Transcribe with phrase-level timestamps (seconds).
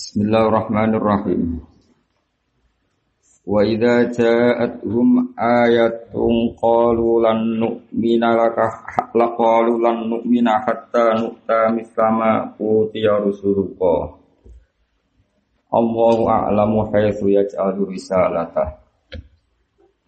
[0.00, 1.60] Bismillahirrahmanirrahim.
[3.44, 12.56] Wa idza ja'atuhum ayatun qalu lan nu'mina laka la qalu lan nu'mina hatta nu'ta mislama
[12.56, 14.16] utiya rusulullah.
[15.68, 18.80] Allahu a'lamu haitsu yaj'alu risalatah.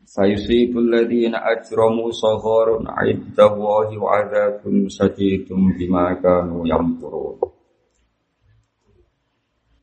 [0.09, 7.52] Sayusibul ladzina ajramu sagharun 'inda Allahi wa 'adzabun sadidun bima kanu yamkurun.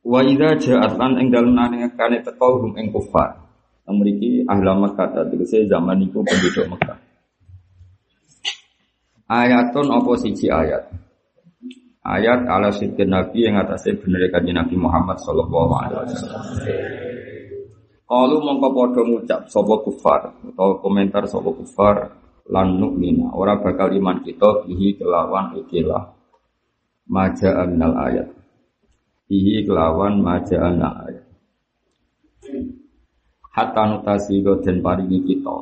[0.10, 3.38] Wa idza ja'at lan ing dalem nangekane teko hum ing kufar.
[3.90, 6.98] Mriki ahli Makkah tegese zaman iku penduduk Mekah.
[9.30, 10.90] Ayatun apa siji ayat?
[12.06, 16.44] Ayat ala sidqin Nabi yang atasnya bener kanjeng Nabi Muhammad sallallahu alaihi wasallam.
[18.10, 19.42] Kalau mongko padha ngucap
[19.86, 22.10] kufar atau komentar sapa kufar
[22.50, 26.18] lan nukmina ora bakal iman kita bihi kelawan ikilah
[27.06, 28.39] maja minal ayat
[29.30, 31.06] bihi kelawan maja'ana.
[33.54, 35.58] Hatta nutasi dan paringi kita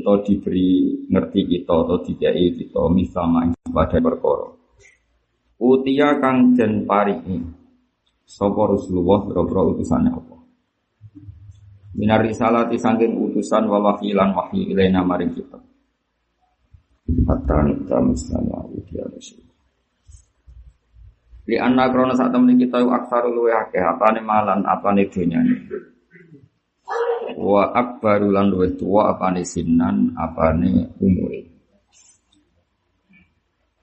[0.00, 4.48] atau diberi ngerti kita atau dikai kita misama pada perkara.
[5.60, 7.44] Utia kang den paringi
[8.24, 10.36] sapa Rasulullah boro utusannya apa.
[12.00, 15.58] Minar risalati sangking utusan wa wahyilan wahyi maring kita.
[17.26, 19.49] Hatta nita misalnya utia Rasul.
[21.50, 25.66] Li anna krona saat temen kita aksaru luwe akeh apane malan apane dunyane.
[27.34, 31.50] Wa akbaru lan luwe tuwa apane sinan apane umure.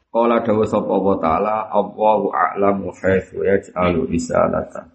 [0.07, 4.87] Kala dawa sapa wa ta'ala Allahu a'lamu haitsu yaj'alu risalata.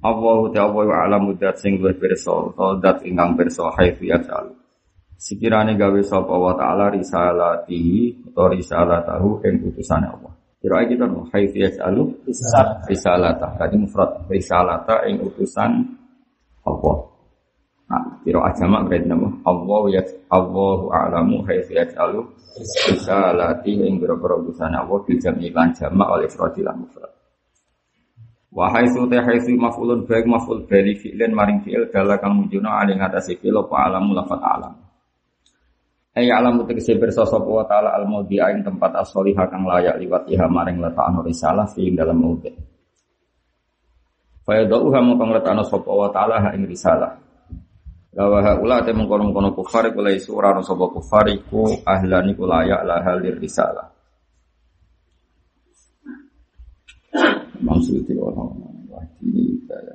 [0.00, 4.56] Allahu ta'ala a'lamu dat sing pirsa utawa dat ingkang pirsa haitsu yaj'alu.
[5.20, 10.31] Sekirane gawe sapa wa ta'ala risalatihi utawa risalatahu ing utusane Allah.
[10.62, 12.22] Kira kita no haitsu yas'alu
[12.86, 13.58] risalata.
[13.58, 15.74] Tadi mufrad risalata ing utusan
[16.62, 16.96] Allah.
[17.90, 22.22] Nah, kira ajama berarti nama Allah ya Allahu a'lamu haitsu yas'alu
[22.94, 27.10] risalati ing boro-boro utusan Allah bil jam'i lan jama' oleh ifrad lan mufrad.
[28.54, 32.94] Wa haitsu ta haitsu maf'ulun baik maf'ul bali fi'lan maring fi'il dala kang mujuna ali
[32.94, 34.78] ngatasi fi'il apa alamu lafat alam.
[36.12, 40.44] Ay alam tegese pirsa sapa wa taala al maudhi'a tempat as-shalihah kang layak liwat iha
[40.44, 42.52] maring letakno risalah fi dalam maudhi'.
[44.44, 47.16] Fa yadauha mongko ngletakno sapa wa taala ha ing risalah.
[48.12, 53.00] Lawa haula te mengkono-kono kufar iku lai surah sapa kufar iku ahlan iku layak la
[53.00, 53.88] halir risalah.
[57.62, 59.94] Maksudnya orang-orang wahdi kaya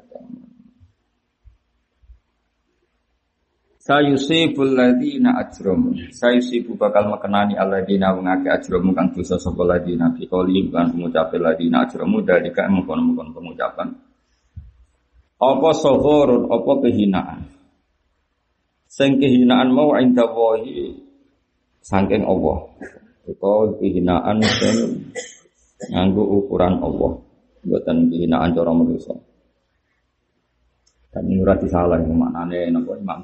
[3.87, 5.95] Sayusibul ladina ajramu.
[6.11, 11.87] Sayusibu bakal mekenani alladzina wongake ajramu kang dosa sapa ladina fi qouli kan pengucapan ladina
[11.87, 13.95] ajramu dari ka mengkon-mengkon pengucapan.
[15.39, 17.47] Apa sohorun, apa kehinaan.
[18.91, 20.91] Sing kehinaan mau inda wahi
[21.79, 22.67] saking Allah.
[23.23, 24.75] Itu kehinaan sing
[25.95, 27.23] nganggo ukuran Allah.
[27.63, 29.15] Buatan kehinaan cara manusia.
[31.07, 33.23] Dan ini ora disalah maknane napa Imam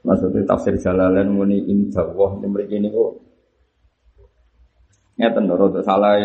[0.00, 3.12] Maksudnya tafsir Jalalain muni indah wah ini mereka ini kok
[5.20, 6.16] ngeten rodok salah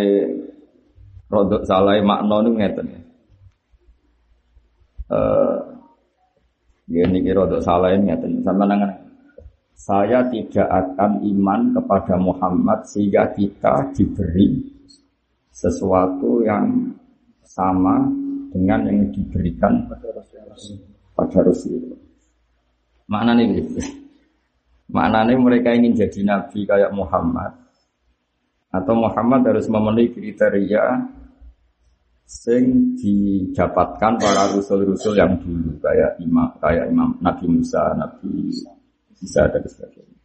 [1.27, 2.87] rodok salah makna ini ngeten
[5.11, 5.59] eh
[6.87, 8.95] ini kira rodok salah ini ngeten sama nangan
[9.75, 14.71] saya tidak akan iman kepada Muhammad sehingga kita diberi
[15.51, 16.95] sesuatu yang
[17.43, 18.07] sama
[18.55, 22.04] dengan yang diberikan pada Rasulullah.
[23.05, 23.81] Maknanya gitu.
[24.89, 27.53] Maknanya mereka ingin jadi nabi kayak Muhammad.
[28.73, 30.83] Atau Muhammad harus memenuhi kriteria
[32.25, 38.49] sing didapatkan para rasul-rasul yang dulu kayak imam kayak imam Nabi Musa, Nabi
[39.21, 40.17] Isa dan sebagainya.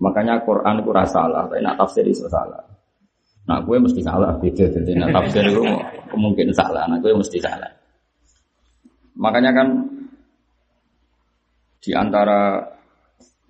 [0.00, 2.60] Makanya Quran itu salah, tapi nak tafsir itu salah.
[3.48, 5.60] Nah, gue mesti salah beda jadi nak tafsir itu
[6.16, 7.68] mungkin salah, nah gue mesti salah.
[9.16, 9.68] Makanya kan
[11.80, 12.60] di antara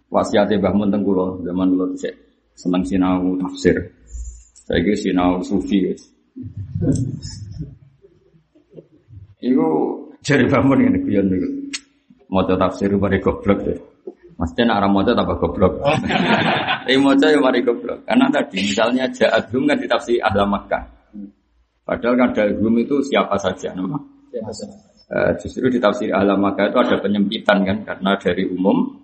[0.06, 2.14] wasiatnya Mbah Mun kula zaman kula dhisik
[2.54, 3.76] seneng sinau tafsir.
[4.66, 5.90] Saiki sinau sufi.
[9.42, 9.66] Iku
[10.22, 11.48] jari Mbah Mun ngene guyon niku.
[12.30, 13.78] Maca tafsir mari goblok deh.
[14.40, 15.72] Maksudnya nak orang moca tambah goblok.
[16.88, 18.08] Tapi moca ya mari goblok.
[18.08, 20.80] Karena tadi misalnya jahat kan ditafsir ahla Makkah.
[21.84, 24.00] Padahal kan dalgum itu siapa saja nama.
[24.32, 24.89] Siapa saja.
[25.10, 28.94] Uh, justru di tafsir ahla Makkah itu ada penyempitan kan karena dari umum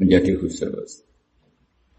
[0.00, 1.04] menjadi khusus.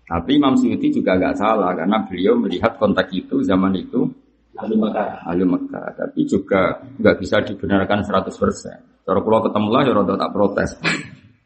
[0.10, 4.10] Tapi Imam Suyuti juga nggak salah karena beliau melihat konteks itu zaman itu
[4.58, 5.22] ahli Mekah.
[5.22, 9.06] ahli Mekah, tapi juga nggak bisa dibenarkan 100%.
[9.06, 10.70] Kalau kalau ketemu lah, ya tak protes.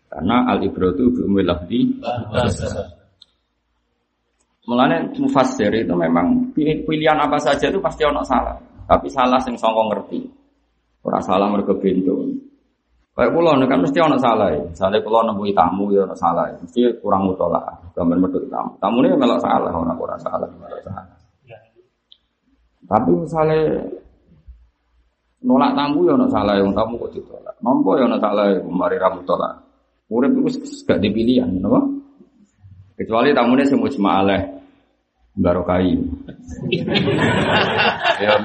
[0.07, 1.79] Karena al ibratu bi umil lafzi.
[4.63, 8.55] Mulane mufassir itu memang pilih- pilihan apa saja itu pasti ono salah.
[8.87, 10.42] Tapi salah sing songkong ngerti.
[11.03, 12.23] Ora salah mergo bento.
[13.13, 14.61] Kayak kula kan mesti ono salah ya.
[14.63, 16.49] Misalnya kula nemui tamu ya ono salah.
[16.49, 16.57] ya.
[16.63, 17.61] Mesti kurang mutola.
[17.93, 18.71] Gambar medhot tamu.
[18.79, 21.05] Tamune melok salah ora ora salah, salah.
[22.83, 23.59] Tapi misalnya
[25.43, 27.55] nolak tamu ya ono salah yang tamu kok ditolak.
[27.61, 29.63] Nompo ya ono salah ya mari ra mutolak.
[30.13, 31.81] Urip itu gak dipilihan, napa?
[32.93, 34.41] Kecuali tamunya sing mujma aleh
[35.33, 35.89] barokai.
[38.21, 38.37] ya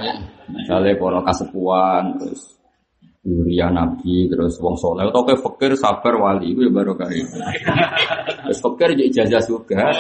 [0.53, 2.59] misalnya para kasepuan terus
[3.29, 7.21] Yuria Nabi terus wong soleh atau kayak fakir sabar wali itu ya barokai.
[8.49, 9.85] Terus fakir jadi ijazah juga.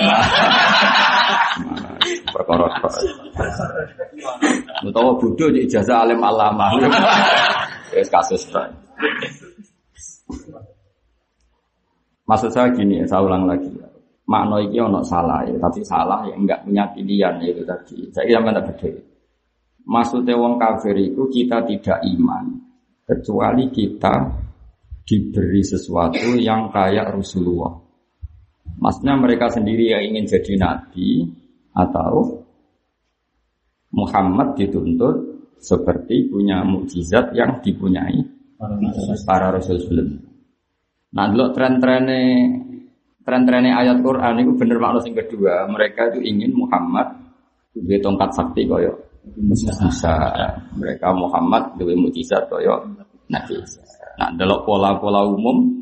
[2.34, 2.66] Perkara
[4.86, 6.72] Utawa bodoh jadi ijazah alim alama.
[7.92, 8.72] Wis kasus bae.
[12.28, 13.88] Maksud saya gini ya, saya ulang lagi ya.
[14.28, 17.96] Makna iki ono salah ya, tapi salah yang enggak punya pilihan ya itu tadi.
[18.12, 19.07] Saya yang mana beda.
[19.88, 22.60] Maksudnya wong kafir itu kita tidak iman
[23.08, 24.28] kecuali kita
[25.08, 27.72] diberi sesuatu yang kayak Rasulullah.
[28.76, 31.24] Maksudnya mereka sendiri yang ingin jadi nabi
[31.72, 32.44] atau
[33.96, 38.20] Muhammad dituntut seperti punya mukjizat yang dipunyai
[39.24, 40.20] para rasul sebelumnya.
[41.16, 42.20] Nah, dulu tren-trennya
[43.24, 45.64] tren-trennya ayat Quran itu bener makna yang kedua.
[45.72, 47.16] Mereka itu ingin Muhammad
[47.72, 50.14] duwe tongkat sakti koyo Musa.
[50.78, 52.80] Mereka Muhammad duwe mukjizat koyo
[53.28, 53.84] Nabi Isa.
[54.18, 55.78] Nah, dalam pola-pola umum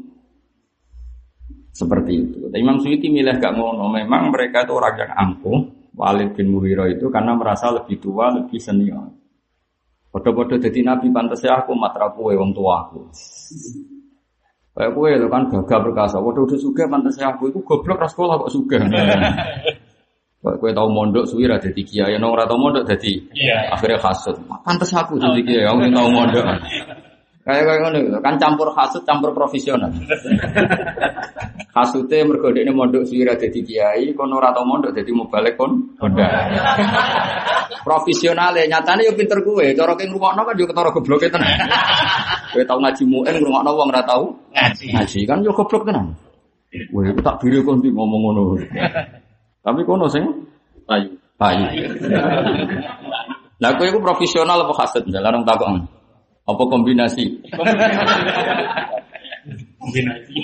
[1.77, 2.39] seperti itu.
[2.49, 3.93] Tapi Imam Suyuti milih gak ngono.
[3.93, 5.61] Memang mereka itu orang yang angkuh.
[5.97, 9.09] Walid bin Mughirah itu karena merasa lebih tua, lebih senior.
[10.13, 13.09] Podo-podo jadi nabi pantasnya aku matra kue wong tua aku.
[14.77, 16.21] Kayak kue itu kan gagah perkasa.
[16.21, 18.77] Waduh udah suka pantasnya aku itu goblok ras sekolah kok suka.
[20.47, 23.75] Kayak kue tahu mondok suwi ra dadi kiai, nong ora tau mondok dadi Iya.
[23.75, 24.39] akhirnya hasud.
[24.63, 26.45] Pantes aku jadi kiai, aku tahu mondok.
[27.43, 28.19] Kayak kayak ngono gitu.
[28.23, 29.91] kan campur hasud campur profesional.
[31.75, 35.99] Hasute mergo dekne mondok suwi ra dadi kiai, kono ora tau mondok dadi mubalik kon
[35.99, 36.31] Honda.
[37.83, 41.51] Profesionale nyatane yo pinter kuwe, cara ki ngrungokno kan yo ketara gobloke tenan.
[42.55, 44.87] Kowe tau ngaji muin ngrungokno wong ora tau Ngaji.
[44.95, 46.15] ngaji kan yo goblok tenan.
[46.95, 48.43] Wah, tak biri kon ngomong ngono.
[49.67, 50.23] Tapi kono sing
[50.87, 51.11] Ayu.
[51.35, 51.67] payu.
[53.63, 55.03] Lah kowe iku profesional apa hasud?
[55.11, 55.83] Jalan takon.
[56.47, 57.43] Apa kombinasi?
[59.83, 60.35] Kombinasi.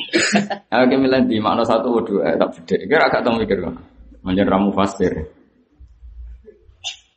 [0.73, 2.77] Aku milih di makna satu atau dua, tak beda.
[2.89, 3.75] Kira agak tahu mikir kan.
[4.27, 5.13] Manjan ramu fasir.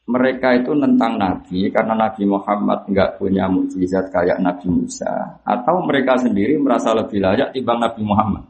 [0.05, 6.13] Mereka itu nentang Nabi karena Nabi Muhammad nggak punya mukjizat kayak Nabi Musa, atau mereka
[6.21, 8.45] sendiri merasa lebih layak timbang Nabi Muhammad.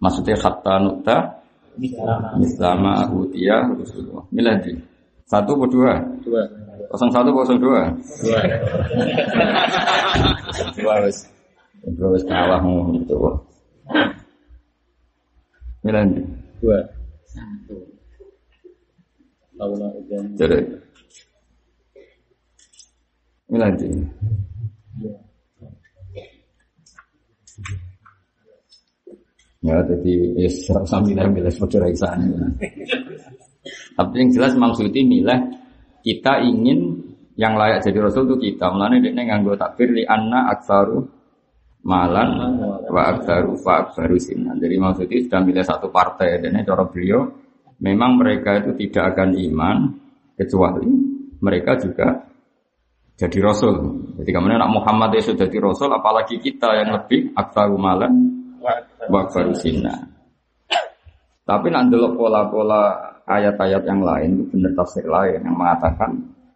[0.00, 1.16] Maksudnya kata nukta
[2.40, 4.24] Islama Utia Rasulullah.
[4.32, 4.72] Milih di
[5.28, 5.94] satu atau dua?
[6.24, 6.42] Dua.
[6.90, 7.86] Kosong satu kosong dua.
[8.24, 8.40] Dua.
[10.74, 11.28] Dua wes.
[11.94, 12.64] Dua wes kalah
[12.96, 13.16] gitu.
[15.86, 16.22] Milih di.
[16.64, 16.80] Dua.
[19.60, 20.24] Ujian.
[20.34, 20.58] Jadi.
[23.52, 23.70] Milih
[29.60, 32.32] Ya, jadi ya serasa milih milih seperti Raisan.
[33.92, 35.36] Tapi yang jelas Suyuti milih
[36.00, 36.96] kita ingin
[37.36, 38.72] yang layak jadi Rasul itu kita.
[38.72, 41.04] Mulanya dia nganggo takbir li anna aksaru
[41.84, 42.56] malan
[42.88, 44.56] wa aksaru fa aksaru sinan.
[44.56, 47.28] Jadi Suyuti sudah milih satu partai dan cara beliau
[47.84, 49.76] memang mereka itu tidak akan iman
[50.40, 50.88] kecuali
[51.44, 52.16] mereka juga
[53.20, 53.76] jadi Rasul.
[54.16, 58.29] Jadi kemudian anak Muhammad itu jadi Rasul, apalagi kita yang lebih aksaru malan
[59.08, 59.24] wa
[59.56, 60.10] sinan.
[61.46, 66.10] Tapi ndelok pola-pola ayat-ayat yang lain itu benar tafsir lain yang mengatakan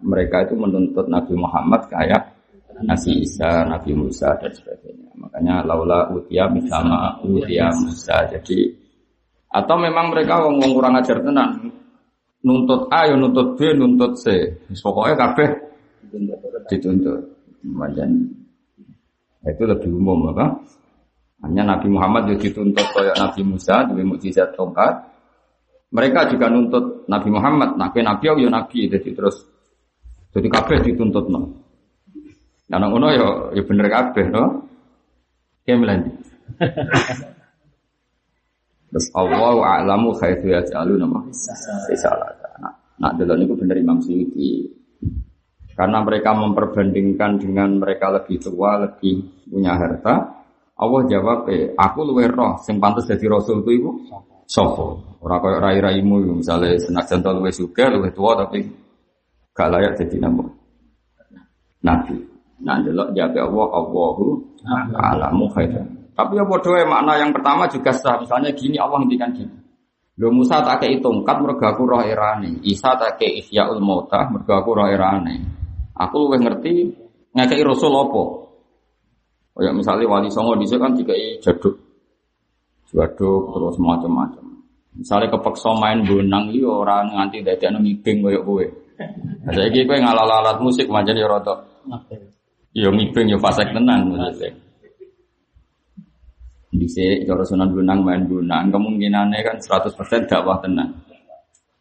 [0.04, 2.34] mereka itu menuntut Nabi Muhammad kayak
[2.82, 5.10] Nabi Isa, Nabi Musa dan sebagainya.
[5.14, 8.26] Makanya laula utia misalnya utia Musa.
[8.28, 8.84] Jadi
[9.54, 11.70] atau memang mereka wong kurang ajar tenan.
[12.44, 14.52] Nuntut A ya nuntut B, nuntut C.
[14.82, 15.48] Pokoknya kabeh
[16.68, 17.22] dituntut.
[17.64, 18.10] Macam
[19.44, 20.52] itu lebih umum apa?
[21.44, 25.12] Hanya Nabi Muhammad juga dituntut kayak Nabi Musa dengan mukjizat tongkat.
[25.94, 29.46] Mereka juga nuntut Nabi Muhammad, Nabi Nabi ya Nabi, jadi terus
[30.34, 31.54] jadi kabeh dituntut no.
[32.72, 34.44] Nah, nang ngono ya ya bener kabeh no.
[35.62, 36.14] Kayak melanjut.
[38.94, 41.18] Terus Allah a'lamu khaitu yaj'alu nama
[41.90, 42.30] risalah.
[42.62, 44.70] Nah, Nah, delok niku bener Imam Suyuti.
[45.74, 50.43] Karena mereka memperbandingkan dengan mereka lebih tua, lebih punya harta.
[50.75, 53.90] Allah jawab, eh, aku luwe roh, sing pantas jadi rasul itu ibu
[54.50, 55.16] sopo.
[55.23, 58.66] Orang kaya rai-raimu, misalnya senajan tau luwe suka, luwe tua, tapi
[59.54, 60.45] gak layak jadi nabi.
[61.87, 62.16] Nabi.
[62.64, 64.26] Nah, delok jawab Allah, Allahu
[64.99, 65.87] alamu khairan.
[66.14, 68.23] Tapi ya bodoh makna yang pertama juga sah.
[68.23, 69.54] Misalnya gini, Allah ngendikan gini.
[70.14, 72.62] Lo Musa tak kei tongkat mergo aku roh irane.
[72.62, 75.43] Isa tak kei ihyaul mauta mergo aku roh irane.
[75.90, 76.95] Aku luwih ngerti
[77.35, 78.43] ngekei rasul apa.
[79.54, 81.78] Ya misalnya wali songo dhisik kan dikai jaduk.
[82.90, 84.44] Jaduk terus macam-macam.
[84.99, 88.66] Misalnya kepeksa main bonang iki ora nganti dadekno ngibing koyo kowe.
[89.46, 91.54] Nah, saiki kowe ngalal-alat musik manjen ya rada.
[92.75, 94.50] Ya ngibing ya fasek tenan maksudnya.
[96.75, 99.94] Di sini cara sunan gunang main gunang kemungkinannya kan 100%
[100.26, 100.90] dakwah tenang.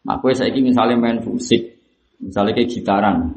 [0.06, 1.82] Nah, aku saya misalnya main musik,
[2.22, 3.34] misalnya kayak gitaran,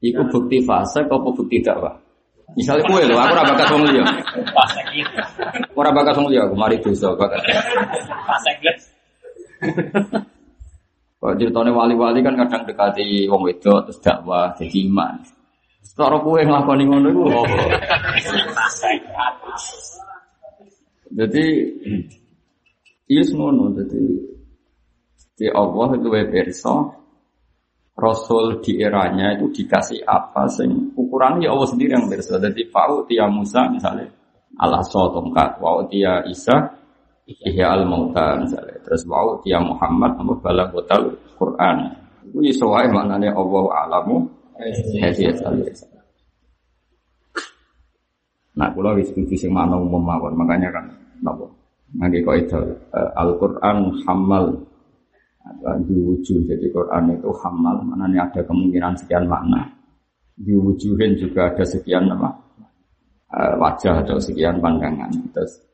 [0.00, 2.05] itu bukti fase, kau bukti dakwah.
[2.54, 4.04] Misalnya kue loh, aku rabakat wong liya.
[4.54, 5.18] Fase gitu.
[5.74, 7.42] Ora bakat wong liya, aku mari dosa bakat.
[11.18, 15.18] Kalau ceritanya wali-wali kan kadang dekati wong wedok terus dakwah jadi iman.
[15.96, 17.22] Cara kue ngelakoni ngono iku?
[18.54, 18.90] Fase
[21.16, 21.44] Jadi
[23.14, 24.02] iya ngono jadi
[25.36, 27.05] di Allah itu berso
[27.96, 32.36] Rasul di eranya itu dikasih apa sing ukurannya ya Allah sendiri yang berso.
[32.36, 34.04] Jadi fa'u tia Musa misalnya
[34.60, 36.76] Allah so tongkat, wa'u tia Isa
[37.24, 38.76] ihya al mauta misalnya.
[38.84, 41.08] Terus wa'u tia Muhammad nama bala botal
[41.40, 41.76] Quran.
[42.28, 44.28] Itu sesuai maknanya Allah alamu
[44.60, 45.56] al
[48.56, 50.88] Nah, kalau diskusi sing mana umum mawon, makanya kan
[51.20, 51.44] napa?
[51.92, 54.64] Ngangge kaidah uh, Al-Qur'an hamal
[55.86, 56.46] diwujud.
[56.46, 59.66] Jadi Quran itu hamal, maknanya ada kemungkinan sekian makna.
[60.36, 62.28] Diwujudin juga ada sekian apa?
[63.26, 65.10] Uh, wajah atau sekian pandangan.
[65.34, 65.66] Terus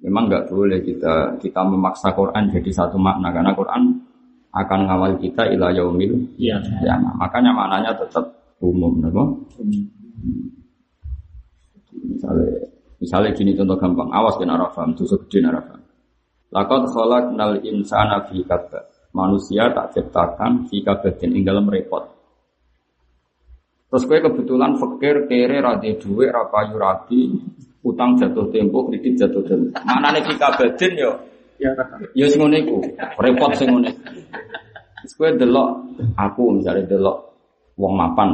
[0.00, 4.00] memang nggak boleh kita kita memaksa Quran jadi satu makna karena Quran
[4.50, 6.58] akan ngawal kita ila yaumil Iya.
[6.82, 8.24] ya, makanya maknanya tetap
[8.58, 9.22] umum, napa?
[12.00, 12.48] Misalnya,
[12.98, 15.80] misalnya gini contoh gampang, awas kena rafam, tusuk gede narafam.
[16.50, 18.89] Lakot kholak nal insana fi kabad.
[19.10, 22.06] Manusia tak ciptakan fi kabadin ing dalam repot.
[23.90, 27.26] Terus gue kebetulan fakir, kere, rade duwe, rapayu rapi,
[27.82, 29.74] utang jatuh tempo, kredit jatuh tempo.
[29.82, 31.12] Mana nih fi kabadin yo?
[31.58, 31.74] Ya.
[32.14, 32.78] Ya sing iku,
[33.18, 33.90] repot sing ngene.
[35.02, 35.68] Terus gue delok
[36.14, 37.18] aku misalnya delok
[37.74, 38.30] wong mapan.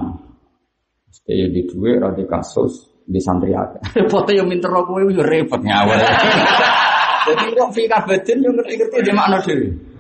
[1.09, 3.81] Stay di duwe, rade kasus, di santri akeh.
[4.05, 5.97] Repotnya yo minter kowe yo repot ngawur.
[7.27, 9.96] Jadi kok fi kabadin yo ngerti-ngerti di makna dhewe.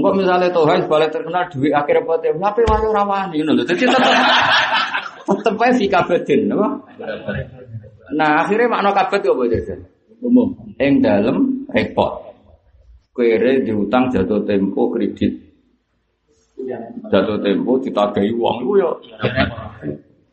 [0.00, 3.62] Enggak misalnya Tuhan balik terkenal duit akhir repotnya, tapi wae ora wani ngono lho.
[3.68, 4.00] Dadi tetep
[5.28, 6.68] tetep ae fi kabadin, apa?
[8.16, 9.80] Nah, akhirnya makna yo apa jajan?
[10.24, 10.48] Umum.
[10.80, 12.32] Ing dalem repot.
[13.12, 15.36] Kere diutang jatuh tempo kredit.
[17.12, 18.90] Jatuh tempo ditagahi uang iku yo.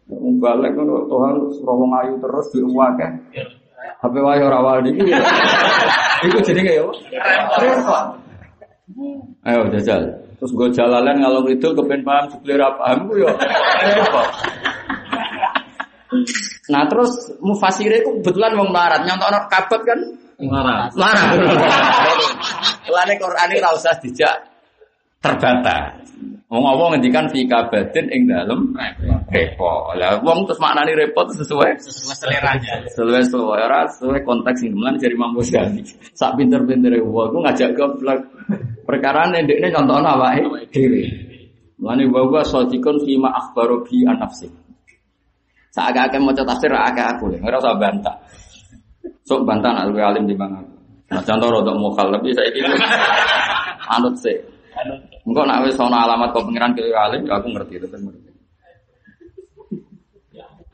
[0.07, 3.19] Wong balik ngono Tuhan wong ayu terus diuwak kan.
[3.99, 5.11] HP wae ora wani iki.
[5.11, 5.19] ya.
[6.25, 6.87] Iku jenenge ya.
[7.61, 8.26] Repot.
[9.43, 10.01] Ayo jajal.
[10.37, 13.29] Terus gue jalalan ngalor itu kepen paham jebule ra paham ku yo.
[16.71, 19.99] Nah terus mufasire ku kebetulan wong melarat nyontokno kabet kan
[20.37, 20.93] Larat.
[20.93, 21.33] Larang.
[22.85, 24.37] Lane Quran ini ora usah dijak
[25.17, 25.97] terbata.
[26.47, 28.71] Wong apa ngendikan fi kabadin ing dalem
[29.27, 29.91] repot.
[29.99, 32.87] Lah wong terus maknani repot sesuai Sesuai seleranya.
[32.87, 35.83] sesuai sesuai ora sesuai konteks sing kemudian dari Imam Ghazali.
[36.15, 38.23] Sak pinter-pintere wong ku ngajak goblok.
[38.87, 41.03] Perkara ndekne contohno awake dhewe.
[41.83, 44.47] Mulane wa wa sadiqun fi ma akhbaru bi an nafsi.
[45.75, 48.15] Sak akeh maca tafsir akeh aku, ora usah bantah.
[49.27, 50.63] Sok bantah nak luwe alim di mana.
[51.11, 52.63] Nah contoh rodok mukhalaf ya saiki
[53.99, 54.56] anut sih.
[55.27, 58.27] Engkau nak wis ana alamat kau pengiran ke alim, ya aku ngerti itu ngerti.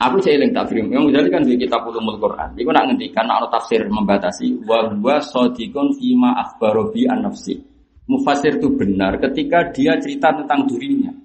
[0.03, 0.83] Aku eling takfir.
[0.83, 2.60] Yang jadi kan di kitab ulumul Quran.
[2.60, 7.55] Iku nak ngendikan ana tafsir membatasi wa huwa shadiqun fima akhbaro bi an nafsi.
[8.03, 11.15] Mufasir itu benar ketika dia cerita tentang dirinya.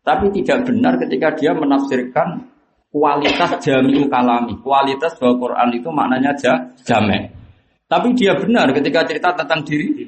[0.00, 2.48] Tapi tidak benar ketika dia menafsirkan
[2.88, 4.56] kualitas jami'u kalami.
[4.64, 6.54] Kualitas bahwa Quran itu maknanya ja,
[6.88, 7.36] jamek.
[7.84, 10.05] Tapi dia benar ketika cerita tentang diri.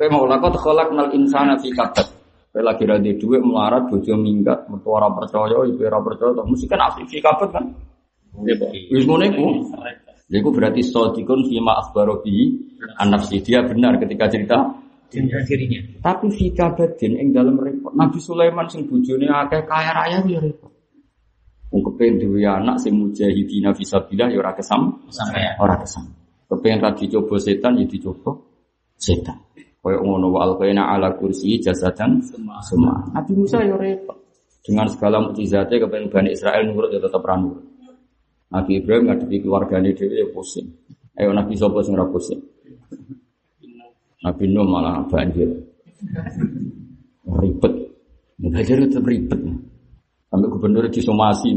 [0.00, 2.08] Kayak mau lakot kolak nal insana fi kabad.
[2.56, 7.04] Kayak lagi radi duit melarat, bojo minggat, ora percaya, ibu ora percaya, mesti kan asli
[7.04, 7.68] fi kabad kan.
[8.88, 9.44] Wis ngono iku.
[10.32, 12.48] Iku berarti sodikun fima akhbaro bi
[12.96, 13.44] an nafsi.
[13.44, 14.72] Dia benar ketika cerita
[15.12, 16.00] dirinya.
[16.00, 17.92] Tapi fika badin ing dalam repot.
[17.92, 20.72] Nabi Sulaiman sing bojone akeh kaya raya ya repot.
[21.76, 25.52] Wong kepen duwe anak sing mujahidina fisabilillah ya ora kesam, Sampai ya.
[25.60, 26.08] ora kesam.
[26.48, 28.32] Kepen ra dicoba setan ya dicoba
[28.96, 29.38] setan.
[29.80, 32.20] Kaya ngono wa alqaina ala kursi jasadan
[32.60, 33.00] semua.
[33.16, 34.12] Nabi Musa ya repot.
[34.60, 37.64] Dengan segala mukjizatnya kepen Bani Israel nurut ya tetap ra nurut.
[38.52, 40.68] Nabi Ibrahim ngadepi keluargane dhewe ya pusing.
[41.16, 42.44] Ayo Nabi sapa sing ora pusing?
[44.20, 45.48] Nabi Nuh malah banjir.
[47.24, 47.72] Ribet.
[48.36, 49.40] Banjir itu ribet.
[50.28, 51.56] Sampai gubernur disomasi.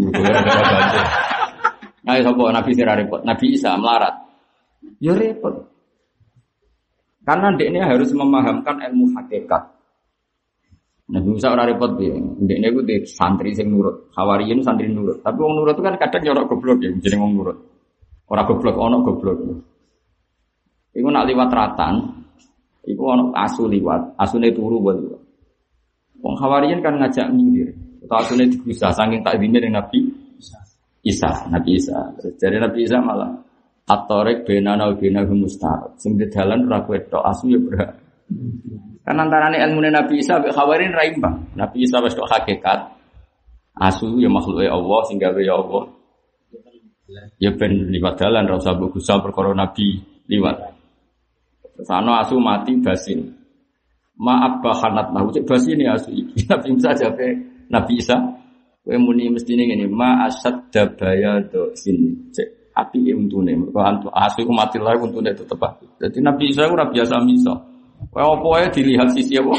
[2.08, 3.20] Nah, sapa Nabi sing ora repot?
[3.28, 4.16] Nabi Isa melarat.
[5.04, 5.73] Ya repot.
[7.24, 9.64] Karena ini harus memahamkan ilmu hakikat.
[11.14, 12.16] Nabi Musa ora repot dia.
[12.16, 14.12] Ndekne iku di santri sing nurut.
[14.16, 15.20] Hawariyin santri nurut.
[15.24, 17.58] Tapi wong nurut itu kan kadang nyorok goblok ya, jeneng wong nurut.
[18.28, 19.38] Ora goblok, ono goblok.
[20.94, 21.96] Iku nak liwat ratan,
[22.88, 25.22] iku ono asu liwat, asune turu buat liwat.
[26.24, 27.72] Wong Hawariyin kan ngajak minggir.
[28.08, 30.08] Atau asune digusah saking tak dine Nabi
[31.04, 32.00] Isa, Nabi Isa.
[32.40, 33.32] Jadi Nabi Isa malah
[33.84, 36.00] Atorek benana wa benahum mustarab.
[36.00, 37.92] Sing di dalan ora kowe tok asu ya berat.
[39.04, 41.04] Kan antarane ilmu Nabi Isa mbek Hawarin ra.
[41.60, 42.80] Nabi Isa wis hakikat.
[43.76, 45.84] Asu ya makhluke Allah sing gawe ya Allah.
[47.44, 50.00] Ya ben liwat dalan ra usah perkara Nabi
[50.32, 50.58] liwat.
[51.76, 53.36] Terus asu mati basin.
[54.16, 56.16] Maaf bahanat nahu cek basin ya asu.
[56.50, 57.36] Nabi Isa jape
[57.68, 58.16] Nabi Isa
[58.80, 62.32] kowe muni mestine ma asad dabaya do sini.
[62.32, 63.54] Cek api untune.
[63.54, 65.86] Mergo antu asu iku mati lae untune tetep api.
[66.02, 67.54] Dadi Nabi Isa ora biasa misa.
[68.12, 69.54] Kowe apa wae dilihat sisi apa?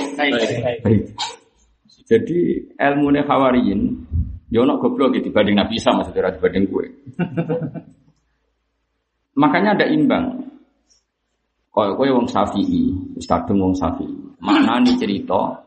[2.04, 3.80] Jadi ilmu Hawariyin
[4.52, 6.86] ya ono goblok gitu dibanding Nabi Isa maksudnya ora dibanding gue.
[9.40, 10.46] Makanya ada imbang.
[11.74, 14.14] Kaya kowe wong Syafi'i, wis kadung wong Syafi'i.
[14.38, 15.58] Maknani cerita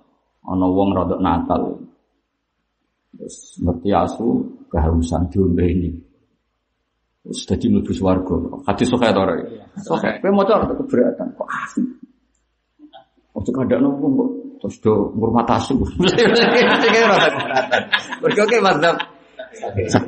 [0.47, 1.83] ana wong rodok Natal.
[3.11, 4.39] Terus ngerti asu
[4.71, 6.06] kehausan diombe ini.
[7.27, 8.35] Terus dadi mlebu swarga.
[8.63, 9.35] Hadis sahih ta ora?
[9.83, 10.15] Sahih.
[10.23, 11.83] Kowe maca ora keberatan kok asu.
[13.35, 14.29] Ojo kadakno wong kok
[14.63, 15.75] terus do ngurmat asu.
[16.81, 17.81] Sing ora keberatan.
[18.23, 18.95] Mergo ke mazhab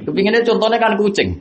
[0.08, 1.36] Kepinginnya contohnya kan kucing.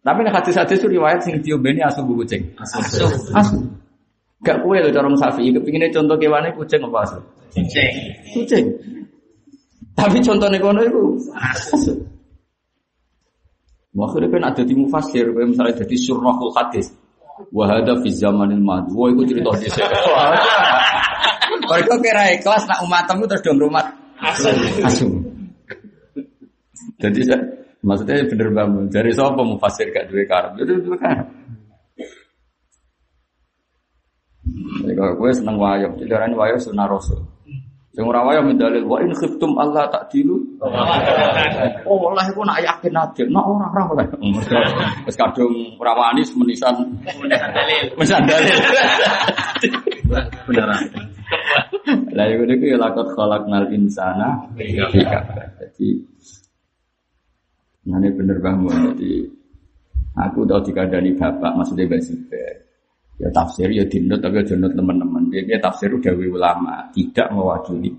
[0.00, 2.48] Tapi nek hadis-hadis itu riwayat sing diombeni asu bu kucing.
[2.56, 3.04] Asu.
[3.36, 3.60] Asu.
[4.40, 5.52] Gak kue lho cara sapi.
[5.52, 7.18] Kepinginnya contoh kewane kucing apa asu?
[7.52, 7.90] Cek.
[8.32, 8.64] Kucing.
[9.92, 11.02] Tapi contohnya kono itu
[11.36, 11.92] asu.
[13.98, 16.94] Makanya kan ada di mufasir, misalnya jadi surahul hadis.
[17.50, 18.94] Wahada fi zamanil madu.
[18.94, 19.66] Wah, itu cerita di.
[21.68, 23.84] Mereka kira ikhlas nak umatmu terus dong rumah
[24.18, 24.50] Asu.
[24.82, 25.06] asu.
[26.98, 27.38] Jadi saya,
[27.82, 28.90] maksudnya bener bangun.
[28.90, 30.58] Dari siapa mufasir gak duwe karep?
[30.58, 31.26] Itu duwe karep.
[34.82, 37.22] Jadi kalau gue seneng wayang, jadi orang wayang sunah rasul.
[37.98, 40.38] Yang ora wayang mendalil wa in khiftum Allah tak dilu.
[41.88, 44.06] Oh, walah iku nak yakin adil, nak ora ora oleh.
[45.02, 47.84] Wis kadung ora wani menisan Dalil.
[47.98, 48.58] wis dalil.
[50.46, 50.82] Beneran.
[52.14, 55.48] Lah iku niku ya lakot khalaqnal insana fi kabad.
[55.58, 55.88] Jadi
[57.88, 58.92] Nah, ini bener bangun.
[58.92, 59.24] Jadi
[60.12, 62.54] aku tahu dikandani bapak, maksudnya Mbak Zubair.
[63.18, 65.17] Ya tafsir ya dinut tapi ya dinut teman-teman.
[65.30, 67.92] Dia tafsir udah ulama, tidak mewakili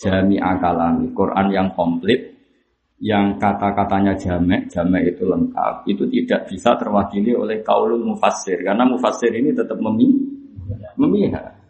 [0.00, 1.12] jami akalami.
[1.12, 2.32] Quran yang komplit,
[3.00, 8.60] yang kata-katanya jamek, jamek itu lengkap, itu tidak bisa terwakili oleh kaulul mufassir.
[8.64, 10.08] Karena mufassir ini tetap memi
[10.96, 11.60] memihak.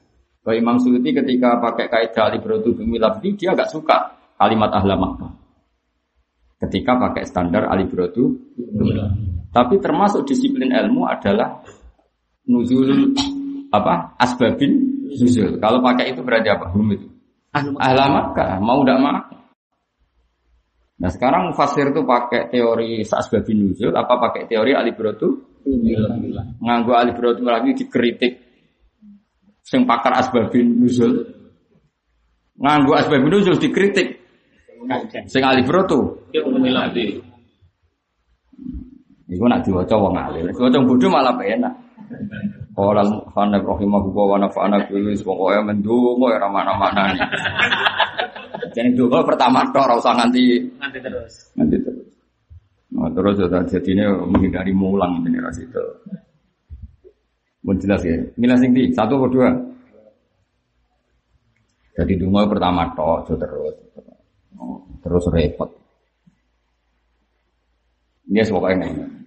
[0.41, 5.33] Kalau Imam Suyuti ketika pakai kaidah alibrotu bumi lafzi, dia agak suka kalimat ahla Makkah.
[6.61, 8.37] Ketika pakai standar alibrotu
[9.51, 11.65] tapi termasuk disiplin ilmu adalah
[12.47, 13.17] nuzul
[13.71, 15.59] apa asbabin nuzul.
[15.59, 16.71] Kalau pakai itu berarti apa?
[16.71, 17.07] Hum itu.
[17.51, 19.19] Ahla Makkah, mau tidak mau.
[21.01, 25.59] Nah sekarang mufasir itu pakai teori asbabin nuzul apa pakai teori alibrotu?
[26.61, 28.39] Nganggu alibrotu lagi dikritik.
[29.65, 31.25] Sing pakar asbabin nuzul.
[32.61, 34.21] Nganggu asbabin nuzul dikritik.
[35.27, 36.29] Sing alibrotu.
[39.31, 40.53] Iku nak diwaca wong alim.
[40.53, 41.73] Diwaca bodho malah penak.
[42.75, 47.23] Qala al-Muhannab rahimahullah wa nafa'ana bihi pokoke mendonga ora mana-manane.
[48.75, 50.43] Jadi donga pertama tok ora usah nganti
[50.79, 51.33] Nanti terus.
[51.59, 52.09] nganti terus.
[52.91, 55.83] Nah, terus ya jadi ini menghindari mulang ini ras itu.
[57.63, 58.19] Mau jelas ya.
[58.39, 59.51] Milah sing di satu atau dua.
[61.95, 63.77] Jadi donga pertama tok terus.
[65.01, 65.71] Terus repot.
[68.31, 69.20] Ini yes, pokoknya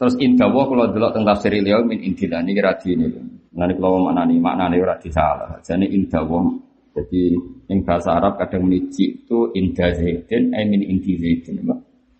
[0.00, 3.04] Terus indah wah kalau delok tentang tafsir beliau min indillah ini kira ini.
[3.52, 5.60] Nanti kalau maknani maknani ora disalah.
[5.60, 6.56] Jadi indah wong.
[6.96, 7.36] Jadi
[7.68, 11.68] yang bahasa Arab kadang menici itu indah zaidin, I mean inti zaidin.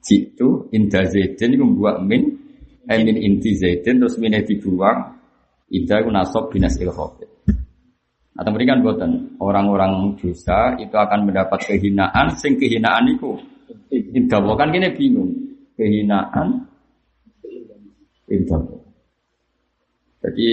[0.05, 2.37] Jitu indah zaidin itu buat min,
[2.85, 5.17] I mean inti zaidin terus minnya dibuang.
[5.73, 7.33] Indah itu nasab binas ilhofid.
[8.37, 13.41] Atau mereka kan buatan orang-orang dosa itu akan mendapat kehinaan, sing kehinaan itu
[13.91, 15.33] indah kan kini bingung
[15.75, 16.70] kehinaan
[18.31, 18.63] indah.
[20.23, 20.49] Jadi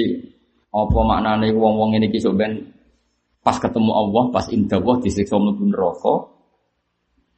[0.74, 2.74] apa maknanya wong-wong ini kisah ben
[3.46, 6.16] pas ketemu Allah, pas indah Allah disiksa mlebu neraka.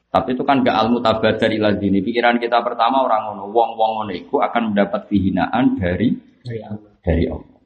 [0.09, 2.01] Tapi itu kan gak almu tabat dari ladini.
[2.01, 6.91] Pikiran kita pertama orang ngono, wong-wong ngono itu akan mendapat kehinaan dari Dari Allah.
[7.05, 7.59] dari Allah.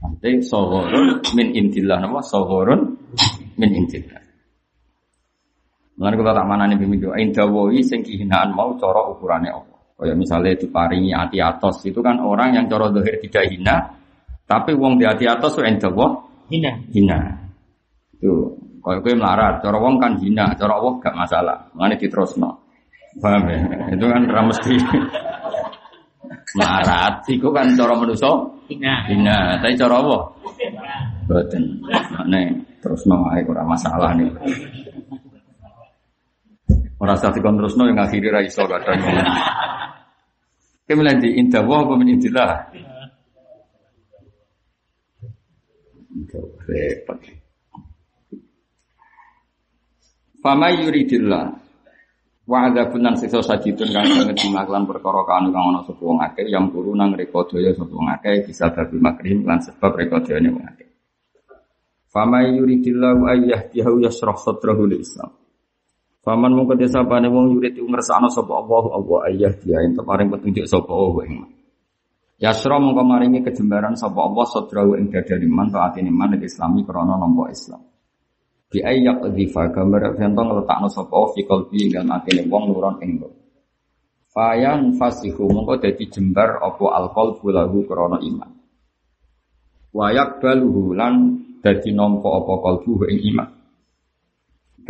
[0.00, 3.00] Nanti sohorun min intillah nama sohorun
[3.56, 4.20] min intillah.
[6.00, 9.69] Mulane kalau tak mana nih pemimpin indah woi sing kehinaan mau coro ukurannya Allah.
[10.00, 13.76] Kayak misalnya diparingi hati atos itu kan orang yang coro dohir tidak hina,
[14.48, 16.08] tapi wong di hati atos itu indah woi
[16.50, 16.72] Hina.
[16.90, 17.20] hina.
[18.16, 21.58] Itu kalau gue melarat, cara wong kan hina, cara Allah gak masalah.
[21.76, 22.64] Mana diterusno.
[23.20, 23.60] Paham ya?
[23.92, 24.72] Itu kan ra mesti
[26.58, 27.14] melarat.
[27.28, 28.32] Iku kan cara manusia
[28.72, 29.04] Hina.
[29.06, 30.22] hina, tapi cara Allah
[31.30, 31.62] boten.
[32.26, 32.46] Nek
[32.82, 34.26] terusno ae ora masalah nih.
[37.00, 38.98] Ora usah dikon terusno yang akhiri ra iso kadang.
[40.90, 42.66] Kemudian di indah wa apa min indillah.
[50.42, 51.46] Fama yuridillah
[52.42, 56.50] wa adzabun nan siksa sajidun kang sanget dimaklan perkara kang kang ana sapa wong akeh
[56.50, 60.50] yang turu nang reka daya sapa wong akeh bisa babi makrim lan sebab reka dayane
[60.50, 60.90] wong akeh.
[62.10, 65.39] Fama yuridillah wa ayyahdihu yasrah sadrahu lil Islam.
[66.20, 70.28] Faman mung kete sapane wong yurid iku ngersakno sapa Allah Allah ayah dia ento paring
[70.28, 71.48] petunjuk sapa Allah ing.
[72.36, 77.48] Yasra mongko maringi kejembaran sapa Allah sadrahu ing dadane man taatine man Islami krana nampa
[77.48, 77.80] Islam.
[78.68, 83.24] Bi ayyak dzifa gambar fento ngletakno sapa fi qalbi dalem atine wong nuron ing.
[84.28, 88.60] Fayan fasihu mongko dadi jembar apa alqalbu lahu krana iman.
[89.96, 91.14] Wa yaqbaluhu lan
[91.64, 93.59] dadi nampa apa qalbu ing iman.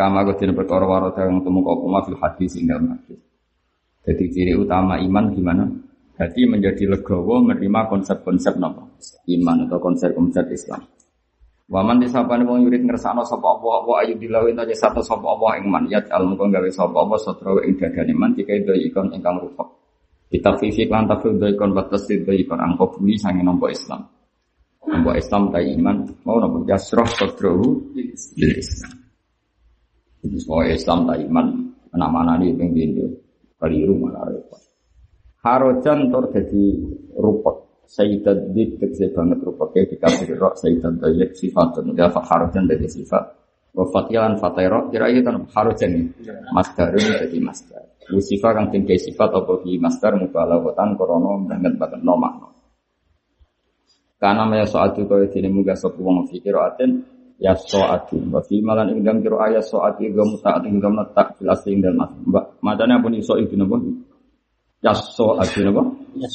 [0.01, 2.17] Kama kudin perkara warata yang temu kau kuma fil
[2.65, 3.21] dalam hadis.
[4.01, 5.69] Jadi ciri utama iman gimana?
[6.17, 8.89] Jadi menjadi legowo menerima konsep-konsep napa?
[9.29, 10.89] Iman atau konsep-konsep Islam.
[11.69, 15.69] Waman disapane wong yurid ngersakno sapa apa wa ayu dilawin aja satu sapa apa ing
[15.69, 19.37] man yat al mung gawe sapa apa satra ing dadane man dika itu ikon ingkang
[19.37, 19.69] rupa.
[20.33, 24.01] Kita fifi lan tafsir do ikon batas do ikon angko bumi sange Islam.
[24.81, 27.07] Nampa Islam ta iman mau nampa jasroh
[28.41, 29.00] lil Islam.
[30.21, 31.47] Jadi semua Islam tak iman,
[31.97, 33.09] anak mana nih yang pintu,
[33.57, 34.61] keliru malah repot.
[35.41, 36.65] Harojan tor jadi
[37.17, 43.41] rupot, Sayyidat Did kecil banget rupotnya dikasih rok Sayyidat Dayyik sifatun, dia harojan dari sifat.
[43.71, 46.05] Wafatilan fatairok, kira itu kan harojan nih,
[46.53, 47.83] masdarun jadi masdar.
[48.11, 50.19] Lucifer kang tinggi sifat apa di masdar?
[50.19, 52.51] Mubalawatan korono banget banget no makna.
[54.21, 57.01] Karena maya soal itu kau tidak muga sopu wong fikir aten
[57.41, 58.21] ya soati.
[58.29, 62.45] Wa malan ing kira ayat soati ga mutaat ing letak fil ing dalam asli mbak
[62.61, 63.81] madane pun iso itu napa
[64.85, 65.83] ya soati napa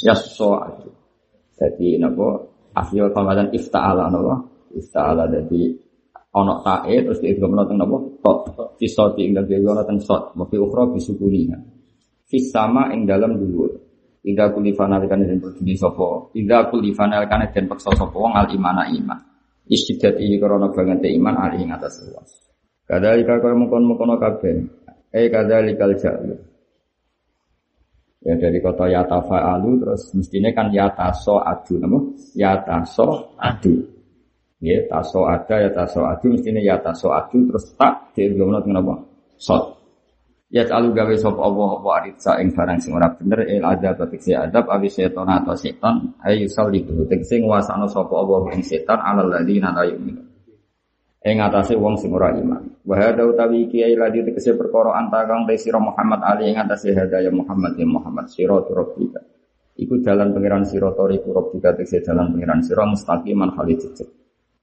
[0.01, 0.89] ya soati.
[1.55, 2.41] Jadi napa
[2.73, 4.33] asli pamadan ifta'ala napa
[4.73, 5.77] ifta'ala jadi
[6.35, 10.33] ono tae terus di idgham teng napa tok fi soti ing dalam kira teng sot
[10.33, 11.57] wa fi ukhra bi sukuniha
[12.25, 13.85] fi sama ing dalam dhuwur.
[14.25, 15.21] Ida kulifana kan?
[15.21, 17.45] Den berdiri sapa Ida kulifana kan?
[17.53, 19.34] Den paksa sapa wong al imana iman
[19.65, 22.29] istidati karena banget iman ali ing atas luas.
[22.85, 24.55] Kadalika kaya mengkon-mengkon kabeh.
[25.09, 26.37] Eh kadalikal jalu.
[28.25, 32.01] Ya dari kota yatafa alu terus mestinya kan yataso adu nama
[32.33, 33.85] yataso adu.
[34.65, 38.97] Ya taso ada yataso adu mestinya yataso adu terus tak diurut kenapa?
[39.37, 39.74] Sot.
[40.53, 44.37] Ya alu gawe sop Allah apa aritsa ing barang sing ora bener il adab tekse
[44.37, 49.73] adab awi setan atau setan ayu salihu tekse nguasano sapa Allah ing setan alal ladina
[49.73, 50.21] la yu'minu.
[51.25, 52.61] Ing atase wong sing ora iman.
[52.85, 56.61] Wa hada utawi iki ai ladi tekse perkara anta kang te sira Muhammad ali ing
[56.61, 59.25] atase hadaya Muhammad ya Muhammad sirat rabbika.
[59.81, 63.97] Iku jalan pangeran sira toriku rabbika tekse jalan pangeran sira mustaqiman halidit.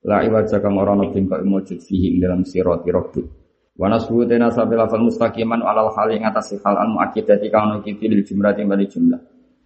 [0.06, 3.41] La iwaja kang ora ono bingkok mujud fihi dalam sirat rabbika.
[3.72, 8.04] Wa nasbu tena sabil lafal mustaqiman alal hal ing atas hal al muakkidati kang nukiti
[8.04, 9.20] lil jumlah bali jumlah.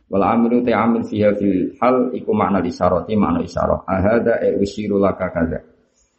[0.07, 3.83] Wal amilu ta amil fiha fil hal iku makna isyarati makna isyarah.
[3.83, 5.59] Ahada e usiru laka kada.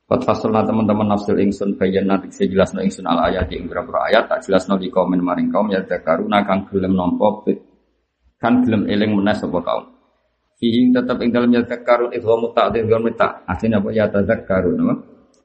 [0.07, 4.79] Qad fasalna teman-teman nafsil ingsun saya jelasno ingsun al ayat ing beberapa ayat tak jelasno
[4.79, 7.43] di komen maring kaum ya dakaruna kang gelem nampa
[8.39, 9.83] kan gelem eling meneh sapa kaum.
[10.57, 13.45] Fihi tetap ing dalam yatadzakkarun itu muta'did wa mita.
[13.45, 14.95] Asline apa yatadzakkarun apa?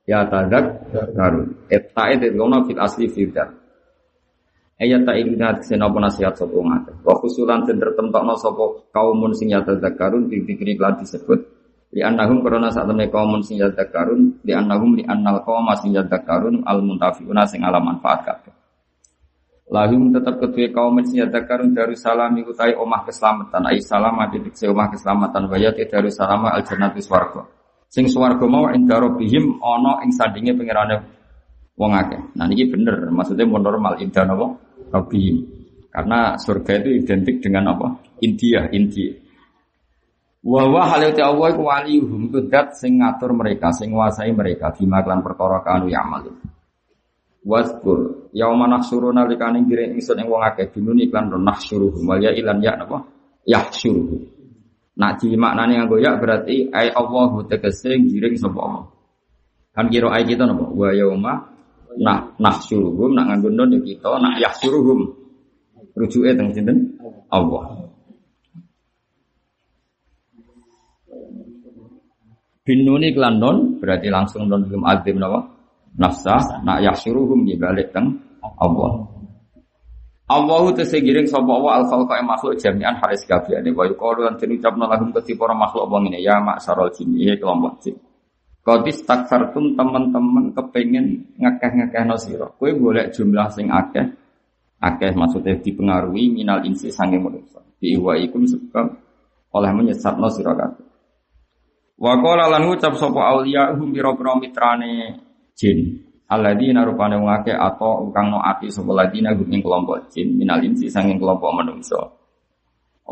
[0.02, 1.70] Yatadzakkarun.
[1.70, 3.62] Eta itu ngono fil asli fitar.
[4.82, 7.06] Ayat tak ingat senapa nasihat sapa ngake.
[7.06, 11.38] Wa khusulan den tertentokno sapa kaumun sing yatadzakkarun dikri lan disebut
[11.94, 16.66] li annahum karena saat temne kaumun sing yatadzakkarun li annahum li annal qaum sing yatadzakkarun
[16.66, 18.54] al muntafiuna sing ala manfaat kabeh.
[19.70, 24.90] Lahum tetap kedua kaum sing yatadzakkarun darussalam iku tai omah keselamatan ai salamat titik omah
[24.90, 27.61] keselamatan wa yati darussalam al jannati swarga.
[27.92, 30.96] Sing swarga mau inda rabbihim ana ing sandinge pangerane
[31.76, 32.20] wong akeh.
[32.40, 34.56] Nah niki bener, maksudnya mau normal inda napa?
[34.88, 35.36] Rabbihim.
[35.92, 38.00] Karena surga itu identik dengan apa?
[38.24, 39.12] India, India.
[40.40, 45.04] Wa hal itu Allah iku waliyuhum itu dat sing ngatur mereka, sing nguasai mereka bima
[45.04, 46.32] klan perkara kanu ya'mal.
[47.44, 52.58] Waskur yauma nahsyuruna likane ngiring ingsun ing wong akeh binun iklan nahsyuruhum wal ya ilan
[52.64, 53.04] ya napa?
[53.44, 54.41] Yahsyuruhum.
[54.92, 58.84] Nak di maknane nganggo ya berarti ai Allahu tegese ngiring sapa Allah.
[59.72, 60.68] Kan kira ai kita napa?
[60.68, 61.52] Wa yauma
[62.00, 65.12] Nah, nah suruhum, nak nganggo nun ya kita, nak yah suruhum.
[65.92, 66.96] Rujuke teng sinten?
[67.28, 67.84] Allah.
[72.64, 73.42] Binuni klan
[73.82, 75.42] berarti langsung non belum azim nawa
[75.98, 79.04] nafsa nak yah suruhum di balik teng Allah.
[80.30, 85.10] Allahu tesegiring sapa wa al khalqa makhluk jami'an haris kabehane wa yuqalu lan ucapna lahum
[85.10, 87.96] keti para makhluk wong ini ya maksarul jin ya kelompok jin.
[88.62, 92.54] Kodis takfartum teman-teman kepengen ngekeh-ngekeh no siro.
[92.54, 94.06] Kue boleh jumlah sing akeh.
[94.78, 97.58] Akeh maksudnya dipengaruhi minal insi sange manusia.
[97.82, 98.86] Biwa ikum sebab
[99.58, 100.86] oleh menyesat no siro kabeh.
[101.98, 105.18] Wa qala lan ngucap sapa auliya hum pira-pira mitrane
[105.58, 106.11] jin.
[106.32, 111.52] Alladzina rupane wong atau kang no ati sapa ladina kelompok jin minal insi sange kelompok
[111.52, 112.00] manusia.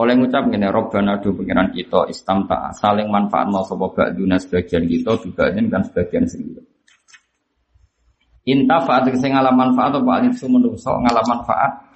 [0.01, 5.21] Oleh ngucap ngene Robbana do pengiran kita istamta saling manfaat mau sapa ba'duna sebagian kita
[5.21, 6.65] juga kan sebagian sendiri.
[8.49, 11.93] Inta faat sing ngalam manfaat apa alif menungso ngalam manfaat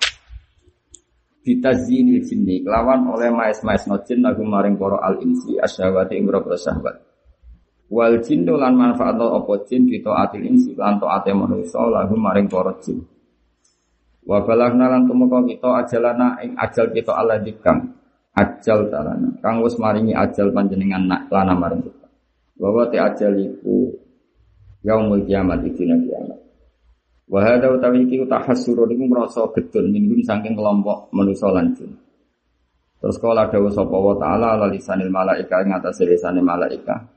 [1.41, 6.21] bitazini jinni kelawan oleh maes-maes no jin lagu maring para al insi asyawati
[6.61, 7.14] sahabat.
[7.93, 12.73] Wal jinnu lan manfaat apa jin kita atil insi lan taate manungsa lagu maring para
[12.81, 13.05] jin.
[14.25, 17.93] Wa balagna lan tumeka kita ajalana ing ajal kita Allah dikang
[18.33, 19.29] ajal talana.
[19.45, 22.09] Kang wis maringi ajal panjenengan nak lana maring kita.
[22.57, 23.93] Bahwa te ajal iku
[24.81, 26.41] yaumul kiamat iki dina kiamat.
[27.29, 31.93] Wa hadza utawi iki tahassur niku merasa gedun minggum saking kelompok manusa lan jin.
[33.05, 37.14] Terus kala dawuh sapa wa taala ala lisanil malaika ing atas lisane malaika.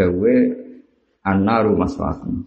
[0.00, 0.34] Dawe
[1.28, 2.40] annaru maswakum.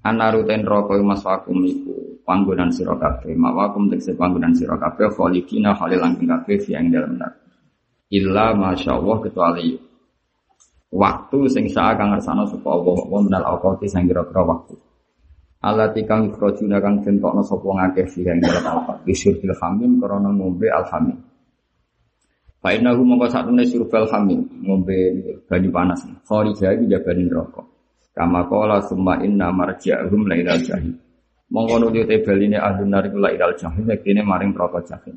[0.00, 3.36] Anaru ten roko mas wakum iku panggonan sira kabeh.
[3.36, 7.44] Mawakum tegese panggonan sira khalidina khalil langking kabeh yang dalam neraka.
[8.08, 9.76] Illa masyaallah kecuali
[10.92, 14.76] waktu sing sak kang ngersano sapa Allah wa minal awqati sing kira-kira waktu.
[15.64, 19.04] Allah tikang ikrojuna kang tentokno sapa ngakeh sih yang dalam awqat.
[19.08, 21.20] Bisyurbil hamim krana ngombe alhamim.
[22.64, 24.96] Fa innahu mongko sakmene surbal hamim ngombe
[25.44, 26.00] banyu panas.
[26.24, 27.60] Kharija iki jabane neraka.
[28.16, 30.96] Kama kola summa inna marji'ahum la ilal jahim.
[31.52, 33.52] Mongko nuli te beline ahli nar la ilal
[33.84, 35.12] yektine maring neraka jahim.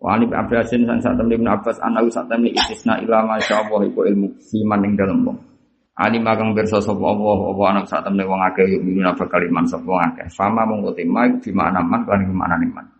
[0.00, 4.08] Wa ani Abbasin san sak temne Ibnu Abbas ana sak temne istisna ila masyaallah iku
[4.08, 5.36] ilmu siman ning dalem wong.
[6.00, 9.68] Ali magang bersa sapa Allah apa anak sak temne wong akeh yuk minuna bakal iman
[9.68, 10.32] sapa akeh.
[10.32, 12.93] Fama mongko tema di mana man kan di mana iman.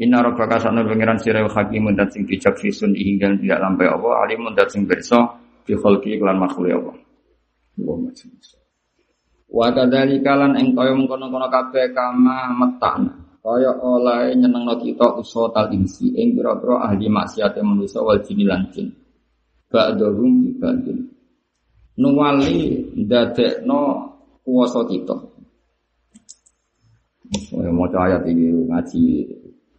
[0.00, 4.56] Inna rabbaka sana pengiran sira hakimun dat sing bijak fisun hingga tidak lampai Allah alimun
[4.56, 5.36] dat sing bersa
[5.68, 6.96] fi khalqi lan makhluk Allah.
[9.50, 13.12] Wa kadzalika ing kaya mengkono-kono kabeh kama metana.
[13.44, 18.88] Kaya oleh nyenengno kita usaha insi ing pira-pira ahli maksiat manusa wal jin lan jin.
[19.68, 21.12] Ba'dhum dibanding.
[22.00, 23.80] Nuwali ndadekno
[24.44, 25.16] kuwasa kita.
[27.52, 29.02] Mau ayat ini ngaji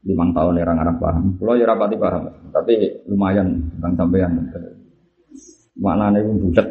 [0.02, 1.26] lima tahun ya orang Arab paham.
[1.38, 2.74] Kalau ya rapati paham, tapi
[3.06, 4.32] lumayan bang sampean.
[5.78, 6.68] Maknanya itu bulat.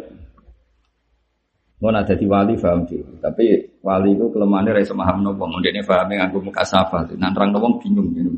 [1.80, 5.80] Mau ada di wali paham sih, tapi wali itu kelemahannya rasa paham nopo, mungkin ini
[5.80, 8.28] pahamnya nganggo muka safa, nanti orang nopo bingung gitu.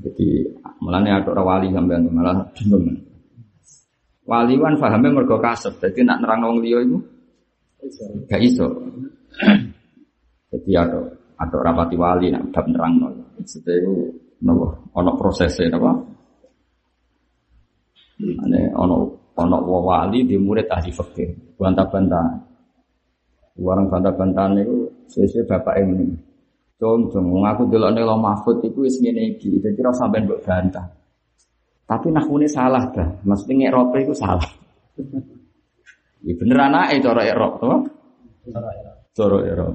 [0.00, 0.46] Jadi
[0.78, 2.86] malah ada orang wali sampai malah bingung.
[4.30, 7.02] Wali kan pahamnya mergo kasep, jadi nak nerang wong liya itu
[8.30, 8.68] gak iso.
[10.50, 10.98] Jadi ada
[11.38, 13.14] ada rapati wali nak udah nerang nol.
[13.40, 13.92] Jadi itu
[14.44, 15.90] nopo, ono prosesnya nopo.
[18.20, 18.96] Ane ono
[19.40, 22.26] ono wali di murid ahli fikih bantah-bantah
[23.60, 26.12] warang bantah-bantahan itu sesuai bapak ini
[26.76, 30.84] cung cung ngaku dulu nih lo mahfud itu is ngene iki jadi sampai mbok bantah
[31.90, 33.18] Tapi nahwune salah dah.
[33.26, 34.46] Maksudnya ngerope itu salah.
[36.20, 37.72] Ya bener anake cara erop to.
[39.16, 39.72] Cara erop.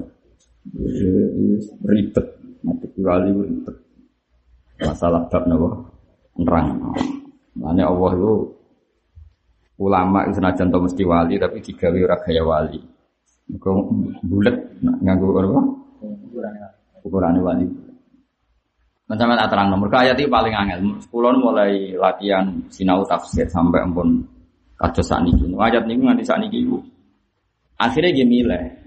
[0.78, 1.58] Ya, ya,
[1.90, 2.26] Ribet.
[2.66, 3.76] Mati wali ribet.
[4.82, 5.70] Masalah bab napa?
[6.42, 6.68] Nerang.
[7.56, 8.34] Makanya Allah itu
[9.80, 12.80] ulama itu senajan to mesti wali tapi digawe ora gaya wali.
[13.46, 13.86] Mergo
[14.26, 15.62] bulet nganggo apa?
[17.06, 17.66] Ukurane wali.
[19.06, 20.98] Macam mana terang nomor ayat itu paling angel.
[20.98, 24.26] Sepuluh mulai latihan sinau tafsir sampai ampun
[24.82, 25.46] kados sakniki.
[25.54, 26.82] Ayat niku nganti sakniki iku.
[27.78, 28.85] Akhirnya dia milih.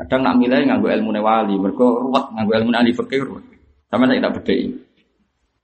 [0.00, 3.44] Kadang nak milih nganggo ilmu wali, mergo ruwet nganggo ilmu ahli fikih ruwet.
[3.92, 4.68] Sama saya tidak bedheki.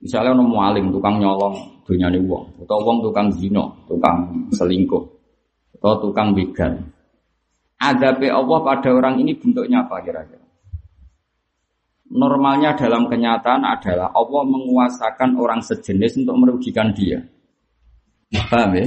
[0.05, 1.57] Misalnya ono mualim tukang nyolong
[1.88, 5.05] dunyane wong, atau wong tukang zina, tukang selingkuh,
[5.81, 6.77] atau tukang begal.
[7.81, 10.44] Adabe Allah pada orang ini bentuknya apa kira-kira?
[12.12, 17.25] Normalnya dalam kenyataan adalah Allah menguasakan orang sejenis untuk merugikan dia.
[18.53, 18.87] Paham ya?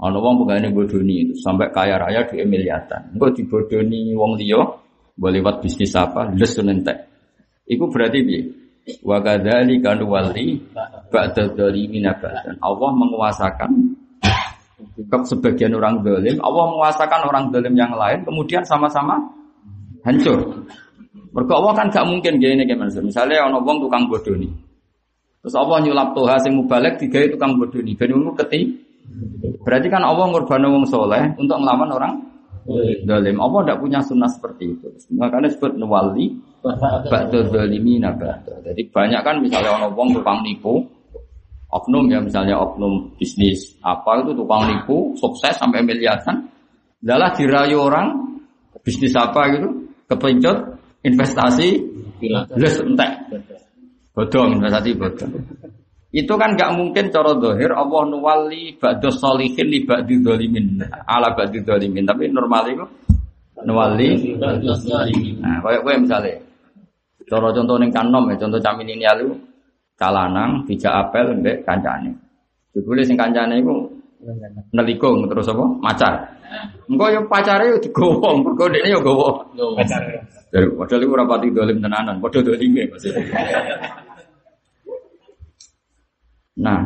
[0.00, 3.12] Ono wong pegawai bodoni itu sampai kaya raya di miliaran.
[3.12, 4.64] Engko dibodoni wong liya
[5.20, 6.32] boleh lewat bisnis apa?
[6.32, 6.96] Les nentek.
[7.68, 8.40] Iku berarti piye?
[9.04, 10.56] Wa kadzalika nuwalli
[11.12, 12.08] ba'da dzalimin.
[12.64, 13.70] Allah menguasakan
[15.28, 19.20] sebagian orang zalim, Allah menguasakan orang zalim yang lain kemudian sama-sama
[20.08, 20.64] hancur.
[21.30, 23.00] Mergo Allah kan gak mungkin gini kayak mana.
[23.04, 24.50] Misalnya ono wong tukang bodoni.
[25.44, 27.94] Terus Allah nyulap toha sing mubalek digawe tukang bodoni.
[27.94, 28.89] Ben ngono keti.
[29.60, 32.12] Berarti kan Allah ngurban wong soleh untuk melawan orang
[33.04, 33.36] zalim.
[33.40, 34.88] Allah tidak punya sunnah seperti itu.
[35.16, 38.64] Makanya disebut nuwali ba'da zalimina ba'da.
[38.64, 40.80] Jadi banyak kan misalnya ono wong tukang nipu,
[41.72, 46.46] oknum ya misalnya oknum bisnis apa itu tukang nipu sukses sampai miliaran.
[47.00, 48.12] Adalah dirayu orang
[48.84, 49.68] bisnis apa gitu
[50.08, 50.56] kepencet
[51.04, 51.68] investasi
[52.60, 53.10] les entek
[54.12, 55.32] bodong investasi bodong
[56.10, 61.62] itu kan gak mungkin cara dohir Allah nuwali ba'da solihin li ba'di dolimin ala ba'di
[61.62, 62.86] dolimin tapi normal itu
[63.62, 64.34] nuwali
[65.38, 66.34] nah kayak gue misalnya.
[67.30, 69.38] Cara contoh ning kanom ya contoh camin ini lalu
[69.94, 72.10] calanang dijak apel mbek kancane.
[72.74, 73.86] Jebule sing kancane iku
[74.74, 75.64] nelikung terus apa?
[75.78, 76.14] Macar.
[76.90, 79.46] Engko yo pacare yo digowo engko dekne yo gowo.
[79.78, 80.02] Pacar.
[80.50, 83.22] padahal iku ora pati dolim tenanan padha dolime maksudnya
[86.60, 86.80] Nah,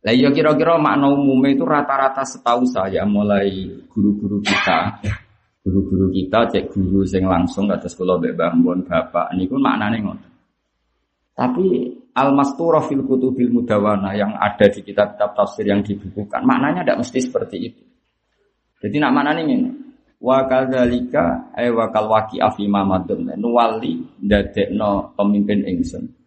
[0.00, 5.00] lah iya kira-kira makna umumnya itu rata-rata setahu saya mulai guru-guru kita,
[5.64, 10.30] guru-guru kita cek guru sing langsung atas kula mbek bangun bapak niku maknane ngoten.
[11.36, 17.18] Tapi al-masturah fil kutubil mudawana yang ada di kitab-kitab tafsir yang dibukukan, maknanya tidak mesti
[17.24, 17.82] seperti itu.
[18.80, 19.72] Jadi nak maknanya ini,
[20.20, 22.84] wa kadzalika ay wa kal waqi'a fi ma
[23.40, 26.19] nuwali ndadekno pemimpin ingsun.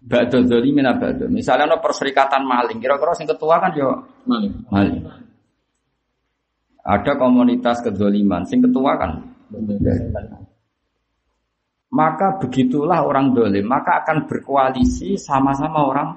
[0.00, 1.28] Ba'da dzalimin abada.
[1.28, 4.64] Misalnya ono perserikatan maling, kira-kira sing ketua kan yo Maling.
[4.72, 5.04] maling.
[6.80, 9.20] Ada komunitas kedzaliman, sing ketua kan.
[11.90, 16.08] Maka begitulah orang dolim, maka akan berkoalisi sama-sama orang.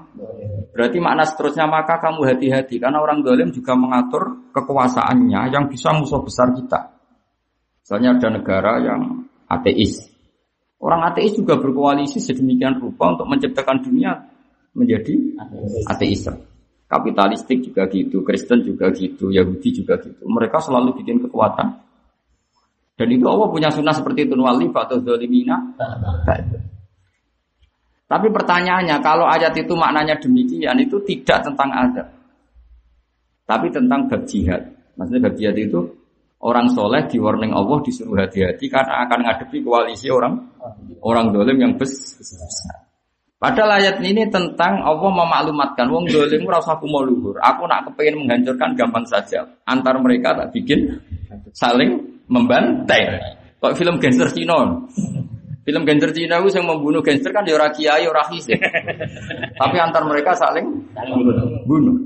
[0.72, 6.22] Berarti makna seterusnya maka kamu hati-hati karena orang dolim juga mengatur kekuasaannya yang bisa musuh
[6.22, 6.94] besar kita.
[7.84, 9.02] Misalnya ada negara yang
[9.50, 10.13] ateis,
[10.84, 14.20] Orang ateis juga berkoalisi sedemikian rupa untuk menciptakan dunia
[14.76, 15.16] menjadi
[15.88, 16.44] ateisme.
[16.92, 20.28] Kapitalistik juga gitu, Kristen juga gitu, Yahudi juga gitu.
[20.28, 21.80] Mereka selalu bikin kekuatan.
[22.94, 25.58] Dan itu Allah punya sunnah seperti itu wali ba'da zalimina.
[28.06, 32.08] Tapi pertanyaannya, kalau ayat itu maknanya demikian, itu tidak tentang azab.
[33.48, 34.70] Tapi tentang bab jihad.
[35.00, 35.80] Maksudnya bab jihad itu
[36.44, 40.53] orang soleh di warning Allah disuruh hati-hati karena akan ngadepi koalisi orang
[41.04, 42.84] orang dolim yang besar.
[43.44, 47.36] Padahal ayat ini tentang Allah memaklumatkan wong dolim rasa aku mau luhur.
[47.44, 49.44] Aku nak kepengen menghancurkan gampang saja.
[49.68, 50.96] Antar mereka tak bikin
[51.52, 52.00] saling
[52.32, 53.20] membantai.
[53.60, 54.80] Kok film gangster Cina?
[55.68, 58.24] Film gangster Cina itu yang membunuh gangster kan ya ora kiai ora.
[59.60, 60.64] Tapi antar mereka saling
[61.68, 62.00] bunuh.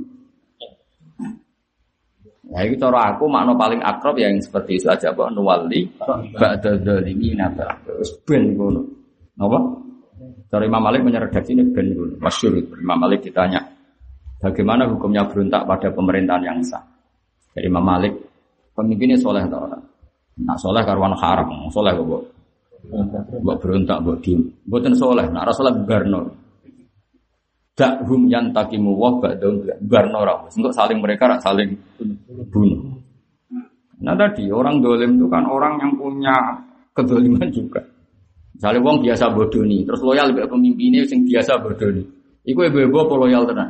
[2.48, 5.84] Nah, itu cara aku makna paling akrab ya yang seperti itu aja Pak nuwali
[6.32, 7.52] ba'da dzalimina
[7.84, 8.82] terus ben ngono.
[9.36, 9.60] Napa?
[10.48, 12.16] Cara Imam Malik menyeredaksi ini ben ngono.
[12.24, 12.56] Masyhur.
[12.80, 13.60] Imam Malik ditanya,
[14.40, 16.80] bagaimana hukumnya berontak pada pemerintahan yang sah?
[17.52, 18.16] Dari Imam Malik,
[18.72, 19.84] pemimpinnya soleh atau orang?
[20.48, 22.24] Nah soleh karuan haram, soleh kok mbok.
[23.60, 24.40] Berontak, mbok diem.
[24.72, 26.47] Mboten soleh, nah rasulullah barno.
[27.78, 30.42] Dak hum yang takimu wah ba'dahum barno ra.
[30.50, 31.78] Untuk saling mereka rak saling
[32.50, 32.98] bunuh.
[34.02, 36.34] Nah tadi orang dolim itu kan orang yang punya
[36.98, 37.86] kedoliman juga.
[38.58, 42.02] Misalnya wong biasa bodoni, terus loyal ke pemimpinnya yang biasa bodoni.
[42.42, 43.70] Iku ibu-ibu apa loyal tenan?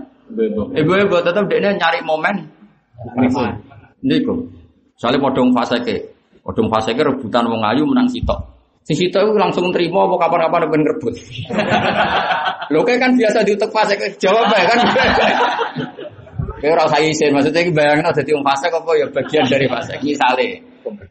[0.72, 2.48] Ibu-ibu tetap dia nyari momen.
[4.00, 4.48] Niku.
[4.96, 5.96] Soalnya podong fase ke,
[6.40, 8.57] podong fase ke rebutan wong ayu menang sitok.
[8.88, 11.12] Si sitok itu langsung terima apa kapan-kapan ben rebut.
[12.72, 14.80] Lho kayak kan biasa diutek fase ke jawab ya kan.
[16.58, 19.94] Kayak ora usah isin, maksudnya iki bayangno dadi wong fase apa ya bagian dari fase.
[20.02, 20.58] Misale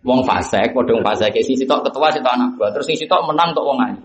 [0.03, 3.55] wong fase podong fase ke si sitok ketua sitok anak buah, terus si sitok menang
[3.55, 3.99] tok wong ayu.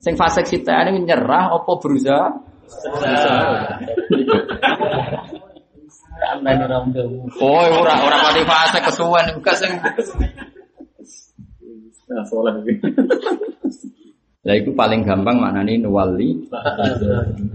[0.00, 2.32] Sing fase kita ini nyerah apa berusaha.
[7.44, 9.76] Oh, ora ora pati fase kesuwen juga sing.
[12.04, 12.52] Nah, soleh.
[14.44, 16.36] Lah itu paling gampang maknane nuwali.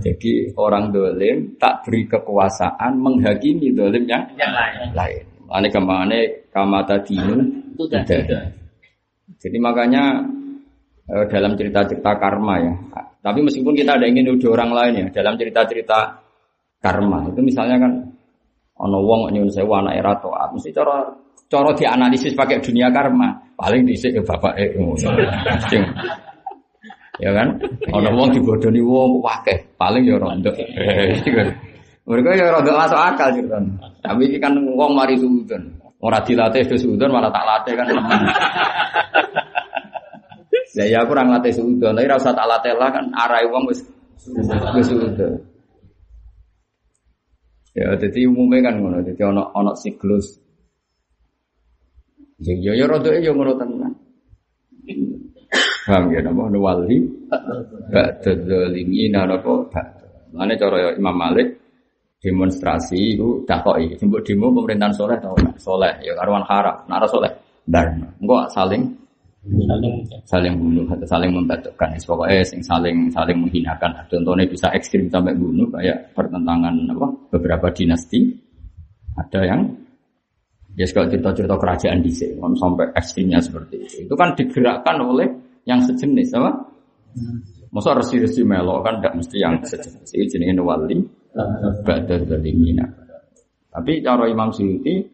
[0.01, 4.89] Jadi orang dolim tak beri kekuasaan menghakimi dolim yang Yang lain.
[4.97, 5.23] lain.
[5.49, 6.17] Ane ke mana
[6.53, 7.41] kamata dinu
[7.77, 8.53] Itu tidak.
[9.37, 10.25] Jadi makanya
[11.09, 12.73] eh, dalam cerita-cerita karma ya.
[13.21, 16.17] Tapi meskipun kita ada ingin nuduh orang lain ya, dalam cerita-cerita
[16.79, 17.91] karma itu misalnya kan
[18.79, 21.03] ono wong nyuwun sewu anak era taat, mesti cara
[21.49, 24.69] cara dianalisis pakai dunia karma, paling dhisik ya bapak eh.
[27.19, 27.59] Ya kan?
[27.91, 30.55] Ono wong dibodoni wong akeh, paling ya rondo.
[32.07, 33.59] Mereka ya rondo masuk akal cerita.
[33.99, 35.75] Tapi ini kan wong mari sudon.
[35.99, 37.85] Ora dilatih ke sudon malah tak latih kan.
[40.77, 43.67] Ya ya aku ora nglatih sudon, tapi ora usah tak latih lah kan arai wong
[43.67, 43.83] wis
[44.77, 44.87] wis.
[47.75, 50.39] Ya jadi umumnya kan ngono, jadi ono ono siklus.
[52.39, 53.93] Ya ya ya rodo ya ngono tenan.
[55.83, 56.97] Paham ya napa nuwali
[57.91, 60.07] ba'da zalimina napa ba'da.
[60.31, 61.59] Mane cara ya Imam Malik
[62.23, 63.99] demonstrasi itu takoki.
[63.99, 65.51] Jembuk demo pemerintahan soleh tau ora?
[65.59, 66.87] Soleh ya karuan harap.
[66.87, 67.31] Nek ora soleh
[67.67, 68.07] barno.
[68.23, 68.83] Engko saling
[70.27, 75.63] Saling bunuh atau saling membatukkan pokoknya sing saling saling menghinakan contohnya bisa ekstrim sampai bunuh
[75.71, 78.35] kayak pertentangan apa beberapa dinasti
[79.15, 79.63] ada yang
[80.77, 83.95] ya kalau cerita-cerita kerajaan di sini sampai ekstrimnya seperti itu.
[84.09, 85.27] Itu kan digerakkan oleh
[85.65, 86.51] yang sejenis apa?
[87.69, 90.09] Masa resi-resi melo kan tidak mesti yang sejenis.
[90.13, 90.97] Ini jenis wali
[91.85, 92.85] badar zalimina.
[93.69, 95.05] Tapi cara Imam Suyuti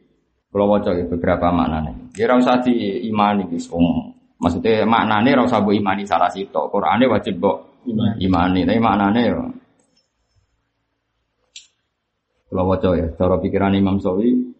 [0.47, 2.15] kalau wajah beberapa maknanya.
[2.15, 6.71] Dia ora usah diimani guys wong maksudnya maknanya usah mbok imani salah sitok.
[6.71, 8.15] Qur'ane wajib iman.
[8.15, 8.63] imani.
[8.63, 9.35] tapi maknanya ya.
[12.47, 14.54] Kalau wajah ya cara pikiran Imam Sawi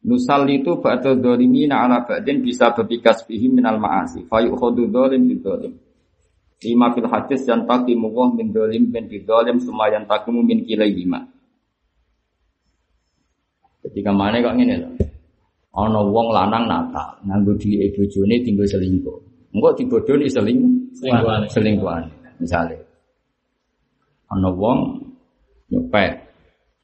[0.00, 5.76] Nusal itu ba'da dhalimina ala ba'din bisa berbikas bihi minal ma'asi fayukhadu dhalim bidhalim
[6.60, 11.28] Lima fil hadis yang takimu wah min dhalim bin bidhalim semua yang takimu min kilayhima
[13.84, 14.90] Ketika mana kok ngene lho
[15.70, 19.18] ana wong lanang nakal nganggo dhuwit bojone tinggal selingkuh.
[19.54, 20.58] Engko dibodoni seling
[20.94, 21.46] Selingkuhan.
[21.50, 22.04] selingkuhan
[22.42, 22.76] misale.
[24.30, 24.98] Ana wong
[25.70, 26.18] nyopet.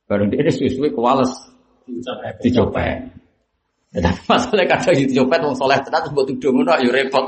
[0.07, 1.31] Bareng dia suwe-suwe kewales
[2.43, 2.99] dicopet.
[3.95, 7.25] Ya, tapi masalah kadang dicopet wong soleh tenan terus mbok tuduh ngono ya repot.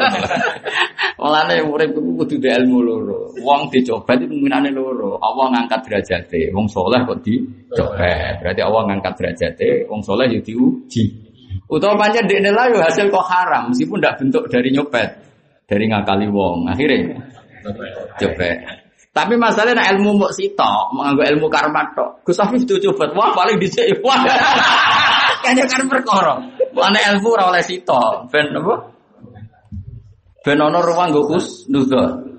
[1.18, 3.20] Mulane urip kudu kudu duwe ilmu loro.
[3.40, 5.16] Wong dicopet itu minane loro.
[5.22, 6.52] Allah ngangkat derajate.
[6.52, 8.42] Wong soleh kok dicopet.
[8.42, 11.04] Berarti Allah ngangkat derajate, wong soleh ya diuji.
[11.68, 15.08] Utawa pancen dekne lah yo hasil kok haram meskipun ndak bentuk dari nyopet,
[15.68, 16.68] dari ngakali wong.
[16.68, 17.16] Akhirnya
[18.16, 18.87] copet.
[19.18, 22.22] Tapi masalahnya nak ilmu mbok sitok, menganggo ilmu karma tok.
[22.22, 24.22] Gus Afif itu coba, wah paling dicek wah.
[25.42, 26.38] Kayaknya kan perkara.
[26.70, 28.94] Mana ilmu ora oleh sitok, ben apa?
[30.46, 32.38] Ben ono ruang nggo Gus Nuzul.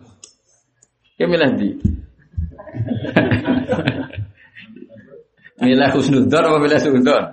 [1.19, 1.69] Ki ndi?
[5.59, 7.23] milih Husnudzon apa milih Sudzon?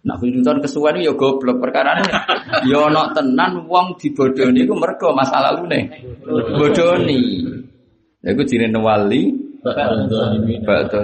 [0.00, 2.12] Nak Husnudzon kesuwen ya goblok perkara ini.
[2.72, 5.92] Ya ono tenan wong dibodoni iku mergo masa lalune.
[6.56, 7.44] Bodoni.
[8.24, 9.28] Ya iku jenenge wali
[9.60, 10.08] ba'da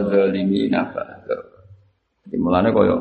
[0.08, 1.36] zalimina ba'da.
[2.24, 2.40] Jadi
[2.72, 2.96] kaya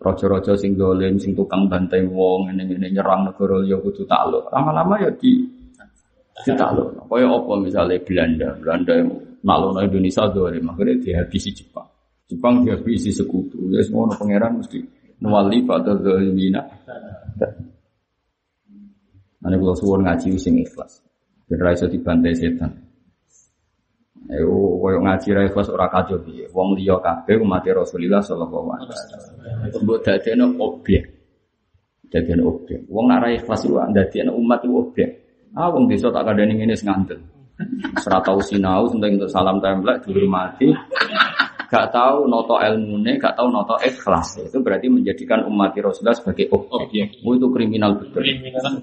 [0.00, 4.48] raja-raja sing dolim, sing tukang bantai wong, ngene-ngene nyerang negara liya kudu takluk.
[4.48, 5.44] Lama-lama ya di
[6.44, 7.04] ditakluk.
[7.04, 9.12] Kaya apa misalnya Belanda, Belanda yang
[9.44, 11.88] naklukno Indonesia dolim, akhirnya dihabisi Jepang.
[12.24, 13.60] Jepang dihabisi sekutu.
[13.70, 16.62] Ya semua pangeran mesti nuwali pada zalimina.
[19.44, 21.04] Nanti kalau suwon ngaji sing ikhlas.
[21.44, 22.72] Ben ra iso dibantai setan.
[24.32, 26.48] Ayo koyo ngaji ra ikhlas ora kacau piye.
[26.48, 29.84] Wong liya kabeh umat Rasulullah sallallahu alaihi wasallam.
[29.84, 31.04] Mbok dadekno objek.
[32.08, 32.88] Dadekno objek.
[32.88, 35.08] Wong nek ra ikhlas iku dadekno umat iku objek.
[35.52, 37.20] Ah wong desa tak kadane ngene sing ngandel.
[38.00, 40.72] Ora tau sinau untuk salam templek dihormati.
[41.70, 44.40] Gak tahu noto ilmune, gak tahu noto ikhlas.
[44.40, 47.20] Itu berarti menjadikan umat Rasulullah sebagai objek.
[47.24, 48.20] Oh, itu kriminal betul.
[48.20, 48.82] Kriminal.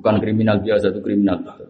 [0.00, 1.68] Bukan kriminal biasa, itu kriminal betul.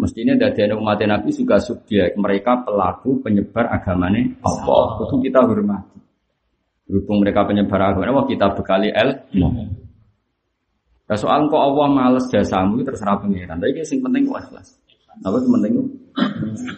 [0.00, 5.04] Mestinya dari umat Nabi juga subjek mereka pelaku penyebar agamanya Allah.
[5.04, 6.00] Itu kita hormati.
[6.88, 9.14] Berhubung mereka penyebar agama, wah kita bekali el.
[11.10, 13.60] Nah, soal kok Allah males jasamu itu terserah pengiran.
[13.60, 14.68] Tapi yang penting kok ikhlas.
[15.20, 15.72] Apa yang penting?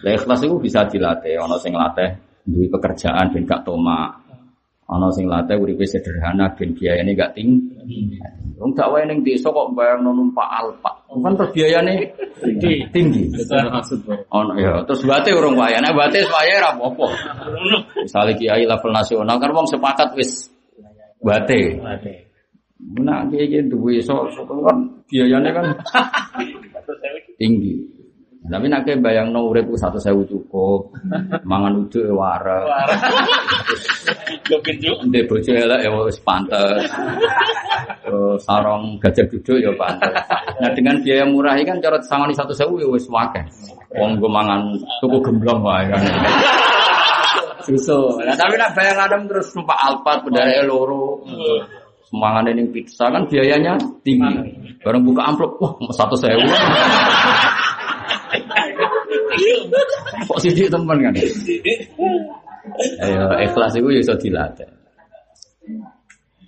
[0.02, 1.38] Lah ikhlas itu bisa dilatih.
[1.46, 4.18] Ono sing latih duit pekerjaan ben gak toma.
[4.92, 8.18] Ono sing latih uripe sederhana ben biayane gak tinggi.
[8.58, 10.90] Wong gak wae ning desa kok bayang numpak alpa.
[11.12, 11.94] Kan terus biayane
[12.42, 12.74] tinggi.
[12.92, 13.24] tinggi.
[14.32, 15.78] Ono ya, terus bate urung wae.
[15.78, 17.06] Nek bate wae ra apa-apa.
[18.04, 20.50] Misale kiai level nasional kan wong sepakat wis
[21.22, 21.78] bate.
[23.00, 24.78] Nah, kiai kiai duwe iso kan
[25.08, 25.66] biayane kan
[27.38, 28.01] tinggi.
[28.52, 30.92] Tapi nak kayak bayang no urip satu sewu cukup,
[31.48, 32.68] mangan uduk ya wareng,
[34.44, 35.08] Gopin juga.
[35.08, 36.84] ndek bojo elek ya wis pantes.
[38.04, 40.12] Terus sarong gajah duduk ya pantes.
[40.60, 43.40] Nah dengan biaya murah ini kan cara sangoni satu sewu ya wis wakeh.
[43.96, 46.00] Wong gue mangan tuku gemblong wae kan.
[47.64, 48.20] Susu.
[48.20, 51.24] Nah tapi nak bayang adam terus numpak alpat bedare loro.
[52.12, 54.76] Semangan ini pizza kan biayanya tinggi.
[54.84, 56.44] Bareng buka amplop, wah satu sewu.
[60.28, 61.14] Kok sih temen kan?
[63.02, 64.70] Ayo ikhlas itu ya iso dilatih.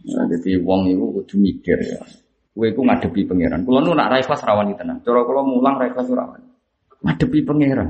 [0.05, 2.01] Nah, jadi wong itu kudu mikir ya.
[2.55, 3.67] Kowe iku ngadepi pangeran.
[3.67, 5.03] Kulo nu nak ra ikhlas rawani tenan.
[5.03, 6.29] Cara mulang ra ikhlas ora.
[7.03, 7.89] Ngadepi pangeran.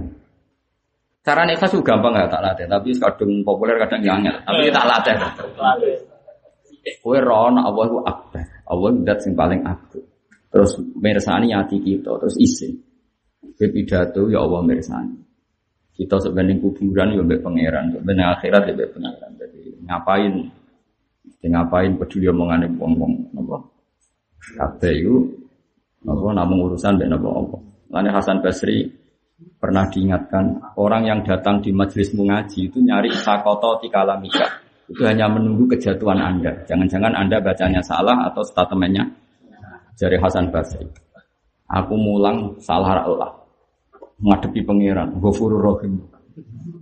[1.24, 4.36] Cara ikhlas itu gampang gak tak latih, tapi kadang populer kadang yang angel.
[4.45, 5.14] Tapi tak latih.
[7.01, 8.45] Kowe rono Allah itu akbar.
[8.64, 10.05] Allah dat sing paling agung.
[10.49, 12.78] Terus mirsani hati kita, terus isin.
[13.55, 15.14] Kowe pidato ya Allah mirsani.
[15.94, 19.30] Kita sebenarnya kuburan ya mbek pangeran, sebenarnya akhirat ya mbek pangeran.
[19.38, 20.34] Jadi ngapain?
[21.22, 23.62] Jadi ngapain peduli omongane wong-wong napa?
[24.59, 25.16] Kabeh iku
[26.02, 27.57] napa namung urusan mbek napa apa.
[27.94, 28.90] Lane Hasan Basri
[29.62, 34.50] pernah diingatkan orang yang datang di majelismu ngaji itu nyari sakoto tikalamika.
[34.90, 36.59] Itu hanya menunggu kejatuhan Anda.
[36.66, 39.07] Jangan-jangan Anda bacanya salah atau statementnya
[39.94, 40.90] dari Hasan Basri.
[41.70, 43.43] Aku mulang salah Allah
[44.20, 45.98] ngadepi pangeran, Ghafurur Rahim.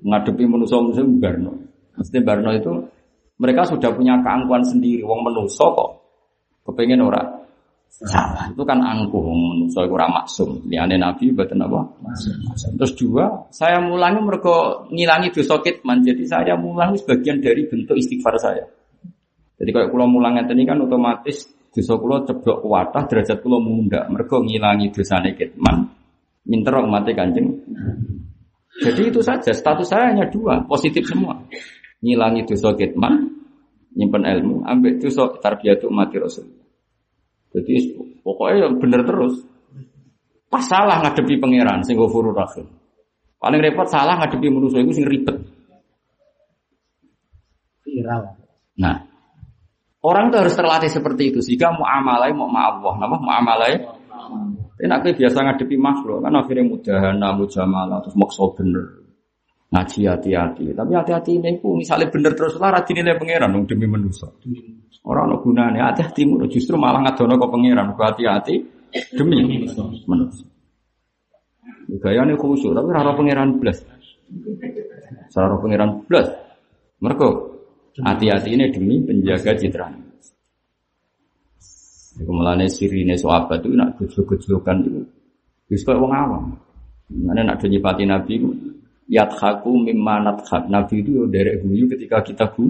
[0.02, 1.52] Ngadepi manusia-manusia Barno.
[1.96, 2.72] Mesti Barno itu
[3.38, 5.04] mereka sudah punya keangkuhan sendiri.
[5.06, 5.90] Wong manusia kok
[6.68, 7.22] kepengen ora
[7.88, 8.48] salah.
[8.50, 10.66] Itu kan angkuh manusia itu ora maksum.
[10.66, 11.80] Liane Nabi betul apa?
[12.78, 16.02] Terus dua, saya mulangi mereka ngilangi dosa kitman.
[16.02, 18.64] Jadi saya mulangi sebagian dari bentuk istighfar saya.
[19.62, 24.08] Jadi kalau kulo mulang ini kan otomatis dosa kulo ceblok kuatah derajat kulo munda.
[24.08, 25.91] Mereka ngilangi dosane kitman
[26.46, 27.62] minter mati kanjeng.
[28.82, 31.38] Jadi itu saja, status saya hanya dua, positif semua.
[32.02, 33.30] Ngilangi dosa kitman,
[33.94, 36.48] nyimpen ilmu, ambil dosa tarbiyatu mati rasul.
[37.52, 39.44] Jadi pokoknya yang benar terus.
[40.48, 42.68] Pas salah ngadepi pangeran, sing ghafurur rahim.
[43.40, 45.36] Paling repot salah ngadepi manusia itu sing ribet.
[47.84, 48.36] Viral.
[48.80, 49.04] Nah,
[50.00, 54.01] orang itu harus terlatih seperti itu sehingga muamalai mau Allah, nama muamalai
[54.82, 58.86] Tapi kowe biasa ngadepi makhluk kan akhirnya mudahana, mujamalah terus maksa bener.
[59.70, 60.74] Ngaji hati-hati.
[60.74, 64.26] Tapi hati-hati ini ku misalnya bener terus lah ra dinilai pangeran dong demi manusia.
[65.06, 67.94] Orang no gunane hati-hatimu justru malah ngadono ke pangeran.
[67.94, 68.54] Hati-hati
[69.14, 69.62] demi
[70.10, 70.50] manusia.
[72.02, 73.78] Gayane khusyuk tapi ora pangeran blas.
[75.38, 76.26] Ora pangeran blas.
[76.98, 77.28] Mergo
[78.02, 80.11] hati-hati ini demi penjaga citra.
[82.12, 85.00] Kemudian sirine sahabat itu nak gejlok-gejlokan itu.
[85.72, 86.44] Wis koyo wong awam.
[87.08, 88.48] Mana nak nyipati Nabi itu
[89.08, 90.68] yadhaku mimma nadhak.
[90.68, 92.68] Nabi itu yo derek guyu ketika kita gu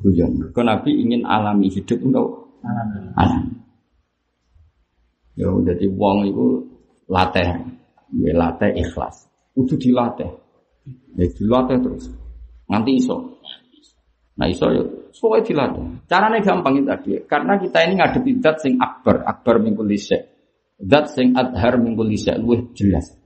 [0.00, 0.52] guyon.
[0.56, 2.56] Kau Nabi ingin alami hidup untuk
[3.16, 3.52] alam.
[5.36, 6.44] Yo jadi wong itu
[7.08, 7.48] latih,
[8.20, 9.28] ya latih ikhlas.
[9.56, 10.30] Itu dilatih.
[11.16, 12.08] Ya dilatih terus.
[12.68, 13.40] Nanti iso.
[14.40, 14.84] Nah iso yo
[15.18, 15.84] pokoknya dilatih.
[16.06, 17.10] Caranya gampang itu tadi.
[17.26, 20.22] Karena kita ini ngadepi dat sing akbar, akbar minggu lisek.
[20.78, 23.16] Dat sing adhar minggu lisek luwih jelas.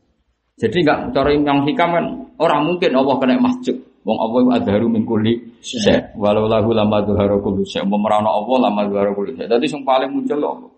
[0.54, 2.06] Jadi enggak cara yang hikam kan
[2.38, 3.74] orang mungkin Allah kena masjid.
[4.04, 6.14] Wong Allah itu adharu minggu lisek.
[6.14, 7.88] Walau lahu lama dhuharu kulli syek.
[7.88, 9.48] Memerana Allah lama dhuharu kulli syek.
[9.48, 10.70] Jadi yang paling muncul Allah.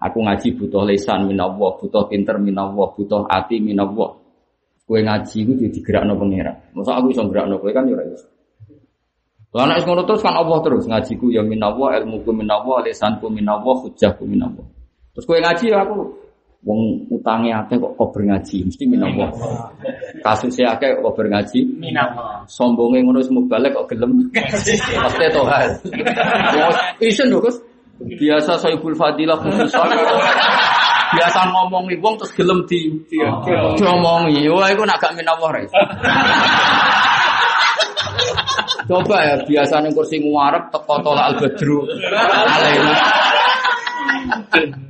[0.00, 4.16] Aku ngaji butuh lesan minallah, butuh pinter minallah, butuh hati minallah.
[4.88, 6.72] Kue ngaji itu digerakno pangeran.
[6.72, 8.00] Masa aku bisa gerakno kue kan ya.
[9.50, 14.22] Lah nek ngono terus kan Allah terus ngajiku ya minallah, ilmuku minallah, lisanku minallah, hujjahku
[14.22, 14.62] minallah.
[15.10, 16.06] Terus kowe ngaji ya aku
[16.62, 19.26] wong utange akeh kok kober ngaji, mesti minallah.
[20.22, 22.46] Kasusnya akeh kok kober ngaji, Minallah.
[22.46, 24.30] sombonge ngono semua balik kok gelem.
[24.38, 25.66] Pasti to hal.
[27.02, 27.58] Isen lho Gus.
[28.00, 29.76] Biasa Saibul Fadilah khusus
[31.10, 32.86] biasa ngomongi wong terus gelem di
[33.76, 34.46] diomongi.
[34.46, 35.62] Wah, iku nak gak minawah ra.
[38.88, 41.86] Coba ya biasa ning kursi nguarep teko tolak al-badru.
[42.12, 42.94] Alaina.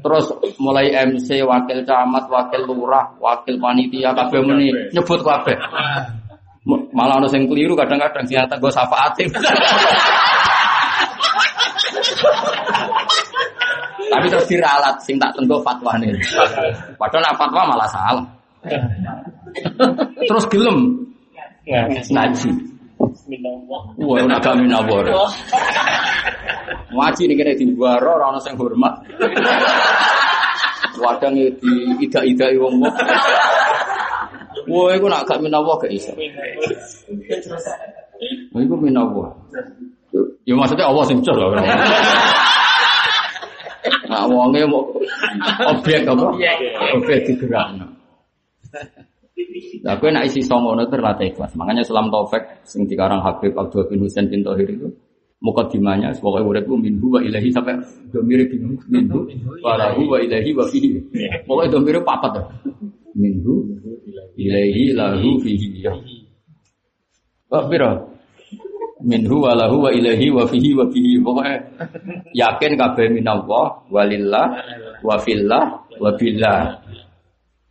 [0.01, 5.57] Terus mulai MC, wakil camat, wakil lurah, wakil panitia kabeh muni nyebut kabeh.
[6.93, 9.29] Malah ono sing keliru kadang-kadang sing ngata gue syafaatin.
[14.11, 16.13] Tapi terus diralat sing tak tenggo fatwane.
[16.99, 18.27] Padahal nak fatwa malah salah.
[20.27, 21.09] Terus gelem
[22.11, 22.70] ngaji.
[23.39, 25.07] Wah, ora gak minawar.
[26.91, 29.07] Ngaji ning kene diwaro ora ono sing hormat.
[30.99, 31.49] Wadang di
[32.03, 32.95] ida-idai wong wong.
[34.67, 36.11] Wah, iku nak gak minawar gak iso.
[38.51, 39.31] Wah, iku minawar.
[40.43, 41.55] Ya maksudnya Allah sing jos lho.
[44.11, 44.67] Nah, wonge
[45.71, 46.35] objek apa?
[46.99, 47.87] Objek digerakno.
[49.81, 51.53] Nah, gue nak isi songono itu terlatih ikhlas.
[51.57, 54.89] Makanya Sulam Taufik sing dikarang Habib Abdul bin Husain bin Tohir itu
[55.41, 57.81] mukadimahnya pokoknya uripku minhu wa ilahi sampai
[58.13, 59.25] domire bingung minhu
[59.65, 61.01] wa lahu wa ilahi wa fihi.
[61.49, 62.47] Pokoknya domire papat tuh.
[63.17, 63.65] Minhu
[64.37, 65.89] ilahi lahu fihi.
[67.51, 68.15] Oh, biro.
[69.01, 71.17] Minhu wa lahu wa ilahi wa fihi wa fihi.
[71.25, 71.57] Pokoknya
[72.37, 74.47] yakin kabeh minallah walillah
[75.01, 75.65] wa fillah
[75.97, 76.85] wa billah.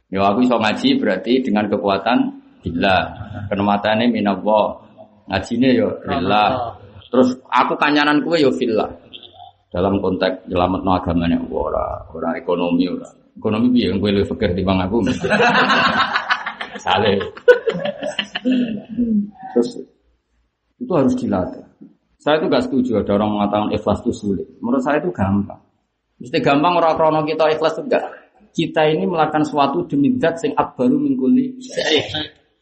[0.09, 2.17] Ya aku iso ngaji berarti dengan kekuatan
[2.65, 3.01] billah.
[3.45, 4.81] Kenematane minallah.
[5.29, 6.73] Ngajine ya billah.
[7.09, 8.89] Terus aku kanyanan kue ya fillah.
[9.69, 13.05] Dalam konteks nyelametno agamane ora ora ekonomi ora.
[13.37, 15.05] Ekonomi piye kowe luwih fikir timbang aku.
[16.83, 17.21] Saleh.
[19.53, 19.69] Terus
[20.81, 21.63] itu harus dilatih.
[22.19, 24.47] Saya itu gak setuju ada orang mengatakan ikhlas itu sulit.
[24.59, 25.61] Menurut saya itu gampang.
[26.19, 28.03] Mesti gampang orang krono kita ikhlas itu enggak.
[28.49, 31.57] Kita ini melakukan sesuatu demi zat sing akbaru mingkuli.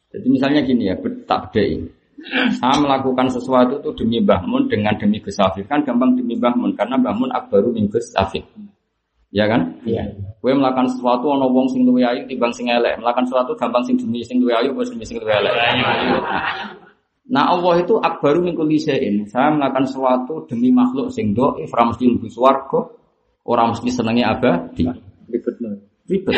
[0.08, 0.96] Jadi misalnya gini ya,
[1.28, 1.88] tak bedain.
[2.58, 5.70] Saya melakukan sesuatu itu demi Mbah Mun dengan demi Gus Afif.
[5.70, 8.12] Kan gampang demi Mbah Mun karena Mbah Mun akbaru min Gus.
[9.32, 9.80] Ya kan?
[9.84, 10.08] Iya.
[10.40, 12.98] Kue melakukan sesuatu ono wong sing luwe ayu timbang sing elek.
[13.00, 15.54] Melakukan sesuatu gampang sing demi sing luwe ayu apa demi sing luwe elek.
[17.28, 18.80] Nah Allah itu akbaru min kulli.
[18.80, 22.80] Saya melakukan sesuatu demi makhluk sing dhaif, ora mesti mlebu swarga,
[23.46, 24.88] ora mesti senenge abadi.
[25.28, 25.69] Ribetno.
[26.07, 26.36] Ribet.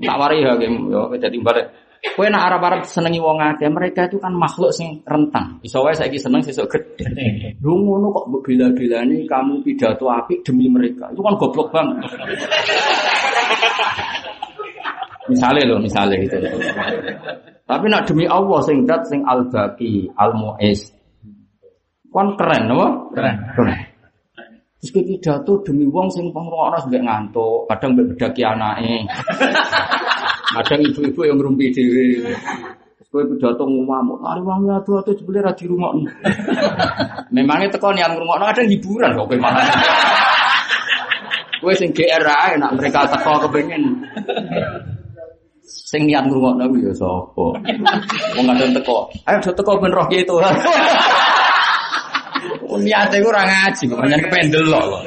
[0.00, 1.66] Tak wari ya game yo dadi balik.
[2.14, 5.58] Kowe nak arep-arep senengi wong akeh, mereka itu kan makhluk sing rentang.
[5.64, 7.08] Iso wae saiki seneng sesuk gede.
[7.64, 11.10] Lu ngono kok bela-belani kamu pidato apik demi mereka.
[11.10, 12.06] Itu kan goblok banget.
[15.26, 16.36] misalnya loh, misalnya gitu.
[17.66, 20.94] Tapi nak demi Allah sing dat sing al-baqi, al-mu'is.
[22.14, 22.86] Kon keren apa?
[23.12, 23.36] Keren.
[23.58, 23.78] Keren.
[24.76, 28.94] Terus kowe pidato demi wong sing pengrungokno sampe ngantuk, kadang mbek bedaki anake.
[30.46, 32.32] Kadang ibu-ibu yang ngrumpi dhewe.
[32.96, 36.06] Terus kowe pidato ngamuk, "Ari wong adu-adu jebule ra dirungokno."
[37.34, 39.64] Memangnya teko niat ngrungokno kadang hiburan kok kowe malah.
[41.64, 44.04] Kowe sing GR ae nak mereka teko kepengin.
[45.64, 47.46] Sing niat ngrungokno ya sapa?
[48.36, 49.08] Wong kadang teko.
[49.24, 50.36] Ayo do teko ben roh itu.
[52.84, 54.98] Niate ku ora ngaji, pancen kependel lho.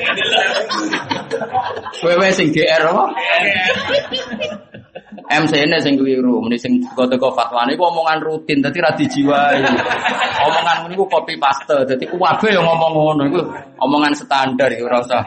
[2.04, 3.06] Wewe sing GR apa?
[5.30, 9.62] MC ini sing keliru, ini sing teko-teko fatwane iku omongan rutin, dadi ra dijiwai.
[10.42, 13.42] Omongan niku copy paste, dadi kuwabe yang ngomong ngono iku
[13.78, 15.22] omongan standar iku ora usah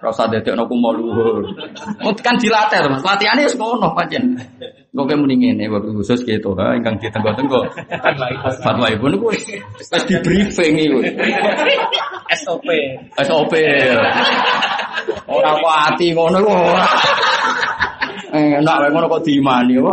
[0.00, 1.44] ora usah dadekno kumo luhur.
[2.24, 3.04] Kan dilatih to, Mas.
[3.04, 4.40] Latihane wis ngono pancen.
[4.96, 7.60] Kok muni ngene wabil khusus gitu, ha ingkang ditenggo-tenggo.
[8.64, 9.44] Fatwa ibu niku wis
[10.08, 11.04] di briefing iku.
[12.40, 12.64] SOP.
[13.20, 13.52] SOP.
[15.28, 16.88] Ora kok ati ngono iku ora.
[18.36, 19.92] Enak wae ngono kok diimani apa?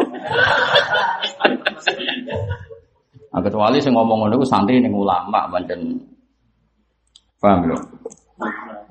[3.34, 5.98] Nah, kecuali sing ngomong ngono iku santri ning ulama pancen
[7.42, 7.78] paham lho.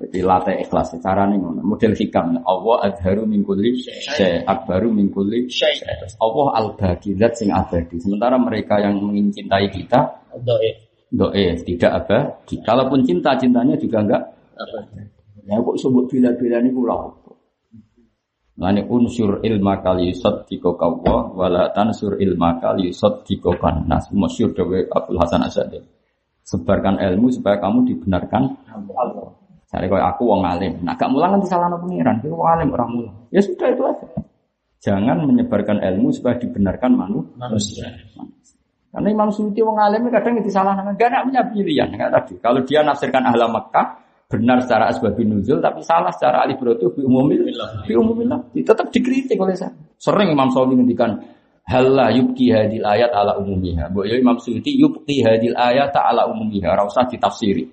[0.03, 1.62] Jadi latih ikhlas carane ngono.
[1.62, 5.78] Model hikam Allah adharu min kulli syai akbaru min kulli syai.
[6.18, 8.03] Allah al-baqi sing abadi.
[8.03, 10.74] Sementara mereka yang mencintai kita Doif.
[11.07, 12.59] doe tidak abadi.
[12.66, 14.22] Kalaupun cinta cintanya juga enggak?
[15.46, 17.22] Ya kok sebut bila-bila ini apa?
[18.53, 23.57] Lani unsur ilma kali yusad tiko kawwa wala tansur ilma kali yusad tiko
[23.88, 25.80] nas masyur dawe Abdul Hasan Asyadi.
[26.44, 28.44] Sebarkan ilmu supaya kamu dibenarkan
[28.92, 29.32] Allah.
[29.72, 30.84] Saya kau aku wong alim.
[30.84, 32.20] Nah gak mulang nanti salah pengiran.
[32.20, 33.16] Kau wong alim orang mulang.
[33.32, 34.07] Ya sudah itu aja.
[34.82, 37.32] Jangan menyebarkan ilmu supaya dibenarkan manusia.
[37.40, 37.86] Manusia.
[38.92, 42.36] Karena Imam Suyuti wong alim kadang itu salah gak nak punya pilihan tadi.
[42.42, 44.01] Kalau dia nafsirkan ahla Mekah
[44.33, 47.45] benar secara asbabun nuzul tapi salah secara alibratu bi umumil
[47.85, 49.76] bi umumil tetap dikritik oleh saya.
[50.01, 51.20] Sering Imam Syafi'i ngendikan
[51.68, 53.93] halla yubki hadil ayat ala umumiha.
[53.93, 57.68] Mbok ya Imam Suyuti yubki hadil ayat ala umumiha, ora usah ditafsiri.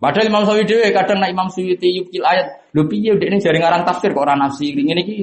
[0.00, 3.86] Padahal Imam Syafi'i dhewe kadang nak Imam Suyuti yubki ayat, lho piye ini jare ngarang
[3.86, 5.16] tafsir kok ora nafsiri ngene iki.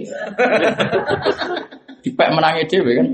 [2.08, 3.08] Dipek menangi dhewe kan.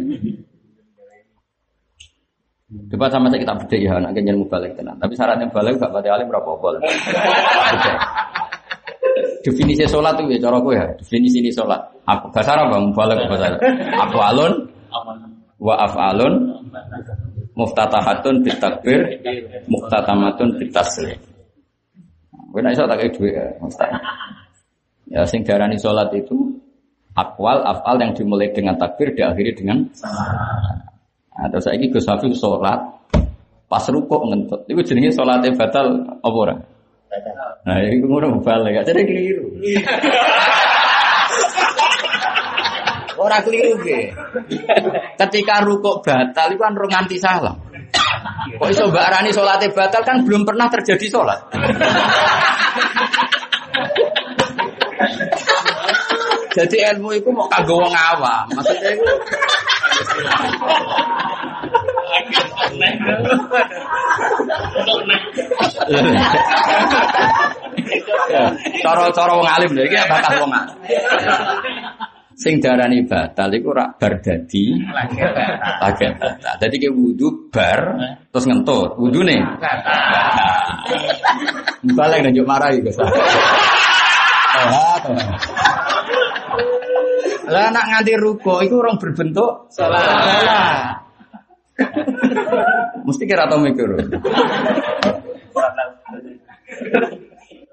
[2.74, 4.98] Coba sama saya kita beda ya, anak kenyan mubalik tenan.
[4.98, 6.76] Tapi syaratnya balik gak pada alim berapa bol.
[9.46, 10.86] Definisi sholat itu ya, cara gue ya.
[10.98, 11.82] Definisi ini sholat.
[12.08, 12.86] Apa bahasa Arab bang?
[12.96, 13.60] Balik bahasa Arab.
[14.00, 14.54] Apa alun?
[15.60, 16.34] Wa af'alun
[17.54, 19.00] muftatahatun bitakbir
[19.70, 21.20] muftatamatun bitaslim.
[22.54, 23.46] Gue nak iso tak kayak dua ya,
[25.14, 26.58] Ya, sing darani sholat itu
[27.14, 29.86] akwal, afal yang dimulai dengan takbir, diakhiri dengan
[31.34, 32.80] Nah, terus saya Gus Hafiz sholat
[33.66, 34.70] pas rukuk ngentut.
[34.70, 35.88] Itu jenenge sholatnya batal
[36.22, 36.56] apa ora?
[37.66, 38.86] Nah, itu ngono balik.
[38.86, 39.46] Jadi keliru.
[43.18, 44.14] Ora keliru ge.
[45.18, 47.58] Ketika rukuk batal itu kan nganti salam.
[48.60, 51.40] Kok iso mbak Arani sholatnya batal kan belum pernah terjadi sholat.
[56.54, 58.46] Jadi ilmu itu mau kagak wong awam.
[58.54, 59.14] Maksudnya itu
[68.84, 70.76] Cara-cara wong alim lho iki bakas wong alim.
[72.34, 76.58] Sing darani batal iku rak bar dadi lagi batal.
[76.60, 77.80] Dadi ke wudu bar
[78.34, 78.98] terus ngentut.
[78.98, 79.78] Wudune batal.
[81.94, 82.98] Balik njuk marahi Gus.
[87.48, 90.96] Lah nak nganti ruko itu orang berbentuk salah.
[93.08, 93.88] Mesti kira tau mikir.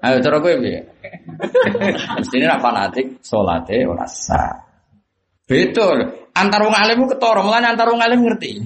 [0.01, 0.81] Ayo cara gue piye?
[2.17, 4.70] Mesti ini fanatik salate ora sah.
[5.51, 5.97] Betul.
[6.31, 8.63] Antar wong alim ketara, mulane antar wong alim ngerti.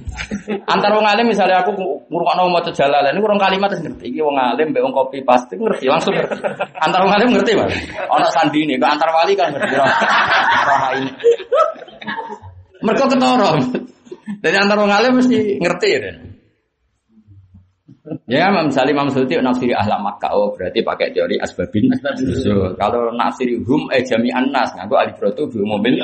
[0.70, 1.74] Antar wong alim misalnya aku
[2.06, 4.14] ngurungokno maca jalalan ini kurang kalimat terus ngerti.
[4.14, 6.38] Iki wong alim mbek wong kopi pasti ngerti, langsung ngerti.
[6.78, 7.74] Antar wong alim ngerti, Mas.
[8.06, 9.74] Ana sandine, kok antar wali kan ngerti.
[9.74, 11.10] Roh ini.
[12.86, 13.50] Mereka ketara.
[14.46, 15.98] Jadi antar wong alim mesti ngerti ya.
[18.30, 21.90] Ya, misalnya Imam Suyuti nafsiri ahla Makkah, oh berarti pakai teori asbabin.
[22.38, 25.98] So, kalau nafsiri hum eh jami'an nas, ngaku alibrotu bi umumin.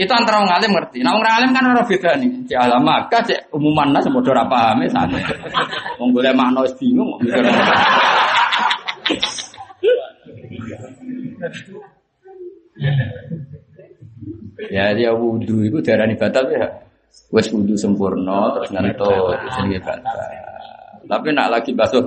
[0.00, 1.04] Itu antara orang alim ngerti.
[1.04, 2.48] Nah orang alim kan orang beda nih.
[2.48, 5.20] Cek ahla Makkah, cek umuman nas, bodoh ora paham sama.
[6.00, 7.12] Wong boleh makna wis bingung.
[14.72, 16.72] Ya dia wudhu itu darah batal ya.
[17.28, 20.53] Wes wudhu sempurna terus ngentut jenenge batal.
[21.04, 22.04] Tapi nak lagi basuh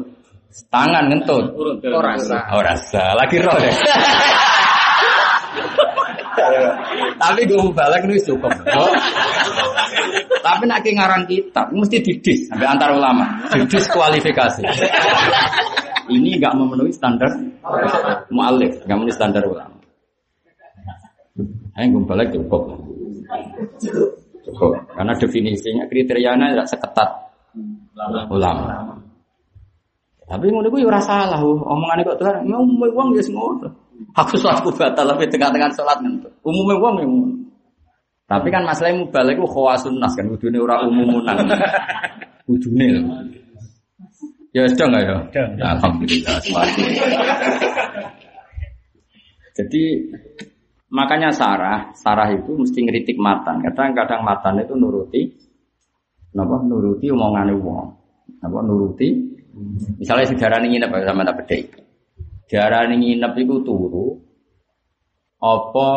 [0.72, 1.54] tangan ngentut.
[1.88, 2.38] Ora rasa.
[2.54, 3.04] Ora rasa.
[3.14, 3.74] Lagi roh deh.
[7.18, 8.54] Tapi gue mau balik nulis cukup.
[8.78, 8.94] Oh.
[10.42, 13.26] Tapi nak ki ngarang kitab mesti didis sampai antar ulama.
[13.52, 14.64] Didis kualifikasi.
[16.08, 17.28] Ini nggak memenuhi standar
[18.32, 19.76] mualif, nggak memenuhi standar ulama.
[21.78, 22.80] Ayo gue balik cukup.
[24.48, 24.72] Cukup.
[24.96, 27.10] Karena definisinya kriterianya tidak seketat
[28.30, 28.98] ulama.
[30.28, 33.72] Tapi ngono iku ya ora salah, omongane kok Tuhan, ya umume wong ya ngono.
[34.14, 36.30] Aku salatku batal tapi tengah-tengah salat ngentut.
[36.44, 37.36] Umume wong ya ngono.
[38.28, 41.48] Tapi kan masalah mubalek ku khawasun nas kan kudune ora umumunan.
[42.44, 43.00] Kudune.
[44.52, 45.16] Ya sedang ya.
[45.64, 46.44] Alhamdulillah.
[49.56, 49.84] Jadi
[50.92, 53.64] makanya Sarah, Sarah itu mesti ngeritik matan.
[53.64, 55.47] Kadang-kadang matan itu nuruti
[56.36, 57.88] Napa nuruti omongane wong.
[58.44, 59.08] Napa nuruti
[59.98, 61.62] misalnya sejarah ini nginep sama tak bedai.
[62.48, 64.08] Sejarah ini nginep itu turu
[65.38, 65.90] apa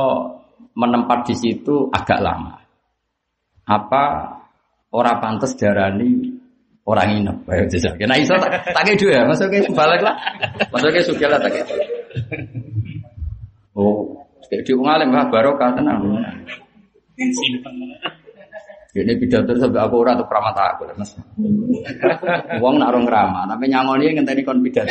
[0.76, 2.60] menempat di situ agak lama.
[3.66, 4.04] Apa
[4.94, 6.38] orang pantas darani
[6.86, 7.36] orang nginep.
[7.50, 7.94] Ayo jajal.
[7.98, 9.22] Kena iso tak tak dua ya.
[9.26, 10.14] Ke balik lah.
[10.70, 11.54] Ke sugih lah tak
[13.70, 16.02] Oh, kayak di ngalim lah barokah tenang.
[18.90, 21.14] Ini pidato sampai aku ora tuh pramata aku mas.
[22.58, 24.90] Uang nak orang ramah, tapi nyangoni yang ngenteni kon pidato.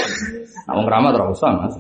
[0.72, 1.76] Nak orang ramah terus usah mas.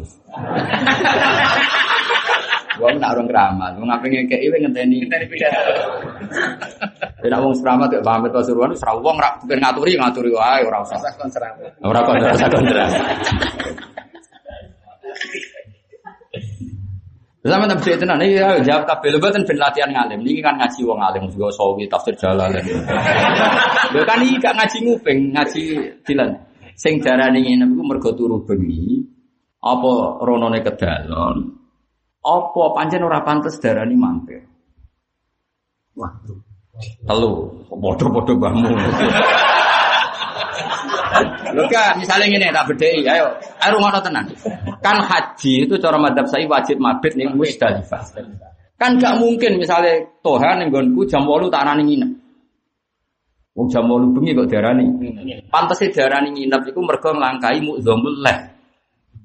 [2.84, 5.74] Uang nak orang ramah, uang apa yang kayak ini ngenteni ngenteni pidato.
[7.24, 11.00] Tidak uang serama tuh pamit pasuruan, serah uang rak bukan ngaturi ngaturi wae ora usah.
[11.88, 12.86] Ora kok ora usah kontra.
[17.40, 20.20] Sama tak bisa tenan ini ya jawab kabel mboten ben latihan ngalim.
[20.28, 22.52] Niki kan ngaji wong alim juga sawi tafsir jalan.
[23.96, 25.64] Lho kan iki gak ngaji nguping, ngaji
[26.04, 26.36] dilan.
[26.76, 29.08] Sing darane ngene iku mergo turu bengi.
[29.64, 31.38] Apa ronone kedalon?
[32.20, 34.44] Apa pancen ora pantes darani mampir?
[35.96, 36.12] Wah,
[37.08, 38.76] Telu, bodoh-bodoh bangun.
[41.68, 43.28] Kan, misalnya ngene tak bedheki, ayo.
[43.60, 44.26] Ayo ngono tenan.
[44.80, 48.00] Kan haji itu cara madhab saya wajib mabit ning Musdalifah.
[48.80, 52.12] Kan gak mungkin misalnya Tuhan ning nggonku jam 8 tak arani nginep.
[53.60, 54.86] Wong jam 8 bengi kok diarani.
[55.52, 58.40] Pantese diarani nginep iku mergo nglangkai mudzamul leh.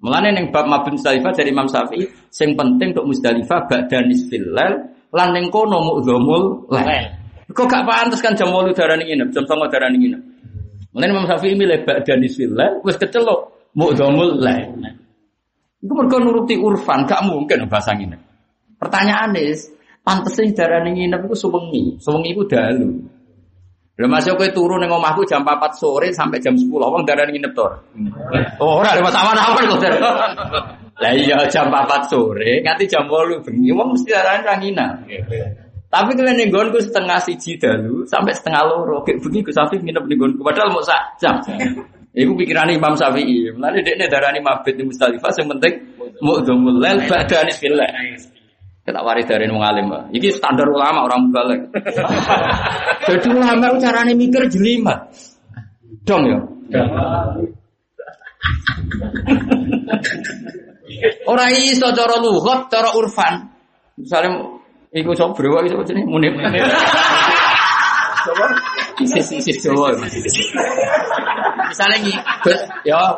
[0.02, 2.02] Mulane ning bab mabit Musdalifah dari Imam Syafi'i
[2.34, 7.22] sing penting untuk Musdalifah ba'da nisfil lail lan ning kono mudzamul leh.
[7.54, 10.22] Kok gak pantes kan jam 8 darani nginep, jam 9 darani nginep.
[10.94, 14.78] Mulane Imam Syafi'i milih ba'da nisfil lail wis kecelok mudzamul lail.
[15.82, 18.16] Iku mergo nuruti urfan, gak mungkin bahasa nginep.
[18.80, 19.68] Pertanyaan is,
[20.00, 23.04] pantesin darah nginep itu suwengi, suwengi itu dalu.
[23.94, 26.66] Lha masuk kowe turu ning omahku jam 4 sore sampai jam 10.
[26.66, 27.62] Wong darah nginep to.
[28.58, 29.86] Oh, ora lewat awan-awan kok.
[30.98, 34.94] Lah iya jam 4 sore nganti jam 8 bengi wong mesti darah ra nginep.
[35.94, 40.04] Tapi kalau ning nggonku setengah siji dalu sampai setengah loro, kayak bengi Gus Safi nginep
[40.10, 41.38] ning nggonku padahal mau sak jam.
[42.14, 43.50] Iku pikiran Imam Syafi'i.
[43.54, 45.82] Mulane dekne darani mabit di Mustalifah sing penting
[46.22, 47.90] mu'dzamul lail ba'da nisfillah.
[48.86, 49.90] Kita waris dari wong alim.
[50.14, 51.60] Iki standar ulama orang balik.
[53.10, 55.10] Jadi ulama itu caranya mikir jelimet.
[56.06, 56.38] Dong ya.
[61.26, 63.50] Orang iso cara luhut, cara urfan.
[63.98, 64.53] Misalnya
[64.94, 66.38] iku sok brewa iso jenenge munib.
[68.24, 68.46] Coba
[69.02, 69.90] isis-isis Jawa.
[71.68, 72.12] Misalnya iki,
[72.46, 73.12] Gus, ya ah,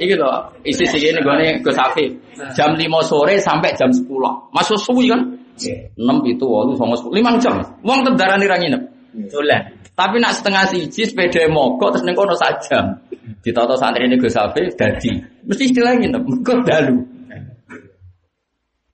[0.00, 0.30] iki lho,
[0.64, 2.10] isis iki nggone Gus Afif.
[2.56, 4.08] Jam 5 sore sampai jam 10.
[4.50, 5.20] Masuk suwi kan?
[5.54, 7.54] 6 itu 8 9 10 5 jam.
[7.84, 8.82] Wong tendarani ra nginep.
[9.28, 9.62] Dolan.
[9.92, 12.96] Tapi nak setengah siji sepeda mogok terus ning kono sak jam.
[13.44, 15.12] Ditata santri ini Gus Afif dadi.
[15.44, 17.11] Mesti istilah nginep, mergo dalu.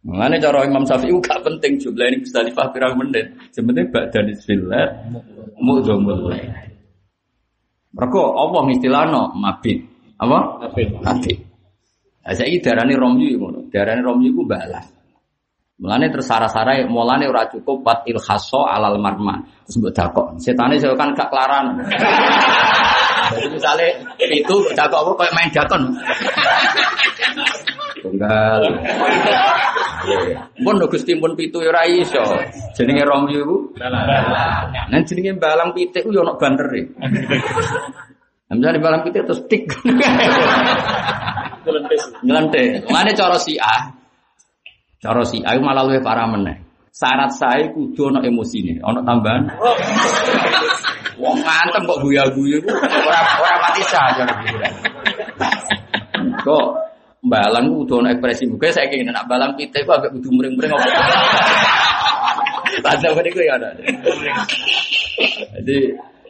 [0.08, 2.40] Mengenai cara Imam Syafi'i gak penting jumlah ini bisa
[2.72, 3.28] pirang menit.
[3.52, 5.04] Sebenarnya badan istillah
[5.60, 6.32] mu'dzamul
[7.92, 9.84] Mereka Allah istilahno mabit.
[10.16, 10.64] Apa?
[10.64, 10.88] Mabit.
[11.04, 11.38] Mabit.
[12.24, 13.68] Nah, saya ini darani romyu ngono.
[13.68, 14.88] Darani romyu ku balas.
[15.76, 19.44] Mulane tersara-sara mulane ora cukup pat ilhaso alal marma.
[19.68, 20.26] Terus mbok dakok.
[20.40, 21.84] Setane saya kan gak kelaran.
[23.36, 23.92] Jadi misalnya
[24.24, 25.82] itu dakok apa kayak main dakon.
[28.02, 28.62] Tunggal.
[30.62, 32.22] Pun Gusti pun pitu ya ora iso.
[32.78, 36.88] Jenenge romyu iku Nah jenenge balang pitik ku yo ono bandere.
[38.48, 39.68] Nah, Misalnya balang pitik terus tik.
[42.24, 42.88] Nyelentik.
[42.88, 43.92] Mana cara si A?
[44.98, 46.64] Cara si A malah luwih parah meneh.
[46.88, 49.46] Syarat saya kudu ono emosine, ono tambahan.
[51.18, 54.24] Wong ngantem kok guya-guyu ku ora ora mati saja.
[56.42, 56.87] Kok
[57.22, 60.88] balang kudu ono ekspresi muka saya ingin nak balang pitik ku agak kudu muring-muring apa.
[62.84, 63.74] Tanda beriku ya ada.
[65.58, 65.76] Jadi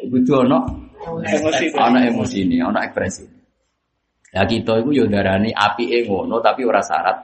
[0.08, 0.58] kudu ono
[1.76, 3.24] ana emosi ini, ana ekspresi.
[4.32, 7.16] Ya kita itu yo darani api ngono tapi ora syarat.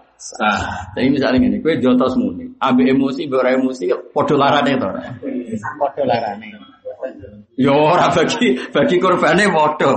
[0.96, 5.04] Jadi misalnya gini, kue jotos muni, api emosi, ora emosi, podo larane ora?
[5.76, 6.48] Padha larane.
[7.60, 9.92] Yo ora bagi bagi korbane podo.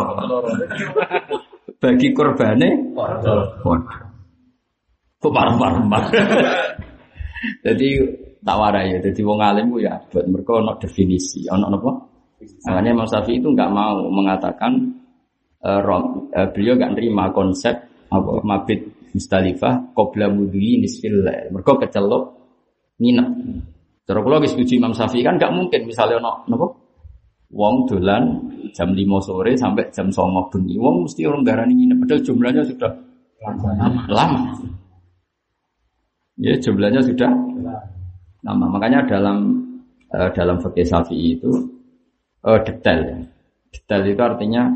[1.77, 3.61] Bagi korbane podo.
[3.61, 3.81] Kok.
[7.65, 7.87] Jadi
[8.41, 8.99] tak warai ya.
[9.01, 11.91] Jadi wong alim ku ya buat mereka ono definisi, ono apa?
[12.69, 14.73] Makanya Imam Syafi'i itu nggak mau mengatakan
[15.61, 17.73] eh, rom- eh, beliau nggak nerima konsep
[18.07, 21.25] apa mabit Mustalifah qabla mudhi nisfil.
[21.49, 22.23] Mergo kecelok
[23.01, 23.29] nginep.
[24.07, 26.67] Kula wis setuju Imam Syafi'i kan nggak mungkin misalnya ono napa?
[27.51, 28.23] Wong dolan
[28.77, 30.77] jam 5 sore sampai jam 09 bengi.
[30.77, 32.91] Wong mesti orang darani nginep padahal jumlahnya sudah
[34.13, 34.41] lama.
[36.37, 37.31] Ya jumlahnya sudah
[38.45, 38.65] lama.
[38.69, 39.37] Makanya dalam
[40.13, 41.49] eh, dalam fikih Syafi'i itu
[42.45, 43.25] eh, detail.
[43.73, 44.69] Detail itu artinya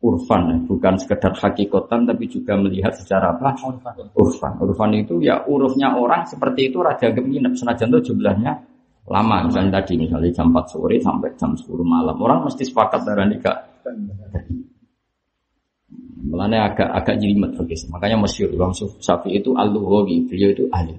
[0.00, 3.56] urfan, bukan sekedar hakikotan tapi juga melihat secara apa?
[4.16, 4.52] Urfan.
[4.60, 8.52] Urfan itu ya urufnya orang seperti itu raja nginep senajan itu jumlahnya
[9.08, 9.48] lama.
[9.48, 12.16] Misalnya tadi misalnya jam 4 sore sampai jam 10 malam.
[12.20, 13.56] Orang mesti sepakat darah nikah.
[16.40, 17.88] Agak agak jelimet begitu.
[17.90, 20.94] Makanya masyhur Imam Syafi'i itu al-Lughawi, beliau itu ahli.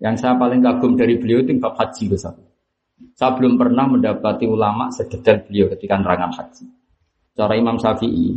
[0.00, 2.48] Yang saya paling kagum dari beliau itu bab haji Syafi'i.
[3.16, 6.64] Saya belum pernah mendapati ulama sedetail beliau ketika nerangan haji.
[7.32, 8.28] Cara Imam Syafi'i,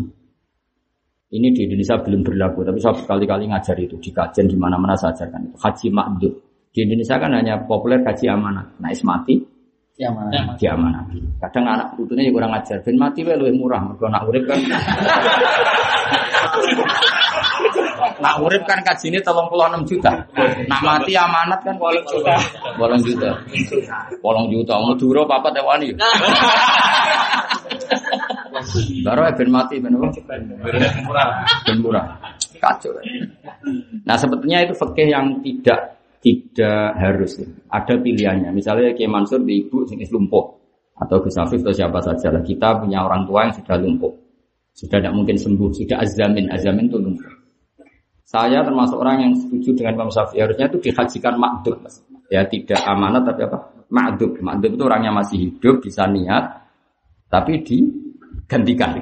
[1.33, 5.11] ini di Indonesia belum berlaku, tapi saya berkali-kali ngajar itu di kajian di mana-mana saya
[5.17, 5.57] ajarkan itu.
[5.59, 6.33] Haji makdud.
[6.73, 8.65] Di Indonesia kan hanya populer haji amanah.
[8.81, 9.37] Nah, mati
[9.93, 10.57] Yang mana?
[10.57, 11.05] di amanah.
[11.37, 14.57] Kadang anak putune yang kurang ajar, ben mati wae luwih murah, mergo anak urip kan.
[18.19, 20.11] Nak urip kan kajine 36 juta.
[20.65, 22.33] Nak mati amanat kan 8 juta.
[22.81, 23.29] 8 juta.
[23.37, 24.73] 8 juta.
[24.81, 25.93] Madura papat ewani.
[29.05, 30.09] Baru ben mati ben apa?
[31.69, 32.17] Ben murah.
[32.57, 32.97] Kacau.
[34.07, 37.43] Nah sebetulnya itu fikih yang tidak tidak harus.
[37.67, 38.55] Ada pilihannya.
[38.55, 40.55] Misalnya Kiai Mansur di ibu sing lumpuh
[40.95, 42.39] atau Gus Afif atau siapa saja lah.
[42.39, 44.13] Kita punya orang tua yang sudah lumpuh.
[44.73, 47.29] Sudah tidak mungkin sembuh, sudah azamin, azamin itu lumpuh.
[48.25, 51.77] Saya termasuk orang yang setuju dengan Imam Syafi'i harusnya itu dihajikan makdub.
[52.33, 53.69] Ya tidak amanat tapi apa?
[53.93, 54.41] Makdub.
[54.41, 56.65] Makdub itu orangnya masih hidup, bisa niat,
[57.29, 58.97] tapi digantikan.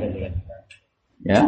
[1.24, 1.48] Ya,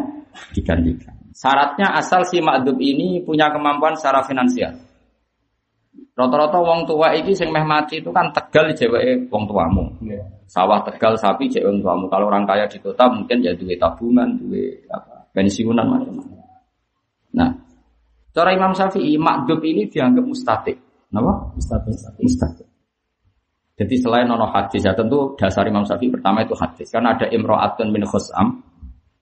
[0.56, 1.12] digantikan.
[1.36, 4.72] Syaratnya asal si makdub ini punya kemampuan secara finansial.
[6.14, 9.82] Rata-rata wong tua iki sing meh mati itu kan tegal jeweke wong tuamu.
[10.46, 12.06] Sawah tegal sapi cewek wong tuamu.
[12.06, 16.38] Kalau orang kaya di kota mungkin ya duit tabungan, duit apa, pensiunan macam-macam.
[17.34, 17.50] Nah,
[18.30, 20.78] cara Imam Syafi'i makdub ini dianggap mustatik.
[21.10, 21.50] Kenapa?
[21.58, 21.98] Mustatik.
[22.22, 22.68] Mustatik.
[23.74, 26.94] Jadi selain nono hadis ya tentu dasar Imam Syafi'i pertama itu hadis.
[26.94, 28.62] Karena ada imro'atun min khusam.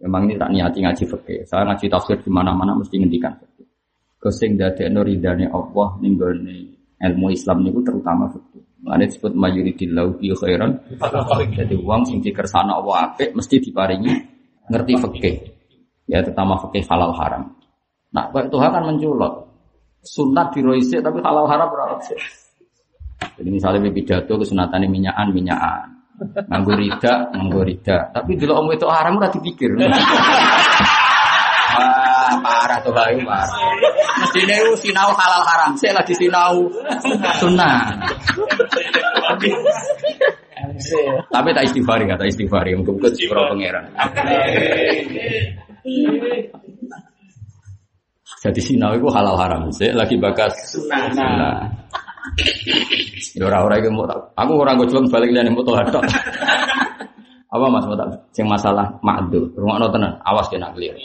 [0.04, 1.40] Memang ini tak niati ngaji fikih.
[1.48, 3.70] Saya ngaji tafsir di mana-mana mesti ngendikan fikih.
[4.20, 6.20] Kesing dadekno ridane Allah ning
[7.02, 8.62] ilmu Islam niku terutama fikih.
[8.82, 10.78] Mane disebut majuridillahu bi khairan.
[11.54, 14.14] Jadi uang sing dikersana Allah apik mesti diparingi
[14.70, 15.36] ngerti fikih.
[16.10, 17.58] Ya terutama fikih halal haram.
[18.12, 19.34] Nah, Pak Tuhan kan menculot.
[20.02, 21.70] Sunat diroise tapi halal haram
[22.02, 22.18] sih?
[23.38, 26.02] Jadi misalnya pidato kesunatan minyakan minyakan.
[26.22, 28.14] Nganggo rida, nganggo rida.
[28.14, 29.74] Tapi dulu om itu haram udah dipikir.
[32.40, 33.52] Parah tuh bayu parah.
[34.24, 35.72] Mestinya itu sinau halal haram.
[35.76, 36.72] Saya lagi sinau
[37.42, 37.92] sunnah.
[41.28, 42.64] Tapi tak istighfar kata istighfar.
[42.72, 43.92] Mungkin ke pro pangeran.
[48.42, 49.68] Jadi sinau itu halal haram.
[49.76, 51.68] Saya lagi bakas sunnah.
[53.36, 56.06] Ya ora-ora iki mau aku ora gojlong balik liyane mau tok.
[57.52, 59.52] Apa Mas mau tak sing masalah makdur.
[59.60, 60.96] Rungokno tenan, awas kena clear.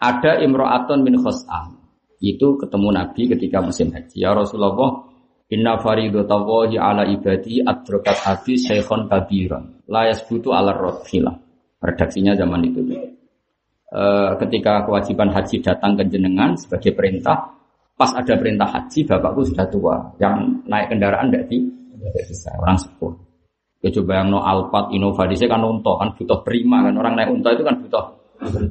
[0.00, 1.76] Ada imro'atun min khos'am.
[2.24, 4.16] Itu ketemu Nabi ketika musim haji.
[4.16, 5.04] Ya Rasulullah,
[5.52, 9.84] inna faridatallahi ala ibadi adrokat abi syekhon kabiran.
[9.92, 11.36] La yasbutu ala rodhilah.
[11.80, 12.80] Redaksinya zaman itu.
[13.92, 14.02] E,
[14.40, 17.56] ketika kewajiban haji datang ke jenengan sebagai perintah,
[17.96, 19.96] pas ada perintah haji, bapakku sudah tua.
[20.16, 21.60] Yang naik kendaraan tidak di.
[22.56, 23.12] Orang sepuh.
[23.80, 26.96] Ya coba yang no Alphard, inovasi kan unta, kan butuh prima kan.
[27.00, 28.19] Orang naik unta itu kan butuh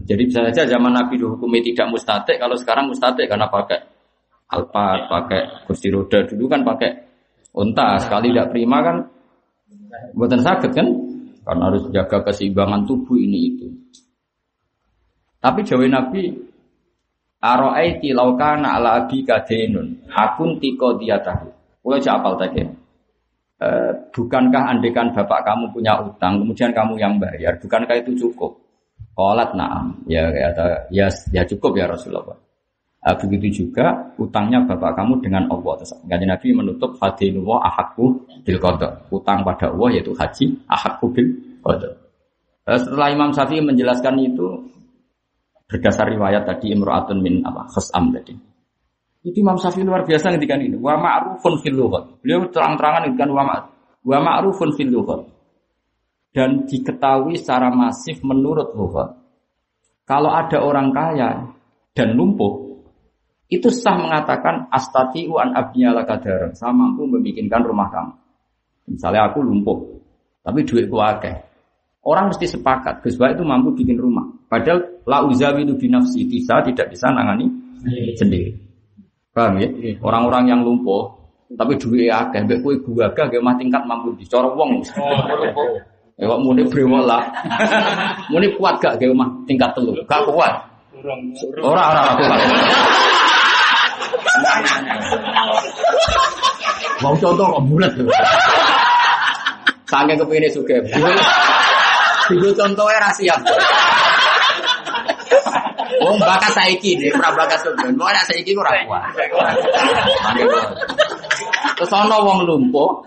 [0.09, 3.77] jadi bisa saja zaman Nabi dihukumi tidak mustatik, kalau sekarang mustatik karena pakai
[4.49, 6.89] alpat, pakai kursi roda dulu kan pakai
[7.53, 8.01] unta.
[8.01, 8.97] Sekali tidak prima kan
[10.17, 10.87] buatan sakit kan?
[11.45, 13.67] Karena harus jaga keseimbangan tubuh ini itu.
[15.39, 16.35] Tapi jawab Nabi,
[17.39, 21.47] Aro'aiti laukana ala abi kadenun, akun tiko diatahu.
[21.79, 22.59] Boleh apal tadi.
[23.59, 23.69] E,
[24.11, 28.58] bukankah andekan bapak kamu punya utang, kemudian kamu yang bayar, bukankah itu cukup?
[29.19, 32.39] Kolat naam, ya kata ya ya cukup ya Rasulullah.
[32.99, 35.75] Nah, begitu juga utangnya bapak kamu dengan Allah.
[35.83, 38.15] Terus Nabi menutup hadinullah ahakku
[38.47, 39.03] bil qada.
[39.11, 41.99] Utang pada Allah yaitu haji ahakku bil qada.
[42.63, 44.71] Setelah Imam Syafi'i menjelaskan itu
[45.67, 48.39] berdasar riwayat tadi imro'atun min apa khasam tadi.
[49.19, 50.79] Itu Imam Syafi'i luar biasa ketika ini.
[50.79, 52.23] Wa ma'rufun fil lughat.
[52.23, 53.71] Beliau terang-terangan ngendikan wa ma'ruf.
[53.99, 54.95] Wa ma'rufun fil
[56.33, 59.17] dan diketahui secara masif menurut lughat.
[60.05, 61.53] Kalau ada orang kaya
[61.93, 62.81] dan lumpuh,
[63.49, 66.53] itu sah mengatakan astati an abniyala kadar.
[66.53, 68.13] Saya mampu membikinkan rumah kamu.
[68.89, 69.77] Misalnya aku lumpuh,
[70.41, 71.33] tapi duitku akeh.
[72.05, 74.25] Orang mesti sepakat, Gus itu mampu bikin rumah.
[74.49, 77.45] Padahal la uzawilu binafsi bisa tidak bisa nangani
[78.17, 78.57] sendiri.
[79.29, 79.69] Paham ya?
[79.69, 79.93] Iya.
[80.01, 81.19] Orang-orang yang lumpuh
[81.53, 84.71] tapi duit akeh, mbek kowe gua agak mah tingkat mampu dicorong wong.
[85.01, 85.17] Oh,
[86.19, 87.23] Ya kok muni brewol lah.
[88.31, 89.95] muni kuat gak ge omah tingkat telu?
[90.03, 90.51] Gak kuat.
[91.63, 92.39] Ora ora ora kuat.
[96.99, 97.95] Mau contoh kok bulat.
[99.87, 100.75] Sange kepingin suge.
[102.27, 103.39] Dulu contohnya rahasia.
[105.99, 107.63] Oh, bakat saiki deh, ora bakat.
[107.95, 109.07] Mau ada saiki ora kuat.
[111.77, 113.03] Terus ana wong lumpuh,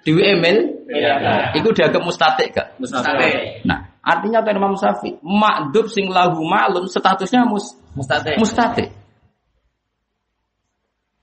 [0.00, 1.52] Dewi Emil, iya.
[1.52, 2.80] itu dianggap mustatik gak?
[2.80, 3.62] Mustatik.
[3.68, 5.20] Nah, artinya apa Imam Syafi'i?
[5.20, 8.40] Makdub sing lahu ma'lum statusnya mus mustatik.
[8.40, 8.88] Mustatik.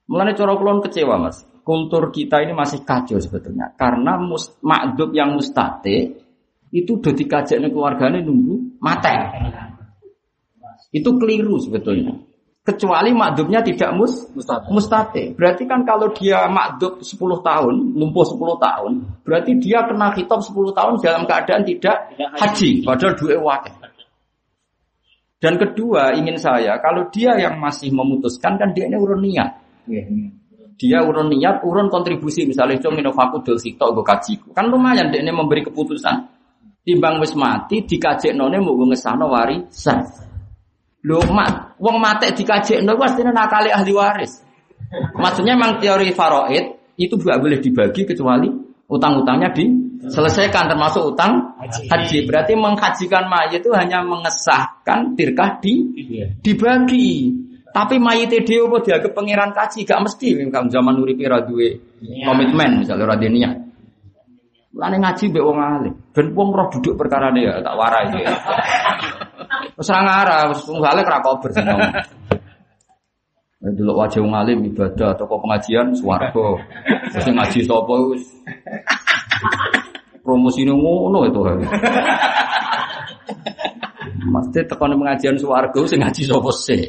[0.08, 1.44] Mulanya cara kulon kecewa mas.
[1.68, 3.76] Kultur kita ini masih kacau sebetulnya.
[3.76, 6.24] Karena mus, makdub yang mustatik
[6.72, 9.12] itu udah dikajaknya keluarganya nunggu mati.
[10.96, 12.27] Itu keliru sebetulnya.
[12.68, 14.28] Kecuali makdubnya tidak mus
[14.68, 15.32] mustate.
[15.40, 18.92] Berarti kan kalau dia makdub 10 tahun, lumpuh 10 tahun,
[19.24, 23.72] berarti dia kena kitab 10 tahun dalam keadaan tidak Tidak haji, padahal dua wakil.
[25.40, 29.64] Dan kedua, ingin saya, kalau dia yang masih memutuskan kan dia ini urun niat.
[29.88, 30.28] Iya, iya.
[30.76, 34.52] Dia urun niat, urun kontribusi misalnya cung inovaku dul sitok gue kajiku.
[34.52, 36.36] Kan lumayan dia ini memberi keputusan.
[36.84, 40.27] Timbang wis mati dikajek none mau ngesano warisan.
[41.08, 44.44] Lho mak wong mati dikajek none pastinya nakali ahli waris.
[45.16, 48.52] Maksudnya memang teori faraid itu juga boleh dibagi kecuali
[48.88, 52.28] utang-utangnya diselesaikan termasuk utang haji.
[52.28, 56.26] Berarti menghajikan mayit itu hanya mengesahkan tirkah di Iya.
[56.44, 57.32] dibagi.
[57.72, 61.78] Tapi mayit dhewe apa dianggap pangeran kaji gak mesti kan zaman uripe ra duwe
[62.26, 63.67] komitmen misalnya ra niat.
[64.78, 65.94] Mulane ngaji mbek wong alim.
[66.14, 68.30] Ben wong roh duduk perkara ya tak warai ya.
[69.74, 71.50] Wis ra ngarah, wis wong alim ra kober.
[73.58, 76.62] Dulu wajah wong alim ibadah toko pengajian swarga.
[77.10, 78.22] Sing ngaji sapa wis
[80.22, 81.42] promosine ngono itu.
[84.30, 86.86] Mesti tekan pengajian swarga sing ngaji sapa sih.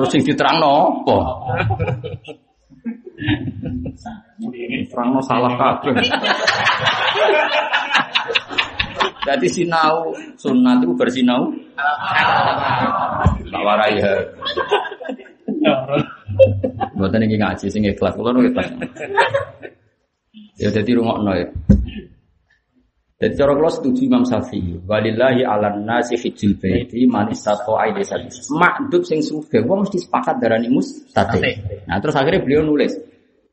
[0.00, 1.04] Terus sing diterangno
[3.14, 4.84] apa?
[4.90, 5.94] Terangno salah kabeh.
[9.24, 11.48] Jadi sinau sunat itu bersinau
[13.48, 14.12] tak warai ya.
[16.92, 18.68] Buatan ini ngaji sing ikhlas, kalau ikhlas.
[20.60, 21.48] Ya jadi rungokno ya.
[23.24, 28.60] Jadi cara kalau setuju Imam Syafi'i, walillahi ala nasi hijjul baiti man istata'a ilaihi sabila.
[28.60, 31.40] Makdub sing sugih wong mesti sepakat darani mustati.
[31.88, 32.92] Nah, terus akhirnya beliau nulis.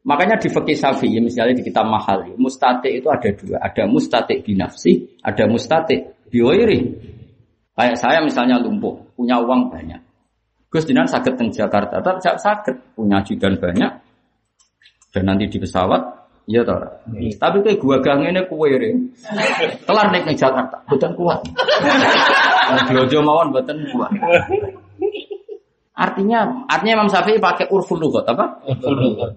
[0.03, 5.15] Makanya di fikih Syafi'i misalnya di kitab Mahali, mustati itu ada dua, ada mustati binafsi,
[5.23, 6.79] ada mustati biwairi.
[7.71, 10.03] Kayak saya misalnya lumpuh, punya uang banyak.
[10.67, 13.91] Gus Dinan sakit teng Jakarta, tetap sakit, punya ajudan banyak,
[15.15, 16.77] dan nanti di pesawat, iya toh.
[17.11, 18.69] Tapi kayak gua gang ini kue
[19.85, 21.39] kelar naik ning Jakarta, bukan kuat.
[22.89, 24.11] Jojo mawon buatan kuat.
[25.91, 28.63] Artinya, artinya Imam Syafi'i pakai urful lugat apa?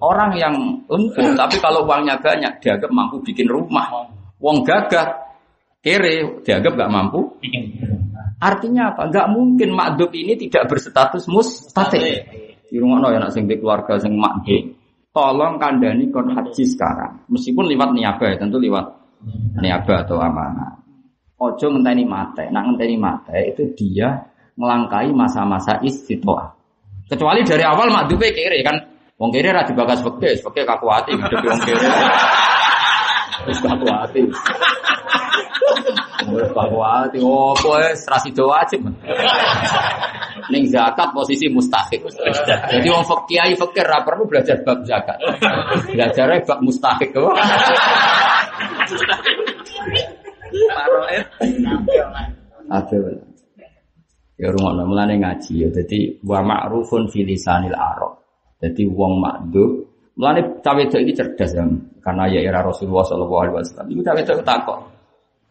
[0.01, 4.09] Orang yang lumpuh, tapi kalau uangnya banyak, dianggap mampu bikin rumah.
[4.41, 5.35] Wong gagah,
[5.85, 7.37] kere, dianggap gak mampu.
[8.41, 9.13] Artinya apa?
[9.13, 12.01] Gak mungkin makdub ini tidak berstatus mustati.
[12.65, 14.73] Di rumah ya nak sing di keluarga sing makdub.
[15.15, 17.23] Tolong kandani kon haji sekarang.
[17.31, 18.83] Meskipun lewat niaga ya, tentu lewat
[19.63, 20.83] niaga atau amanah.
[21.39, 22.51] Ojo ngenteni mate.
[22.51, 24.27] Nak ngenteni mate itu dia
[24.59, 26.51] melangkai masa-masa istitoah.
[27.07, 28.75] Kecuali dari awal makdube kere kan.
[29.15, 31.61] Wong kere ra dibakas fikih, fikih kakuati hidup wong.
[33.47, 34.23] Wis kakuati.
[36.31, 37.19] Wis kakuati.
[37.21, 38.87] Oh, kowe rasido wajib.
[40.53, 42.05] Ning zakat posisi mustahik.
[42.69, 45.17] Jadi wong fikih kiai fikih ra perlu belajar bab zakat.
[45.89, 47.13] Belajarnya bab mustahik.
[50.55, 51.27] Paroet.
[52.71, 52.97] Ada.
[54.35, 55.69] Ya rumah mulane ngaji ya.
[55.71, 58.19] Jadi wa ma'rufun fi lisanil arab.
[58.59, 59.93] Jadi wong makdub.
[60.15, 61.65] Mulane cawe ini cerdas ya.
[62.05, 63.87] Karena ya era Rasulullah Shallallahu Alaihi Wasallam.
[63.91, 64.79] Itu cawe itu takut.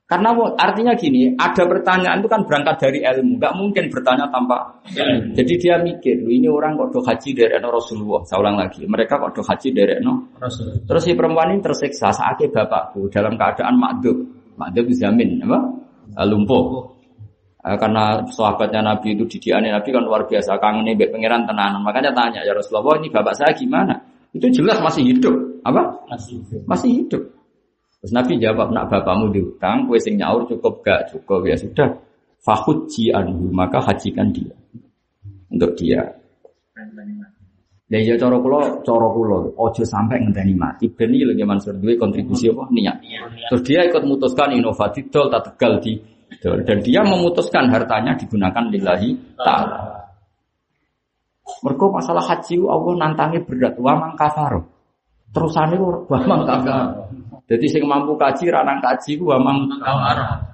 [0.03, 5.31] Karena artinya gini, ada pertanyaan itu kan berangkat dari ilmu, nggak mungkin bertanya tanpa ilmu.
[5.31, 8.21] Jadi dia mikir, "Loh, ini orang kok do haji dari no Rasulullah.
[8.27, 10.35] Saya ulang lagi, mereka kok do haji dari no.
[10.85, 14.17] Terus si perempuan ini tersiksa saat bapakku dalam keadaan makdub,
[14.59, 15.59] makdub dijamin, apa?
[16.19, 16.83] Eh, lumpuh.
[17.63, 21.79] Eh, karena sahabatnya Nabi itu didiane Nabi kan luar biasa kangen nih pangeran tenanan.
[21.79, 23.95] Makanya tanya ya Rasulullah ini bapak saya gimana?
[24.35, 26.03] Itu jelas masih hidup, apa?
[26.67, 27.23] Masih hidup.
[28.03, 31.87] Terus Nabi jawab, nak bapakmu diutang, kue sing nyaur cukup gak cukup ya sudah.
[32.43, 34.51] Fahuji anhu, maka hajikan dia
[35.47, 36.03] untuk dia.
[37.93, 40.89] Ya ya cara kula, cara kula ojo sampai ngenteni mati.
[40.89, 42.97] Ben iki lho Ki Mansur duwe kontribusi apa niat.
[43.53, 46.01] Terus dia ikut memutuskan inovatif dol tak tegal di
[46.41, 46.65] dol.
[46.65, 50.09] dan dia memutuskan hartanya digunakan lillahi taala.
[51.61, 54.65] Mergo masalah haji Allah nantangi berat wa mang kafaro.
[55.29, 57.02] Terusane wa mang kafaro.
[57.53, 59.69] Jadi sing mampu kaji ranang kaji ku wa mang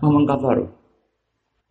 [0.03, 0.67] Memang kafaru.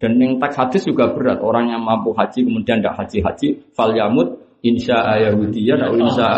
[0.00, 1.44] Dan yang teks hadis juga berat.
[1.44, 3.76] Orang yang mampu haji kemudian tidak haji-haji.
[3.76, 6.28] Fal yamut insya Yahudiyah atau insya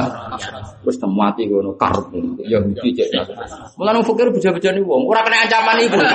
[0.82, 2.10] Terus mati kono karep
[2.42, 3.30] Yahudi cek.
[3.78, 5.06] Mulane fakir beja-beja nih wong.
[5.06, 6.00] Ora kena ancaman iku.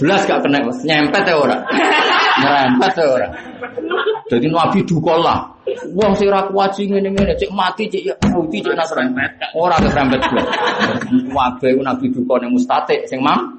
[0.00, 0.80] Belas gak kena Mas.
[0.84, 1.58] nyempet ya ora.
[2.36, 3.28] Nyerempet ya ora.
[4.28, 5.38] Jadi Nabi duka lah.
[5.96, 9.14] Wong sing ora kuwaji ngene-ngene cek mati cek Yahudi cek Nasrani.
[9.56, 10.46] Ora kesrempet blas.
[11.32, 13.56] Wabe ku Nabi duka ning mustatik sing mam.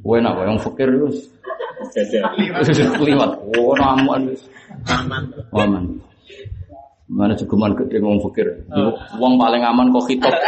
[0.00, 1.28] Kowe nak yang fakir wis
[2.98, 3.30] kliwat.
[3.54, 4.42] Oh, aman wis.
[4.90, 5.22] Aman.
[5.52, 5.84] Aman.
[7.04, 8.64] Mana cukuman gede ngomong fakir.
[9.20, 10.34] Uang paling aman kok hitop.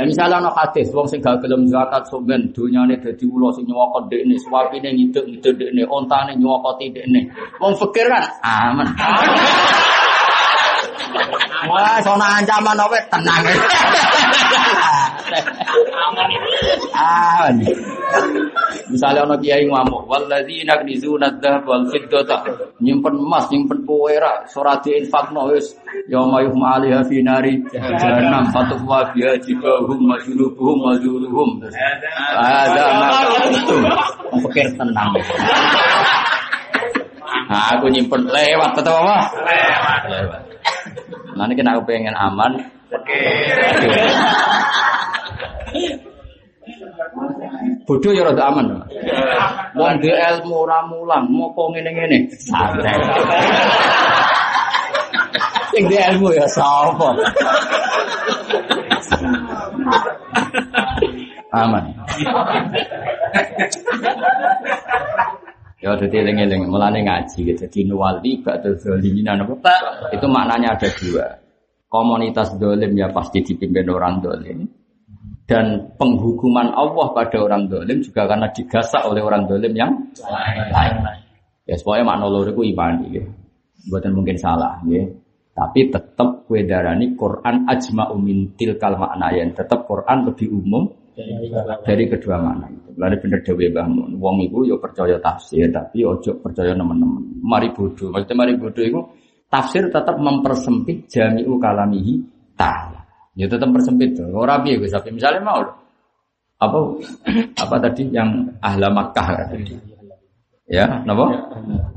[0.00, 4.08] Dan misalnya ana hadis wong sing gak gelem zakat sampean donyane dadi ula sing nyewokot
[4.08, 7.28] dekne, suapine ngiduk-ngiduk dekne, ontane nyewokoti dekne.
[7.60, 8.88] Wong fakir kan aman.
[11.68, 13.44] Wah, sono ancaman apa tenang.
[16.94, 17.56] Aman.
[18.90, 22.42] Misalnya ono kiai ngamuk, walladzina yaknizuna dzahab wal fiddata,
[22.82, 25.70] nyimpen emas, nyimpen perak, ora diinfakno wis
[26.10, 31.62] yauma yuhma 'alaiha fi nari jahannam fatwa biha jibahum majlubuhum majluhum.
[32.34, 32.86] Ada
[33.54, 33.78] itu.
[34.50, 35.14] Pikir tenang.
[37.50, 39.16] Nah, aku nyimpen lewat tetap apa?
[39.42, 40.00] Lewat.
[40.06, 40.42] Lewat.
[41.34, 42.58] Nanti kena aku pengen aman.
[47.90, 48.86] Bodoh ya rada aman.
[49.74, 52.30] Wong dhe ilmu ora mulang, mopo ngene-ngene.
[52.38, 52.94] Santai.
[55.74, 57.18] Sing dhe ilmu ya sapa?
[61.50, 61.90] Aman.
[65.82, 67.66] Ya jadi eling-eling, mulane ngaji gitu.
[67.66, 69.74] Jadi nuwali ba'dal zalimin apa?
[70.14, 71.26] Itu maknanya ada dua.
[71.90, 74.78] Komunitas dolim ya pasti dipimpin orang dolim.
[75.50, 79.90] Dan penghukuman Allah pada orang dolim juga karena digasak oleh orang dolim yang
[80.70, 80.94] lain.
[81.66, 83.26] Ya semuanya makna loro itu iman ya.
[83.90, 85.02] Buatan mungkin salah ya.
[85.50, 90.86] Tapi tetap kue darani Quran ajma'u min tilkal makna tetap Quran lebih umum
[91.82, 92.90] dari kedua makna itu.
[92.94, 94.10] Lalu bener dewe bangun.
[94.22, 97.42] Wong iku yo percaya tafsir tapi ojo percaya teman-teman.
[97.42, 98.14] Mari bodoh.
[98.14, 99.00] Maksudnya mari bodoh itu
[99.50, 102.14] tafsir tetap mempersempit jami'u kalamihi
[102.54, 102.89] ta'ala.
[103.38, 104.18] Ya tetap persempit.
[104.34, 105.62] Ora piye Gus Tapi misalnya mau
[106.60, 106.78] apa
[107.56, 108.28] apa tadi yang
[108.60, 109.74] ahla Makkah tadi.
[110.70, 111.26] Ya, napa?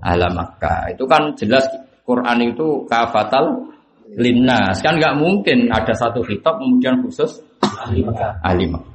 [0.02, 0.94] Ahla Makkah.
[0.94, 1.68] Itu kan jelas
[2.06, 3.70] Quran itu kafatal
[4.18, 4.80] linnas.
[4.80, 8.94] Kan nggak mungkin ada satu kitab kemudian khusus ahli Makkah.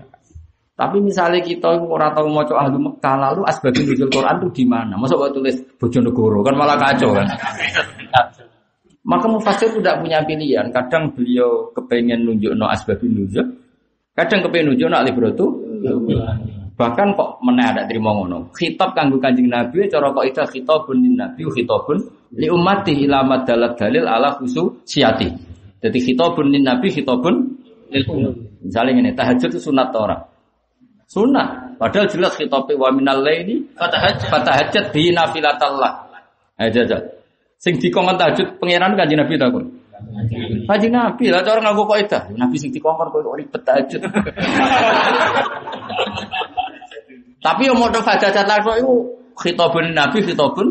[0.78, 4.94] Tapi misalnya kita orang tahu mau ahli Mekah lalu asbabun nuzul Quran itu di mana?
[4.94, 7.26] Masa buat tulis Bojonegoro kan malah kacau kan?
[9.08, 10.68] Maka mufasir tidak punya pilihan.
[10.68, 13.56] Kadang beliau kepengen nunjuk no asbabun nuzul,
[14.12, 15.46] kadang kepengen nunjuk no alibrotu.
[16.78, 18.52] Bahkan kok mana ada terima ngono.
[18.54, 21.98] Kanggo kanjeng Nabi cara kok itu khitabun lin Nabi khitabun
[22.38, 25.26] li ummati ila madalat dalil ala khusu siati.
[25.82, 27.34] Jadi khitabun lin Nabi khitabun
[27.90, 28.04] lil
[28.62, 30.22] Misalnya ini tahajud itu sunat orang.
[31.08, 31.80] Sunnah.
[31.80, 36.10] Padahal jelas khitabnya wa minal laili fatahajjat bi nafilatallah.
[36.60, 37.17] Aja aja.
[37.58, 39.66] Sing dikongkon tahajud pangeran kanjeng Nabi takon.
[40.70, 42.30] Kanjeng Nabi lah cara nganggo kaidah.
[42.38, 43.98] Nabi sing dikongkon kok ribet tahajud.
[47.38, 48.94] Tapi yang mau fatahajat langsung itu
[49.38, 50.66] khitabun Nabi khitabun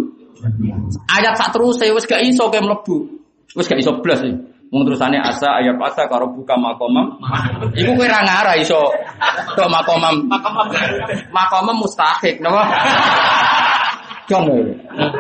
[1.08, 3.08] ayat sak terus wis gak iso kayak mlebu.
[3.56, 4.36] Wis gak iso blas sih.
[4.68, 7.20] Mung terusane asa ayat asa karo buka makomam.
[7.72, 8.92] Iku kowe ra ngarah iso
[9.56, 10.28] to makomam.
[11.32, 12.64] Makomam mustahik napa?
[14.28, 14.48] Dong.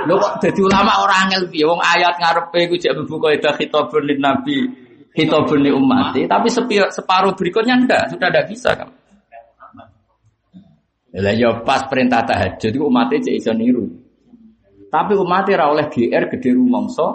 [0.07, 4.03] Lho kok dadi ulama ora angel piye wong ayat ngarepe iku jek mlebu kaidah khitabun
[4.03, 4.67] lin nabi
[5.15, 6.51] khitabun li ummati tapi
[6.91, 8.91] separuh berikutnya enggak, sudah enggak bisa kan.
[11.17, 13.87] Lah ya pas perintah tahajud itu umatnya cek iso niru.
[14.91, 17.07] Tapi umatnya ra oleh GR gede rumangsa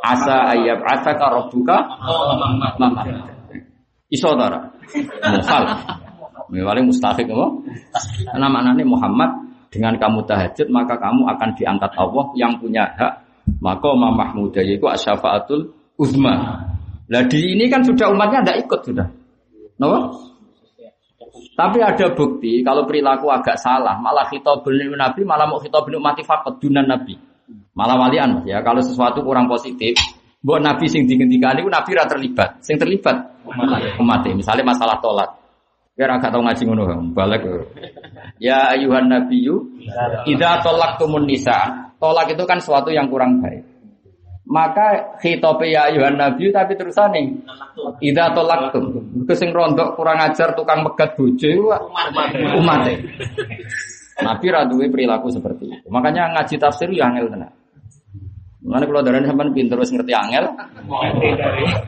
[0.00, 1.84] asa ayab asa karobuka
[2.80, 3.04] mama.
[4.08, 4.60] Iso ta ora?
[5.36, 5.62] Mukhal.
[6.50, 7.46] Mewale mustahik apa?
[8.30, 9.45] Karena maknanya Muhammad
[9.76, 13.26] dengan kamu tahajud maka kamu akan diangkat Allah yang punya hak
[13.62, 15.70] maka Mahmudah yaitu asyafaatul
[16.00, 16.64] uzma.
[17.06, 19.06] Lah di ini kan sudah umatnya tidak ikut sudah.
[19.78, 19.98] Kenapa?
[21.56, 26.60] Tapi ada bukti kalau perilaku agak salah, malah khitabul nabi malah mau khitabul mati fakot
[26.60, 27.16] dunan nabi.
[27.76, 29.96] Malah walian ya kalau sesuatu kurang positif,
[30.42, 32.60] buat nabi sing digendikani itu nabi ra terlibat.
[32.60, 33.40] Sing terlibat
[34.02, 35.45] umat Misalnya masalah tolak.
[35.96, 36.84] Biar agak tahu ngaji ngono
[37.16, 37.42] balik.
[38.36, 39.80] Ya ayuhan nabiyyu
[40.28, 41.88] idza talaqtumun nisa.
[41.96, 43.64] Tolak itu kan sesuatu yang kurang baik.
[44.46, 47.40] Maka khitope ya ayuhan nabi tapi terusane
[48.04, 48.92] idza talaqtum.
[49.24, 51.72] Iku sing rondok kurang ajar tukang megat bojo iku
[52.60, 52.92] umat.
[54.20, 55.88] Nabi ra duwe perilaku seperti itu.
[55.88, 57.52] Makanya ngaji tafsir ya angel tenan.
[58.66, 60.50] Mana kalau darah sampean pinter wis ngerti angel,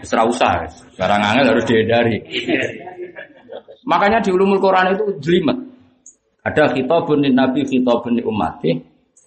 [0.06, 0.62] usah.
[0.94, 2.22] Barang angel harus dihindari.
[3.88, 5.56] Makanya di ulumul Quran itu jelimet.
[6.44, 8.70] Ada khitabun lin nabi, khitabun li ummati.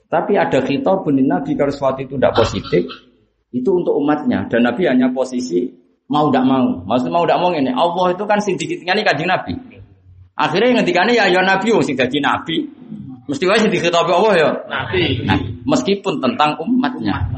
[0.05, 2.85] Tapi ada khitabun lin nabi kalau sesuatu itu tidak positif,
[3.49, 4.45] itu untuk umatnya.
[4.45, 5.65] Dan nabi hanya posisi
[6.13, 6.85] mau tidak mau.
[6.85, 7.71] Maksudnya mau tidak mau ini.
[7.73, 9.53] Allah itu kan sing dikitingani kanjeng nabi.
[10.37, 12.69] Akhirnya ngendikane ya ya nabi wong sing dadi nabi.
[13.25, 14.49] Mesti wae sing dikhitabi Allah ya.
[14.69, 15.25] Nabi.
[15.25, 17.33] Nah, meskipun tentang umatnya.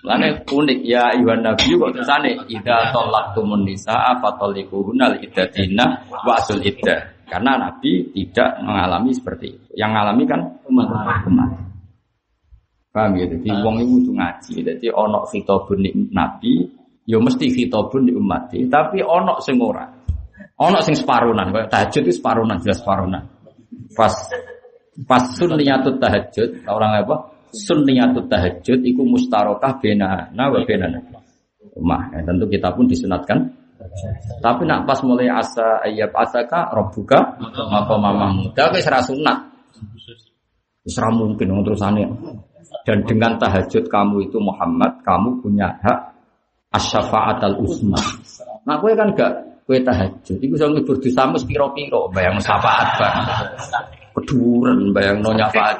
[0.00, 7.20] Lane unik ya Iwan Nabi kok tersane idza talaqtumun nisaa fatalliquhunal iddatina wa asul iddah.
[7.28, 9.68] Karena Nabi tidak mengalami seperti itu.
[9.78, 10.88] Yang mengalami kan umat.
[12.90, 13.24] Paham ya?
[13.30, 14.54] Jadi wong itu kudu ngaji.
[14.66, 15.78] Jadi ono khitabun
[16.10, 16.66] Nabi,
[17.06, 18.50] ya mesti khitabun di umat.
[18.50, 19.86] Tapi ono sing ora.
[20.60, 23.22] Ono sing separunan, kayak tahajud itu separunan, jelas separunan.
[23.96, 24.12] Pas
[25.08, 27.16] pas sunniyatut tahajud, orang apa?
[27.50, 30.98] Sunniyatut tahajud iku mustarokah benana wa benana.
[31.74, 33.38] Umah, ya, tentu kita pun disunatkan.
[34.44, 39.38] Tapi nak pas mulai asa ayat asaka robuka maka mama muda wis ra sunat.
[40.84, 42.04] Ra mungkin terusane.
[42.84, 46.00] Dan dengan tahajud kamu itu Muhammad, kamu punya hak
[46.70, 47.98] asyafaat al usma.
[48.64, 49.32] Nah, gue kan gak
[49.66, 50.38] gue tahajud.
[50.38, 53.16] Iku iso ngibur dosamu piro-piro, bayang syafaat bang.
[54.14, 55.78] Keduren bayang no nyafaat.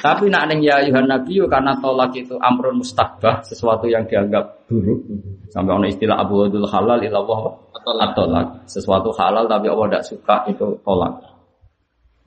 [0.00, 4.64] Tapi nak neng ya Yuhan Nabi yo karena tolak itu amrun mustakbah, sesuatu yang dianggap
[4.64, 5.04] buruk.
[5.52, 7.40] Sampai ono istilah Abu Wadul halal ilallah
[7.76, 8.64] atolak.
[8.64, 11.20] Sesuatu halal tapi Allah tidak suka itu tolak.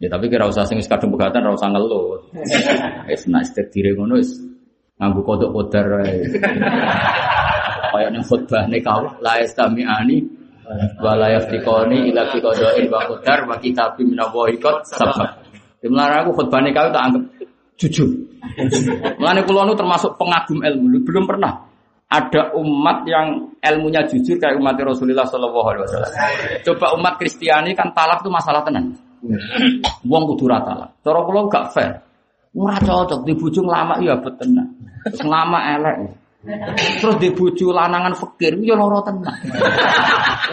[0.03, 2.19] Ya tapi kira usah sing kadung pegatan ora usah ngeluh.
[3.09, 4.35] Wis nak istek dire ngono wis
[4.99, 6.27] nganggo kodok kodar ae.
[7.93, 10.17] Kaya ning khutbah nikah la yastami'ani
[10.99, 14.81] wa la yaftiqani ila fi qada'in wa qadar wa kitabim minallahi qad
[15.83, 15.85] sabaq.
[15.85, 17.23] Di mana aku khutbah nikah tak anggap
[17.75, 18.09] jujur.
[19.19, 21.67] Mulane kula nu termasuk pengagum ilmu, belum pernah
[22.13, 26.11] ada umat yang ilmunya jujur kayak umat Rasulullah Shallallahu Alaihi Wasallam.
[26.61, 28.93] Coba umat Kristiani kan talak itu masalah tenan.
[30.05, 30.93] Wong kudu ra talak.
[31.01, 31.91] Cara kula gak fair.
[32.53, 34.67] Ora cocok di bojo lama ya betenan.
[35.09, 35.95] Terus lama elek.
[37.01, 39.33] Terus di bojo lanangan fakir ya loro tenan.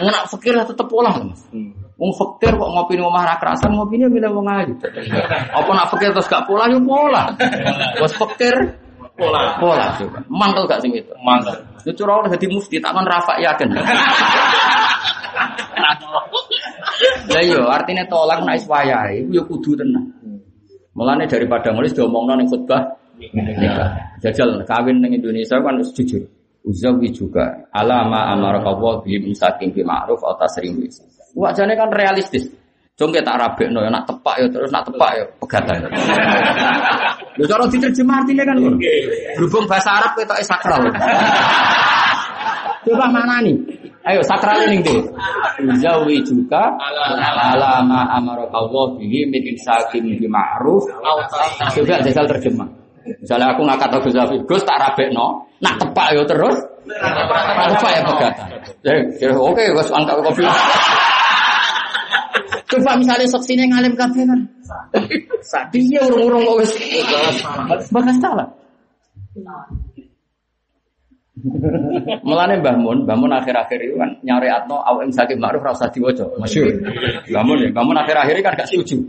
[0.01, 1.13] Nek fakir ya tetep pola.
[2.01, 4.73] Wong fakir kok ngopi di omah ra kerasan ngopine milih wong ayu.
[5.53, 7.29] Apa nak fakir terus gak pola yo pola.
[8.01, 8.57] Bos fakir
[9.13, 9.61] pola.
[9.61, 10.17] Pola coba.
[10.25, 11.13] Mangkel gak sing itu?
[11.21, 11.61] Mangkel.
[11.85, 13.69] Itu curang udah jadi mufti tak kan rafa yakin.
[17.29, 20.09] Lah yo artinya tolak nek wis wayahe yo kudu tenan.
[20.97, 24.17] Mulane daripada nulis diomongno ning khutbah nikah.
[24.25, 26.25] Jajal kawin ning Indonesia kan harus jujur.
[26.65, 30.81] Uzawi juga alama amar Allah bi misakin bi ma'ruf atau tasrim
[31.35, 32.49] Wajane kan realistis.
[32.99, 35.89] Jong tak rabekno ya nak tepak ya terus nak tepak ya pegatan.
[37.39, 38.77] Lho cara diterjemah artinya kan ngono.
[39.39, 40.85] Berhubung bahasa Arab ketoke sakral.
[42.85, 43.57] Coba mana nih?
[44.05, 45.01] Ayo sakral ini deh.
[45.65, 50.85] Uzawi juga alama amar Allah bihi min insakin bi ma'ruf.
[51.73, 52.69] Coba jajal terjemah.
[53.01, 56.53] Misalnya aku ngangkat Abu Zafi, Gus tak rabekno, nak tepak yo terus.
[56.85, 58.47] Tepak ya pegatan.
[59.17, 60.45] Ya oke, Gus angkat kopi.
[62.71, 64.39] Coba misalnya saksinya ngalim kabeh kan.
[65.75, 66.71] Dia urung-urung kok wis
[67.91, 68.47] bakas salah.
[72.21, 75.73] Mulane Mbah Mun, Mbah Mun akhir-akhir itu kan nyari atno awak ing sakit ma'ruf ra
[75.73, 76.27] usah diwaca.
[76.37, 76.79] Masyhur.
[77.27, 79.01] Mbah Mun ya, Mbah Mun akhir-akhir kan gak setuju.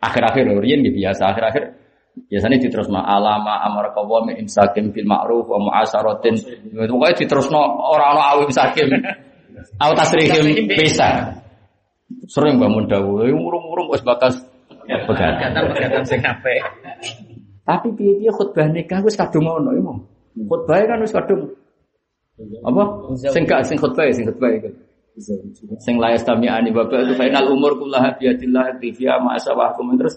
[0.00, 1.76] Akhir-akhir lho riyen nggih biasa akhir-akhir
[2.26, 6.34] biasanya diterusno alama amar qawa min imsakim bil ma'ruf wa mu'asaratin.
[6.72, 7.60] Pokoke diterusno
[7.90, 8.88] ora ana awim sakim.
[9.76, 11.36] Au tasrihim bisa.
[12.26, 14.42] Sering bangun dawuh, urung-urung wis bakas
[14.86, 15.50] pegatan.
[15.74, 16.62] Pegatan sing apik.
[17.62, 19.98] Tapi piye-piye khutbah nikah wis kadung ngono ya, Mong.
[20.50, 21.54] Khutbah kan wis kadung
[22.64, 22.82] apa?
[23.30, 24.70] Sing gak sing khutbah sing khutbah iku.
[25.84, 30.16] Sing la yastami'ani wa ba'du fainal umur kullaha bi yadillah tifiya ma asawahkum terus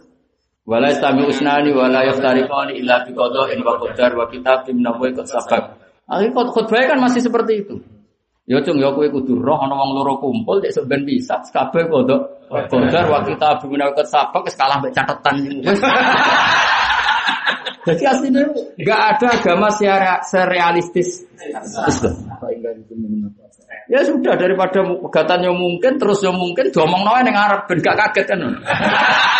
[0.63, 5.63] wala yastami usnani wala yaftariqani illa bi qada'in wa qadar wa kitabim nabwi qad sabaq.
[6.07, 7.75] Akhirnya khutbah kan masih seperti itu.
[8.43, 12.43] Ya cung ya kowe kudu roh ana wong loro kumpul nek sampean bisa kabeh kodok
[12.67, 15.79] kodar wa kita bimina ket sabak wis kalah mek catetan wis.
[17.87, 18.43] Jadi aslinya
[18.79, 21.23] nggak ada agama secara serealistis.
[23.87, 27.95] Ya sudah daripada pegatan yang mungkin terus yang mungkin diomong nawa yang Arab ben gak
[27.95, 28.39] kaget kan.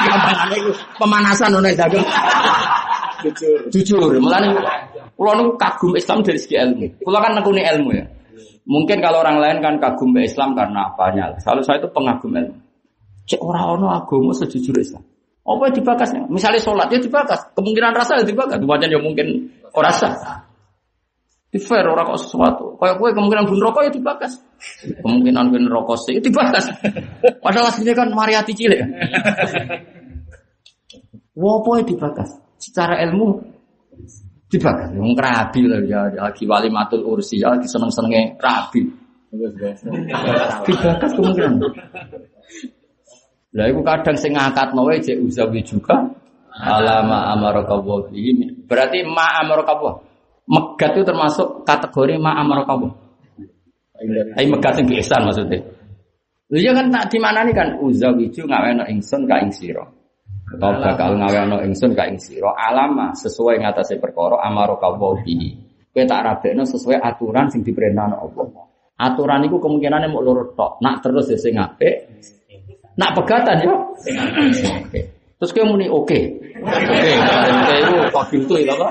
[0.03, 2.03] Gampangane iku pemanasan ngono dagang.
[3.23, 3.59] Jujur.
[3.71, 4.51] Jujur, mulane
[5.15, 7.03] kula niku kagum Islam dari segi ilmu.
[7.03, 8.03] Kula kan nekuni ilmu ya.
[8.64, 11.35] Mungkin kalau orang lain kan kagum ke Islam karena apanya.
[11.44, 12.56] Kalau saya itu pengagum ilmu.
[13.27, 15.03] Cek orang ono agama sejujur Islam.
[15.44, 16.22] Apa yang dibakasnya?
[16.31, 17.52] Misalnya sholat ya dibakas.
[17.52, 18.64] Kemungkinan rasa ya dibakas.
[18.64, 20.15] Wajan ya mungkin rasa.
[21.52, 22.80] Di fair orang kok sesuatu.
[22.80, 24.40] Kayak gue kemungkinan bun rokok ya dibakas.
[25.03, 26.72] Kemungkinan bun rokok sih ya dibakas.
[27.44, 28.80] Padahal aslinya kan mariati cilik.
[31.35, 32.30] Apa yang dibakas?
[32.56, 33.52] Secara ilmu
[34.53, 34.93] dibakas.
[34.93, 38.85] Yang kerabi lah ya lagi wali matul ursi ya lagi seneng senengnya kerabi.
[40.69, 41.57] Dibakas kemungkinan.
[43.53, 45.97] Lah iku kadang sing ngangkat wae jek uzawi juga
[46.53, 48.65] alama amaraka wa bihi.
[48.69, 49.93] Berarti ma amaraka wa.
[50.43, 52.89] Megat itu termasuk kategori ma amaraka wa.
[54.38, 55.65] Megat sing ihsan maksudnya.
[56.53, 59.49] Lha iya kan tak dimanani kan uzawiju ngaweno ingsun ka ing.
[60.53, 65.49] Atau bakal ngaweno ingsun ka ing sira alama sesuai ngatasé perkara amaraka wa bihi.
[65.89, 68.45] Kowe tak rabekno sesuai aturan sing diperintahno Allah.
[69.01, 70.77] Aturan itu kemungkinannya mau lurut tok.
[70.81, 72.05] Nak terus ya sing apik.
[72.97, 73.73] Nak pegatan ya.
[73.73, 75.01] Oke.
[75.41, 76.19] Terus kayak muni oke.
[76.63, 77.75] Oke,
[78.31, 78.88] itu tuh itu apa?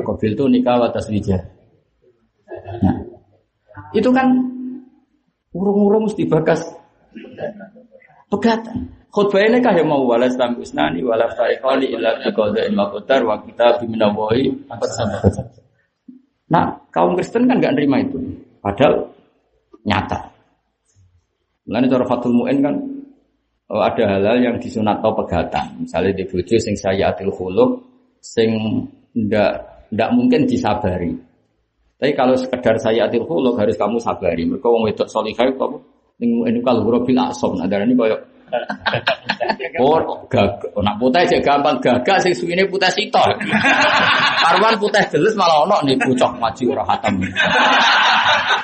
[0.00, 1.36] Kafil tuh nikah atas wija.
[2.80, 2.96] Nah,
[3.92, 4.30] itu kan
[5.52, 6.62] urung-urung mesti bakas
[8.30, 8.78] pegatan.
[9.10, 13.36] Khutbah ini kah yang mau walas tam usnani walas taikali illa biqada ilma qadar wa
[13.42, 14.70] kita biminawahi
[16.50, 18.18] Nah, kaum Kristen kan nggak nerima itu.
[18.58, 19.06] Padahal
[19.86, 20.30] nyata.
[21.70, 22.74] Lain cara Fatul Mu'in kan
[23.70, 25.86] oh, ada hal-hal yang disunat atau pegatan.
[25.86, 27.82] Misalnya di bojo sing saya atil khuluk,
[28.18, 28.50] sing
[29.14, 31.14] ndak ndak mungkin disabari.
[32.02, 34.42] Tapi kalau sekedar saya atil khuluk harus kamu sabari.
[34.42, 35.78] Mereka wong wedok solihah kamu
[36.20, 37.56] ning kalau bil asom.
[37.56, 38.20] Nah, darah ini kayak
[39.80, 43.38] Oh, gag, nak putih aja gampang gagak sing suwine putih sitok.
[44.42, 47.14] Karwan putih jelas malah ono nih pucok maju ora hatam.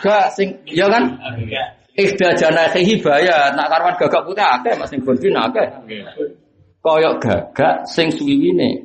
[0.02, 1.16] Gak sing ya kan?
[1.96, 5.66] Ikhda jana hibaya, nak karwan gagak putih akeh Mas ning bondin akeh.
[6.84, 8.82] Koyok gagak sing suwiwine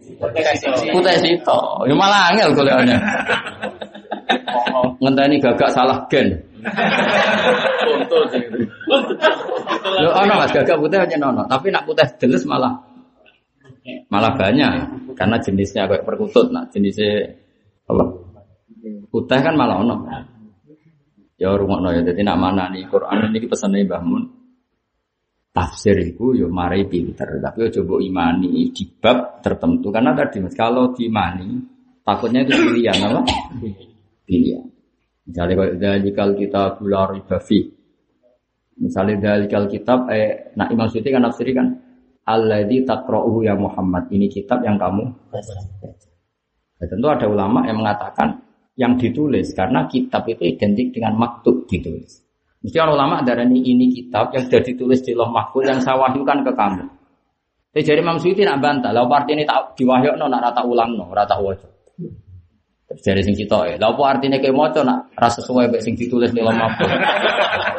[0.94, 1.90] putih sitok.
[1.90, 2.96] Ya malah angel golekane.
[5.02, 6.51] Ngenteni gagak salah gen.
[10.02, 12.78] Yo ono Mas gagak putih hanya nono, tapi nak putih jelas malah
[14.14, 14.72] malah banyak
[15.18, 17.34] karena jenisnya kayak perkutut, nah jenisnya
[17.90, 18.04] apa?
[19.10, 19.96] Putih kan malah ono.
[21.42, 24.24] Ya rumah ya, jadi nak mana nih Quran ini pesannya Mbah Mun.
[25.52, 30.56] Tafsir itu yo mari pinter, tapi yo coba imani di bab tertentu karena tadi mas
[30.56, 31.60] kalau diimani
[32.08, 33.22] takutnya itu pilihan apa?
[34.24, 34.71] Pilihan.
[35.28, 37.60] Misalnya kalau dalikal kita gula ribafi.
[38.82, 41.68] Misalnya dalikal kitab, eh, nah Imam Suyuti kan nafsiri kan,
[42.26, 44.10] Alladhi takro'uhu ya Muhammad.
[44.10, 45.06] Ini kitab yang kamu
[46.82, 48.42] tentu ada ulama yang mengatakan
[48.74, 52.26] yang ditulis karena kitab itu identik dengan maktub ditulis.
[52.62, 55.98] Mesti orang ulama darah ini, ini kitab yang sudah ditulis di loh mahfud yang saya
[55.98, 56.86] wahyukan ke kamu.
[57.72, 60.94] Tapi jadi Imam Suyuti nak bantah, lalu arti ini tak diwahyuk no, nak rata ulang
[60.94, 61.81] no, rata wajah.
[63.00, 63.76] Dari sing kita ya.
[63.80, 66.68] Lalu artinya kayak mau nak rasa sesuai baik sing ditulis nih lama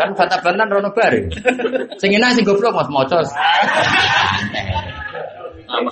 [0.00, 1.28] Kan kata bantan rono bari.
[2.00, 3.04] Sing ini sing goblok mas mau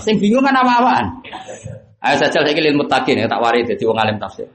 [0.01, 1.07] Sing bingung kan apa-apaan.
[2.01, 4.49] Ayo saja saya ilmu takin ya tak waris jadi wong alim tafsir.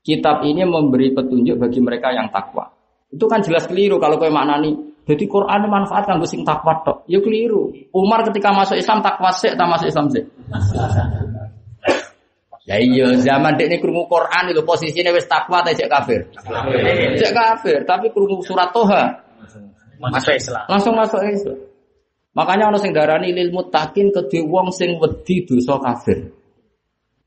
[0.00, 2.64] Kitab ini memberi petunjuk bagi mereka yang takwa.
[3.12, 4.72] Itu kan jelas keliru kalau kau maknani.
[5.04, 7.04] Jadi Quran manfaat kanggo sing takwa tok.
[7.10, 7.68] Ya keliru.
[7.92, 10.24] Umar ketika masuk Islam takwa tak masuk Islam sih.
[12.68, 16.20] Ya iya zaman dek ini krungu Quran itu posisinya wis takwa ta cek kafir.
[17.16, 19.30] Cek kafir, tapi krungu surat Toha
[20.00, 20.64] Masuk Islam.
[20.64, 21.60] langsung masuk Islam.
[22.32, 26.32] Makanya orang sing darani lil muttaqin kedhe wong sing wedi dosa kafir.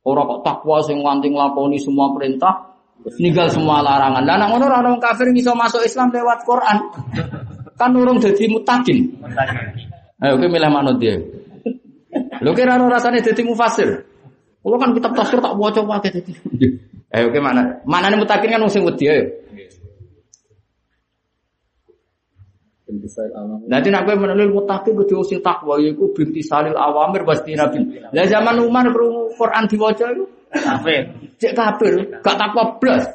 [0.02, 2.74] Ora kok takwa sing nganti nglakoni semua perintah,
[3.22, 4.26] ninggal semua larangan.
[4.26, 6.78] Lah nek ngono ora orang kafir iso masuk Islam lewat Quran.
[7.78, 9.22] Kan urung dadi muttaqin.
[10.18, 11.20] Ayo kowe milih manut dia.
[12.42, 14.13] Lho kira ora rasane dadi mufasir.
[14.64, 16.34] Kalau kan kitab tafsir tak baca wae dadi.
[17.12, 17.84] Ayo oke mana?
[17.84, 19.26] Mana nih mutakin kan wong sing wedi ayo.
[23.68, 28.00] Nanti nak kowe menelil mutakin kudu sing takwa yaiku binti salil awamir pasti nabi.
[28.16, 31.10] Lah zaman Umar krungu Quran diwaca iku Kafir.
[31.42, 33.10] cek kafir, gak takwa blas.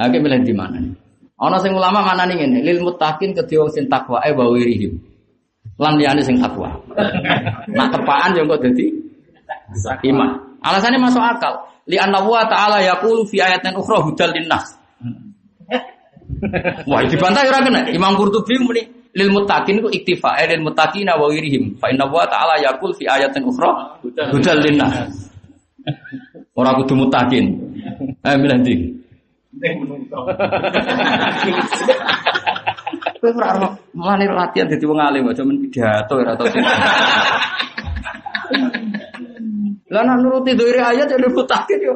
[0.00, 0.96] Oke milih di mana nih?
[1.36, 5.11] Ana sing ulama mana nih ngene, lil muttaqin kedhe wong sing takwa e wa wirihim.
[5.82, 6.70] Lan liyane sing takwa.
[7.74, 8.86] Nak tepaan yo kok dadi
[10.06, 10.30] iman.
[10.62, 11.66] Alasannya masuk akal.
[11.90, 14.78] Li anna wa ta'ala yaqulu fi ayatin ukhra hudal linnas.
[16.86, 17.90] Wah, dibantah ora kena.
[17.90, 21.74] Imam Qurtubi muni lil muttaqin ku iktifa eh, lil muttaqina wa wirihim.
[21.82, 25.34] Fa inna wa ta'ala yaqul fi ayatin ukhra hudal linnas.
[26.54, 27.58] Ora kudu muttaqin.
[28.22, 28.74] Eh milih ndi?
[33.22, 36.50] Kowe ora ora mulane latihan dadi wong alim aja men pidato ora tau.
[39.94, 41.94] Lah nek nuruti dhewe ayat ya mutakin yo.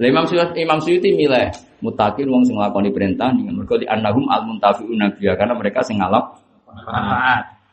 [0.00, 1.52] Lah Imam Suyuti Imam Suyuti milih
[1.84, 6.00] mutakin wong sing nglakoni perintah dengan mergo di annahum al muntafiun nabiya karena mereka sing
[6.00, 6.40] ngalap.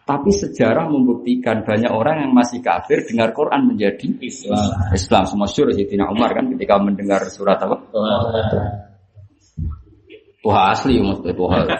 [0.04, 4.92] Tapi sejarah membuktikan banyak orang yang masih kafir dengar Quran menjadi Islam.
[4.92, 5.24] Islam.
[5.24, 7.80] Semua syur Sayyidina Umar kan ketika mendengar surat apa?
[10.46, 11.60] Tuha asli maksudnya Tuha.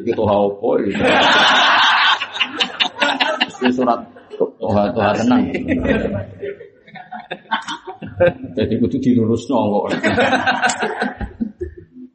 [0.00, 1.02] Itu Tuha apa gitu.
[3.60, 4.00] Itu surat
[4.40, 5.44] Tuha Tuha tenang.
[8.56, 9.92] Jadi kudu dilurus kok.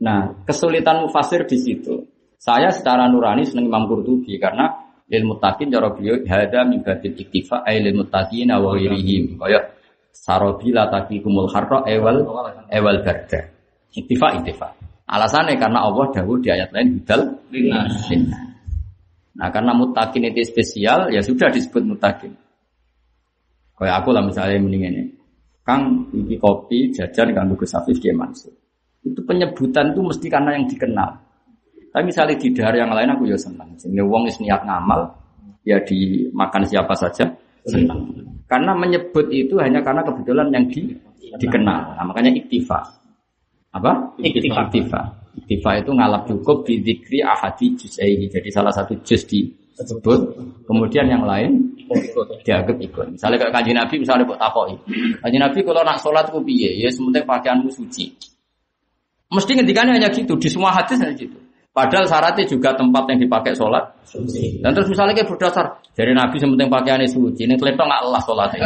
[0.01, 2.09] Nah, kesulitan mufasir di situ.
[2.41, 7.61] Saya secara nurani seneng Imam Qurtubi karena ilmu takin cara beliau hada min batil iktifa
[7.65, 9.37] ay lil muttaqin wa ghairihim.
[9.37, 9.77] Kaya
[10.09, 12.25] sarabila taqikumul harra ewal
[12.73, 13.54] ewal barda.
[13.95, 14.67] Iktifa iktifa.
[15.05, 17.21] Alasannya karena Allah dawuh di ayat lain hudal
[17.53, 17.93] linnas.
[19.35, 22.31] Nah, karena mutakin itu spesial, ya sudah disebut mutakin.
[23.75, 25.03] Kayak aku lah misalnya mending ini.
[25.65, 28.53] Kang iki kopi jajan kanggo Gus Afif Mansur.
[29.03, 31.09] Itu penyebutan itu mesti karena yang dikenal.
[31.91, 33.75] Tapi misalnya di daerah yang lain aku ya senang.
[33.75, 35.11] Sehingga wong is niat ngamal,
[35.67, 37.27] ya dimakan siapa saja
[37.67, 38.07] senang.
[38.47, 40.95] Karena menyebut itu hanya karena kebetulan yang di,
[41.41, 41.97] dikenal.
[41.97, 43.04] Nah, makanya iktifa.
[43.75, 43.91] Apa?
[44.23, 44.71] Iktifa.
[44.71, 45.01] Iktifa.
[45.35, 48.31] Iktifa itu ngalap cukup di dikri ahadi juz'aihi.
[48.31, 50.19] Jadi salah satu juz disebut.
[50.63, 51.75] Kemudian yang lain
[52.47, 53.19] dianggap ikut.
[53.19, 54.73] Misalnya kayak kanji Nabi, misalnya buat takoi.
[55.19, 56.71] Kanji Nabi kalau nak sholat ku piye?
[56.79, 58.15] Ya sementing pakaianmu suci.
[59.27, 60.39] Mesti ngendikannya hanya gitu.
[60.39, 61.35] Di semua hadis hanya gitu.
[61.75, 63.83] Padahal syaratnya juga tempat yang dipakai sholat.
[64.63, 68.63] Dan terus misalnya kayak berdasar dari Nabi sementing pakaiannya suci, ini kletok nggak Allah sholatnya.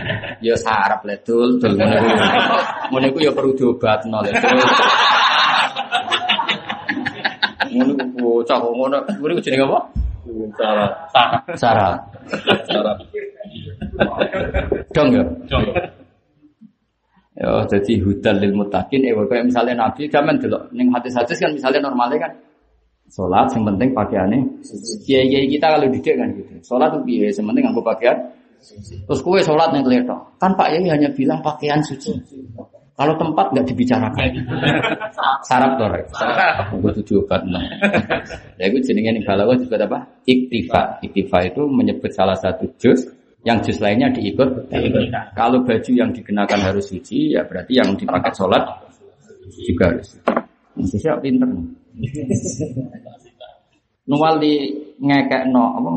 [0.50, 4.26] ya sarap ledul, dul ngono ya perlu diobat nol
[7.68, 8.98] Ngono ku bocah kok ngono.
[9.06, 9.80] Ngono ku jenenge apa?
[10.58, 10.92] Syarat.
[11.54, 11.98] Sarap.
[12.66, 12.98] Syarat.
[14.90, 15.22] Dong ya.
[15.46, 15.64] Dong.
[17.38, 21.86] Ya, jadi hudal lil mutakin, eh, kayak misalnya Nabi zaman dulu, neng hadis-hadis kan misalnya
[21.86, 22.32] normalnya kan,
[23.08, 24.40] sholat yang penting pakaiannya,
[25.04, 28.16] kiai kiai kita kalau didik kan gitu, sholat tuh kiai, yang penting aku pakaian,
[29.08, 32.12] terus kue sholat yang kelihatan, kan Pak Yai hanya bilang pakaian suci,
[32.98, 34.42] kalau tempat nggak dibicarakan,
[35.48, 35.86] sarap tuh,
[36.66, 37.62] aku tujuh obat nah.
[38.58, 40.02] Ya itu jenenge nih kalau juga apa?
[40.26, 43.06] Iktifa, iktifa itu menyebut salah satu juz.
[43.46, 44.66] Yang juz lainnya diikut.
[45.38, 48.66] Kalau baju yang dikenakan harus suci, ya berarti yang dipakai sholat
[49.62, 50.18] juga harus.
[50.74, 51.46] Masih siap pinter.
[54.08, 54.72] Nuwal di
[55.02, 55.90] ngekek no apa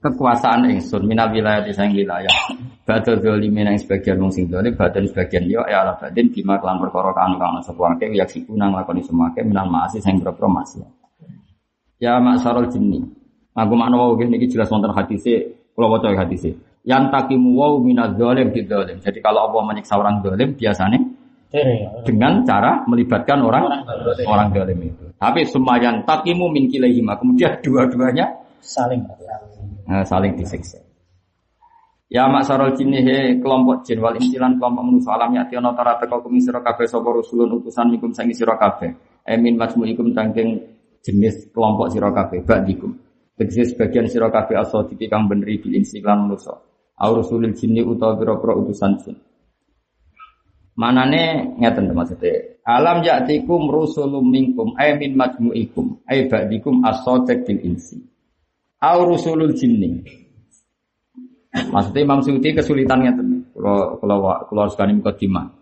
[0.00, 2.32] kekuasaan ingsun minal wilayah di sang wilayah.
[2.88, 6.82] Badal dolimin yang sebagian wong sing dolim, badan sebagian yo ya ala badin bima kelan
[6.82, 10.50] perkara kang kang sapa akeh yak siku nang lakoni semua akeh minal maasi sing berpro
[10.50, 10.82] masih.
[12.02, 13.04] Ya maksarul jinni.
[13.54, 16.48] Aku makna wau niki jelas wonten hadise kalau baca hadis
[16.82, 18.96] yang takimu wow minaz zalim di zalim.
[18.98, 20.98] Jadi kalau Allah menyiksa orang zalim biasanya
[22.06, 23.66] dengan cara melibatkan orang
[24.22, 25.04] orang zalim itu.
[25.18, 27.18] Tapi semua yang takimu min kilaihima.
[27.18, 29.02] Kemudian dua-duanya Saling.
[29.88, 30.78] nah, saling disiksa.
[32.10, 36.18] Ya maksarul jinni he kelompok jin wal intilan kelompok manusia alam ya tiana tara teka
[36.18, 38.90] kumi sira kabeh sapa rusulun utusan mikum sangi sira kabeh.
[39.24, 40.58] Emin majmu'ikum tangking
[41.06, 42.98] jenis kelompok sira kabeh ba'dikum.
[43.38, 46.52] Tegese sebagian sira kabeh asodiki kang beneri bil insi lan manusa.
[47.00, 49.16] Au rusulil jinni utawa pira-pira utusan jin.
[50.80, 52.56] Manane ngeten to maksudnya.
[52.64, 58.00] Alam ya'tikum rusulum minkum ay min majmu'ikum ay ba'dikum asodiq bil insi.
[58.80, 60.00] Au rusulul jinni.
[61.52, 63.52] Maksudnya Imam Suyuti kesulitan ngeten.
[63.52, 64.16] Kalau kalau
[64.48, 65.52] kalau sekali mukadimah.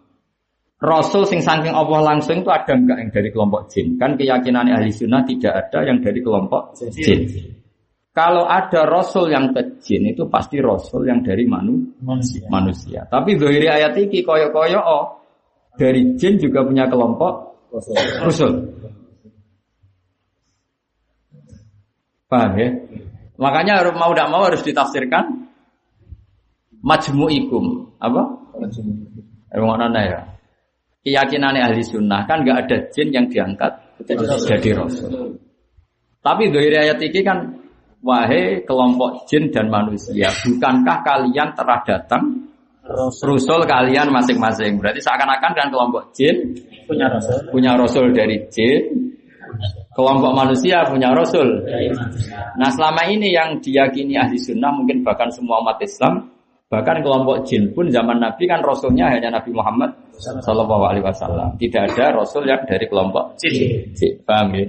[0.79, 3.99] Rasul sing saking Allah langsung itu ada enggak yang dari kelompok jin?
[3.99, 7.27] Kan keyakinan ahli sunnah tidak ada yang dari kelompok jin.
[8.19, 12.51] Kalau ada rasul yang ke jin itu pasti rasul yang dari manu, Manusia.
[12.51, 13.07] manusia.
[13.07, 15.23] Tapi dari ayat ini koyo-koyo oh,
[15.79, 17.63] dari jin juga punya kelompok
[18.27, 18.75] rasul.
[22.27, 22.69] Paham ya?
[23.39, 25.47] Makanya harus mau tidak mau harus ditafsirkan
[26.83, 27.95] majmu'ikum.
[28.03, 28.35] Apa?
[29.55, 30.21] Emang mana ya?
[31.07, 35.39] Keyakinan ahli sunnah kan nggak ada jin yang diangkat jadi rasul.
[36.19, 37.68] Tapi dari ayat ini kan
[38.03, 42.49] wahai kelompok jin dan manusia, bukankah kalian telah datang
[42.89, 44.81] rasul kalian masing-masing?
[44.81, 46.57] Berarti seakan-akan kan kelompok jin
[46.89, 47.37] Punya rasul.
[47.53, 49.13] punya rasul dari jin,
[49.93, 51.69] kelompok manusia punya rasul.
[52.57, 56.33] Nah selama ini yang diyakini ahli sunnah mungkin bahkan semua umat Islam
[56.69, 59.89] bahkan kelompok jin pun zaman Nabi kan rasulnya hanya Nabi Muhammad
[60.19, 61.55] Sallallahu Alaihi Wasallam.
[61.57, 63.95] Tidak ada rasul yang dari kelompok Jin.
[64.27, 64.67] Paham ya?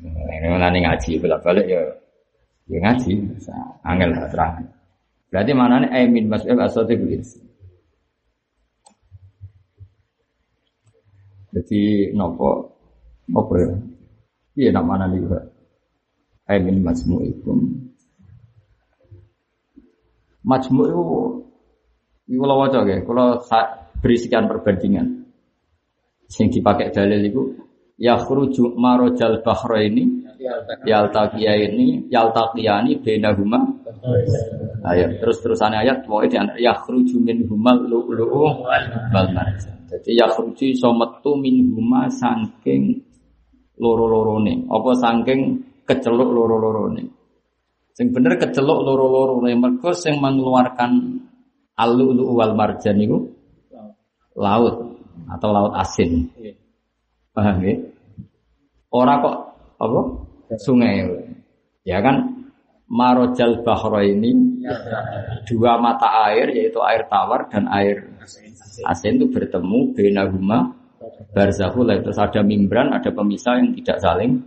[0.00, 0.34] Oke.
[0.40, 1.82] Ini ngaji bolak balik ya,
[2.68, 3.12] ya ngaji.
[3.84, 4.64] Angel terang.
[5.30, 5.90] Berarti mana nih?
[5.94, 6.88] Amin masuk asal
[11.50, 11.80] Jadi
[12.14, 12.78] nopo
[13.30, 13.70] apa ya?
[14.58, 15.20] Iya nak mana nih?
[16.50, 17.58] Ai min majmu'ikum.
[20.40, 21.02] Majmu' itu
[22.30, 23.42] Iku kalau waca ya, kalau
[23.98, 25.26] beri sekian perbandingan.
[26.30, 27.42] Sing dipakai dalil itu
[28.00, 30.24] ya khruju marojal bahro ini
[30.88, 33.60] yaltaqiya ini yaltaqiyani bainahuma
[34.88, 38.64] ayat terus terusan ayat pokoknya di ya khruju min humal lu'lu'u
[39.12, 39.76] wal marjan.
[39.92, 43.04] Jadi ya khruju iso metu min huma saking
[43.76, 45.40] loro-lorone apa saking
[45.84, 47.04] keceluk loro-lorone.
[47.92, 51.20] Sing bener keceluk loro-lorone mergo sing mengeluarkan
[51.80, 53.16] Al-lu'lu wal marjan itu
[54.36, 55.00] laut
[55.32, 56.28] atau laut asin.
[57.32, 57.89] Paham ya?
[58.90, 59.36] Orang kok
[59.78, 60.00] apa?
[60.58, 61.06] Sungai.
[61.86, 62.46] Ya kan?
[62.90, 64.34] Marojal bahro ini
[65.46, 68.02] dua mata air yaitu air tawar dan air
[68.90, 70.74] asin itu bertemu benahuma
[71.30, 74.42] barzahul terus ada membran ada pemisah yang tidak saling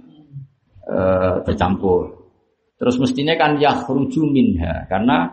[0.91, 2.29] uh, bercampur
[2.75, 5.31] terus mestinya kan yakhruju minha karena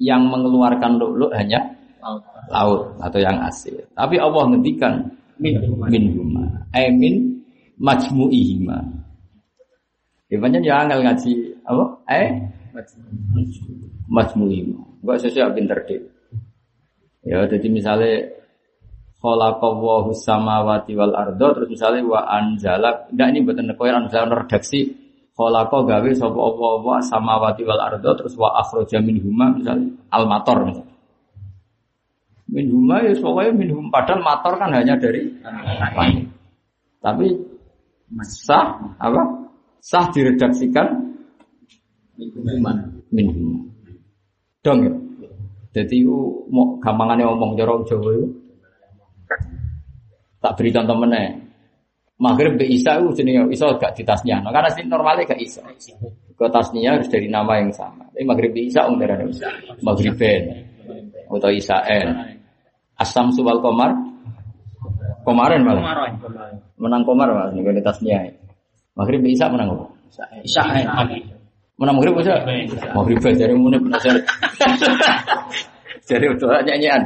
[0.00, 1.60] yang mengeluarkan lu'lu' hanya
[2.50, 2.92] laut.
[3.00, 3.78] atau yang asin.
[3.94, 5.00] Tapi Allah ngendikan
[5.38, 5.56] min
[6.14, 6.44] huma.
[6.74, 7.33] Eh min
[7.78, 8.78] majmu'ihima.
[10.32, 11.30] Ya ya angel ngaji
[11.62, 11.84] apa?
[12.10, 12.28] Eh
[14.10, 14.80] majmu'ihima.
[15.04, 16.00] Enggak sesuai pinter deh.
[17.24, 18.30] Ya jadi misalnya
[19.20, 25.82] khalaqallahu samawati wal ardo terus misalnya wa anzala enggak ini buatan koyo anzala redaksi Khalaqa
[25.82, 30.94] gawe sapa apa wa samawati wal ardo terus wa akhraja minhuma misalnya al mator misalnya.
[32.46, 35.26] Minhuma ya pokoknya minhum padahal mator kan hanya dari.
[37.02, 37.26] Tapi
[38.22, 39.22] sah apa?
[39.82, 40.86] Sah diredaksikan
[42.14, 42.72] minhuma.
[43.10, 43.66] Minhuma.
[44.62, 44.92] Dong ya.
[45.74, 46.14] Jadi itu
[46.54, 48.28] mau gampangannya ngomong jorong Jawa itu.
[50.38, 51.28] Tak beri contoh meneh.
[52.14, 54.38] Maghrib be Isa itu jenis Isa gak di tasnya.
[54.38, 55.66] Nah, karena sih normalnya gak Isa.
[56.38, 58.06] Ke tasnya harus dari nama yang sama.
[58.14, 59.26] Tapi Maghrib be Isa umur ada
[59.82, 60.62] Maghrib ben
[61.26, 62.38] atau Isaen.
[62.94, 63.90] Asam subal komar.
[65.24, 66.12] Komarin malah.
[66.76, 68.30] Menang komar mas nih di tasnya.
[68.94, 69.84] Maghrib be Isa menang apa?
[70.44, 70.86] Isaen.
[71.80, 72.38] Menang Maghrib bisa?
[72.94, 74.22] Maghrib ben jadi mulai penasaran.
[76.04, 77.00] Jadi untuk nyanyian.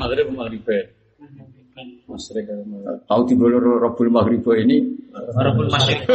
[0.00, 0.64] Maghrib Maghrib.
[3.04, 4.80] Tahu di bulu Robul Maghrib ini?
[5.36, 6.00] Robul Maghrib.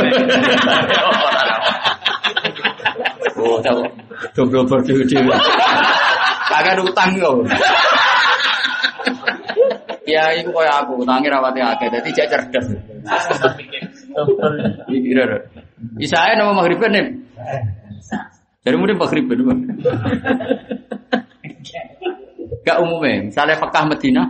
[3.36, 3.84] Oh, tahu.
[4.32, 5.06] Dobro berdiri.
[6.50, 7.44] Kagak utang kau.
[10.06, 12.68] Ya, itu kayak aku, utangnya rawati akeh, jadi cek cerdas.
[14.88, 15.50] Kira
[15.98, 17.06] Isa nama maghrib nih.
[18.66, 19.26] Jadi mungkin maghrib
[22.66, 24.24] Gak umumnya, misalnya Mekah Medina,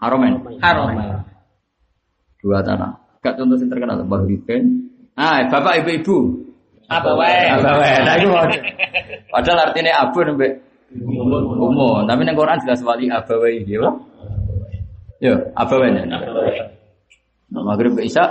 [0.00, 0.32] Haromen.
[0.64, 1.24] Haromen.
[2.40, 3.20] Dua tanah.
[3.20, 4.88] Gak contoh yang terkenal Bahriben.
[5.12, 6.46] Ah, bapak ibu-ibu.
[6.86, 7.52] Apa wae?
[7.52, 7.94] Apa wae?
[8.04, 8.28] Nah, itu
[9.32, 10.62] Padahal artinya abu nembe
[10.94, 12.06] umum.
[12.06, 13.76] Tapi neng Quran jelas wali abawae iki,
[15.20, 15.32] ya.
[15.32, 15.90] Yo, abawae.
[17.46, 18.24] Nah, maghrib ke Isya.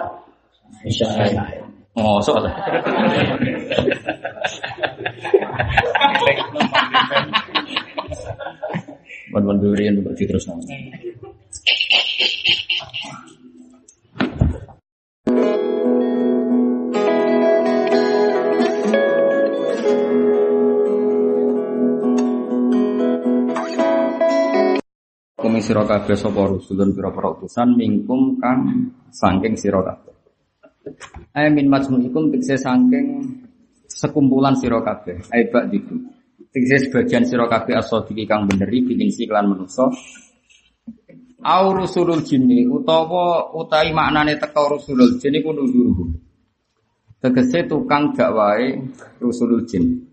[0.85, 1.07] Isya.
[1.95, 2.43] Oh, soal.
[9.31, 10.75] Buat-buat durian untuk terus nanti.
[25.45, 28.65] Kumi sira kabeh sapa rusulun pira-pira utusan mingkum kang
[29.13, 30.17] saking sira kabeh.
[31.37, 33.21] Ay min majmu'ikum tikse saking
[33.85, 35.21] sekumpulan sira kabeh.
[35.29, 36.01] Ay bak diku.
[36.49, 39.85] Tikse sebagian sira kabeh asodiki kang beneri bikin si kelan manusa
[41.45, 46.09] au rusulul jinni utawa utai maknane teka rusulul jin iku nuzuru.
[47.21, 48.81] Tegese tukang dakwae
[49.21, 50.09] rusulul jin.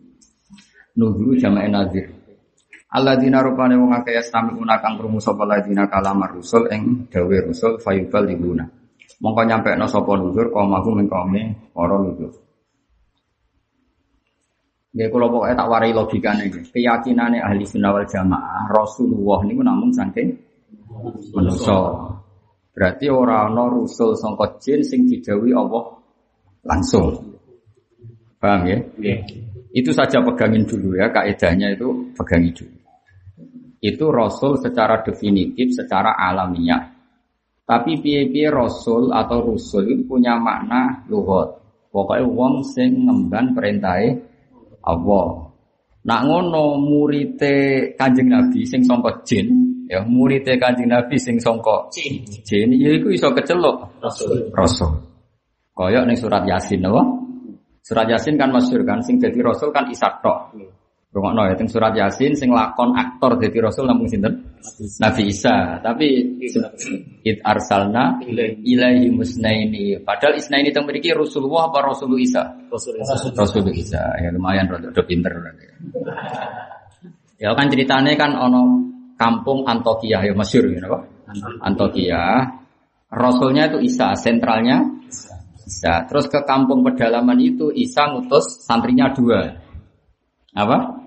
[0.92, 2.20] Nuzuru jamae nazir.
[2.92, 8.28] Alladzina rupane wong akeh yastami'una kang krungu sapa ladina kalamar rusul ing dawe rusul fayubal
[8.28, 8.68] libuna.
[9.24, 12.36] Mongko nyampekno sapa nuzur kaumahu ming kaume para nuzur.
[14.92, 16.68] Nggih kula pokoke tak warai logikane iki.
[16.68, 20.36] Keyakinane ahli sunnah wal jamaah Rasulullah niku namung saking
[21.32, 22.12] manusa.
[22.76, 25.96] Berarti ora ana rusul sangka jin sing didhawuhi Allah
[26.68, 27.40] langsung.
[28.36, 28.76] Paham ya?
[29.72, 32.81] Itu saja pegangin dulu ya, kaidahnya itu pegangi dulu
[33.82, 36.94] itu rasul secara definitif, secara alamiah.
[37.66, 41.58] Tapi piye-piye rasul atau rusul itu punya makna luhut.
[41.90, 44.16] Pokoknya wong sing ngemban perintahe
[44.86, 45.52] Allah.
[46.02, 49.46] Nak ngono murite Kanjeng Nabi sing sangka jin,
[49.86, 52.22] ya murite Kanjeng Nabi sing sangka jin,
[52.74, 54.50] ya iku iso kecelok rasul.
[54.50, 54.90] Rasul.
[55.72, 57.02] Kaya ning surat Yasin apa?
[57.82, 60.54] Surat Yasin kan masyhur kan sing dadi rasul kan Isa tok.
[61.12, 64.48] Rungokno ya surat Yasin sing lakon aktor dadi rasul namung sinten?
[64.96, 65.76] Nabi Isa.
[65.84, 66.40] Tapi
[67.20, 68.16] it arsalna
[68.64, 70.00] ilaihi musnaini.
[70.00, 72.48] Padahal isnaini teng mriki Rasulullah apa Rasul Isa?
[72.72, 74.00] Rasul Isa.
[74.24, 75.36] Ya lumayan rada pinter.
[77.36, 78.80] Ya kan ceritanya kan ono
[79.20, 81.04] kampung Antokia ya masyhur ya napa?
[81.60, 82.56] Antokia.
[83.12, 84.80] Rasulnya itu Isa, sentralnya
[85.68, 86.08] Isa.
[86.08, 89.60] Terus ke kampung pedalaman itu Isa ngutus santrinya dua.
[90.56, 91.01] Apa?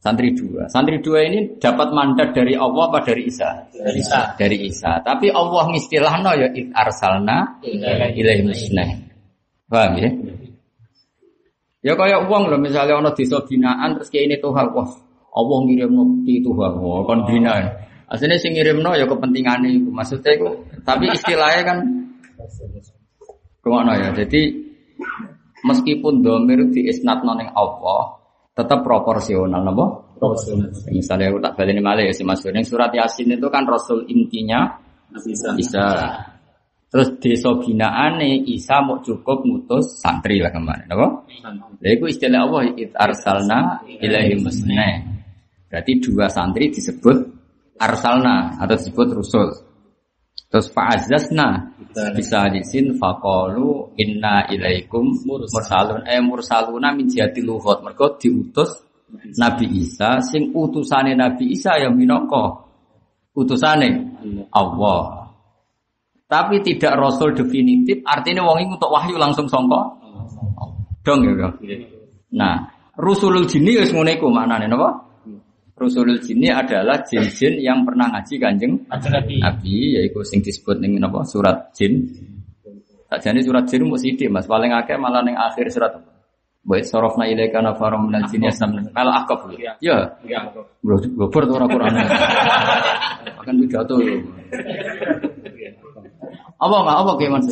[0.00, 0.66] Santri dua.
[0.70, 3.66] Santri dua ini dapat mandat dari Allah apa dari Isa?
[3.70, 4.20] Dari Isa.
[4.38, 4.92] Dari Isa.
[5.00, 8.90] Tapi Allah ngistilahno ya id arsalna ilaihi musnah.
[9.68, 10.10] Paham ya?
[11.84, 14.88] Ya kayak uang loh misalnya ono desa binaan terus kayak ini Tuhan wah
[15.36, 17.68] Allah ngirim di Tuhan wah kon binaan.
[18.08, 20.48] Aslinya sing ngirimno ya kepentingannya itu maksudnya itu.
[20.84, 21.78] Tapi istilahnya kan
[23.64, 24.12] Ke mana ya?
[24.12, 24.52] Jadi
[25.64, 28.23] meskipun domir di isnat noning Allah
[28.54, 30.14] tetap proporsional, napa?
[30.94, 34.78] Misalnya aku tak balik malah ya si Mas Yang surat Yasin itu kan Rasul intinya
[35.10, 35.52] bisa.
[36.94, 41.26] Terus desa binaane Isa mau cukup mutus santri lah kemarin, apa?
[41.82, 45.02] Lha iku istilah Allah it arsalna ilahi musna.
[45.66, 47.18] Berarti dua santri disebut
[47.82, 49.50] arsalna atau disebut rusul.
[50.46, 51.73] Terus fa'azzasna
[52.14, 57.80] bisa disin faqalu inna ilaikum mursalun eh mursaluna min jihati luhut.
[57.86, 58.82] Mergo diutus
[59.38, 62.66] Nabi Isa sing utusane Nabi Isa yang minangka
[63.34, 64.18] utusane
[64.50, 65.30] Allah.
[66.24, 70.02] Tapi tidak rasul definitif, artinya wong ini untuk wahyu langsung songko.
[71.04, 71.32] Dong ya.
[71.36, 71.48] Bro.
[72.32, 72.54] Nah,
[72.96, 75.03] rusulul jinni wis ngene iku maknane napa?
[75.74, 79.98] Rusulul jinni adalah jin-jin yang pernah ngaji Kanjeng Nabi.
[79.98, 82.06] Yaitu sing disebut ning napa surat jin.
[83.10, 85.98] Sakjane surat jin mung sithik Mas, paling akeh malah ning akhir surat.
[86.62, 88.86] Wa sarafna ilaika nafarum minal jinni yastamna.
[88.94, 89.50] Mal akaf.
[89.82, 90.14] Ya.
[90.78, 91.92] Bro, gober tuh ora Quran.
[93.42, 93.98] Akan pidato.
[96.54, 97.46] Apa enggak apa kayak Mas?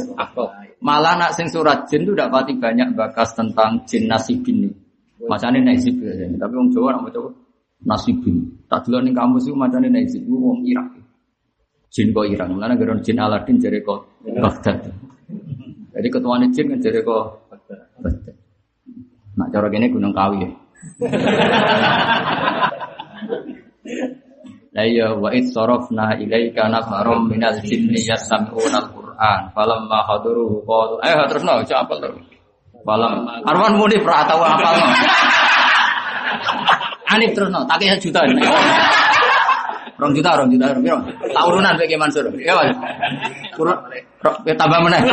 [0.79, 4.73] Malah nak sing surat jin itu pati banyak bakas tentang jin nasibin nih.
[5.27, 6.39] Macane nasib biasanya.
[6.39, 7.21] Tapi wong Jawa nak maca
[7.85, 8.65] nasibin.
[8.71, 10.89] Tak dulu ning kampus itu macane nasib itu wong Irak.
[11.93, 12.49] Jin kok Irak.
[12.49, 14.89] Mulane gara jin Aladin jare kok Baghdad.
[15.93, 17.81] Jadi ketuane jin kan jare kok Baghdad.
[19.37, 20.49] Nak cara kene Gunung Kawi.
[24.73, 31.15] La ya wa id sarafna ilaika nafarum minal jinni yasma'una al-Qur'an falamma hadaruhu qalu eh
[31.29, 32.25] terus no cak apal terus.
[32.83, 34.43] Falam Arwan muni pra tau
[37.13, 38.21] Anif terus no tak juta.
[40.03, 40.99] Rong juta, rong juta, rong juta.
[41.31, 42.27] Tak urunan bagi Mansur.
[42.35, 42.75] Ya, Mas.
[43.55, 43.87] Kurang,
[44.43, 44.99] ya tambah mana?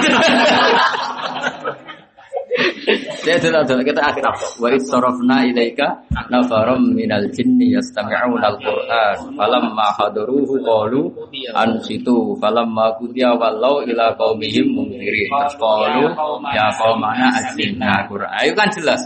[3.22, 4.48] Saya sudah sudah kita akhir apa?
[4.58, 6.02] Wa sarafna ilaika
[6.34, 11.14] nafaram minal jinni yastami'una al-Qur'an falamma hadaruhu qalu
[11.54, 15.30] ansitu falamma qudiya wallau ila qaumihim munzirin
[15.62, 16.10] qalu
[16.52, 19.02] ya qaumana ajinna Qur'an ayo kan jelas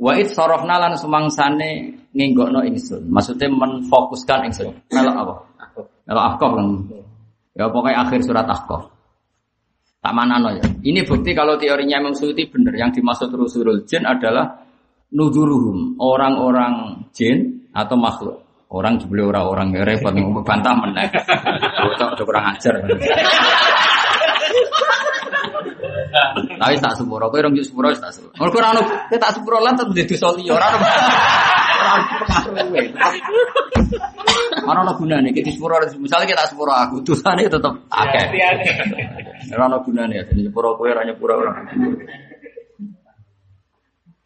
[0.00, 5.34] Wa id sarafna lan sumangsane ngenggokno ingsun maksudnya menfokuskan ingsun melok apa?
[6.08, 6.68] Melok ahqaf kan
[7.52, 8.88] ya pokoknya akhir surat ahqaf
[10.00, 10.64] Tak mana ya.
[10.80, 12.72] Ini bukti kalau teorinya Imam Suyuti benar.
[12.72, 14.64] Yang dimaksud rusulul jin adalah
[15.12, 18.40] nuduruhum orang-orang jin atau makhluk.
[18.72, 21.12] Orang jebule orang-orang ya repot bantah meneh.
[22.00, 22.80] Cocok kurang ajar.
[26.58, 28.34] Tapi tak sepuro, kowe rong sepuro tak sepuro.
[28.36, 30.78] Mergo ora ono kowe tak sepuro lan tetep dadi soli ora ono.
[31.80, 31.96] Ora
[32.44, 32.92] pengaruhe.
[34.68, 38.24] Ora ono gunane iki sepuro misalnya kita sepuro aku dosane tetep akeh.
[39.54, 41.52] Ora ono gunane ya dadi sepuro kowe ora nyepuro ora.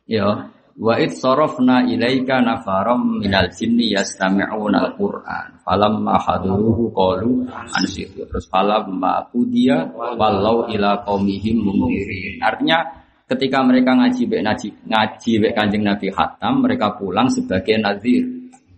[0.05, 5.63] Ya, wa id sarafna ilaika nafaram minal jinni yastami'una al-Qur'an.
[5.63, 8.27] Falamma haduruhu qalu ansitu.
[8.27, 12.43] Terus falamma qudiya wallau ila qaumihim mundirin.
[12.43, 12.83] Artinya
[13.31, 18.27] ketika mereka ngaji bek ngaji ngaji bek Kanjeng Nabi Khatam, mereka pulang sebagai nazir.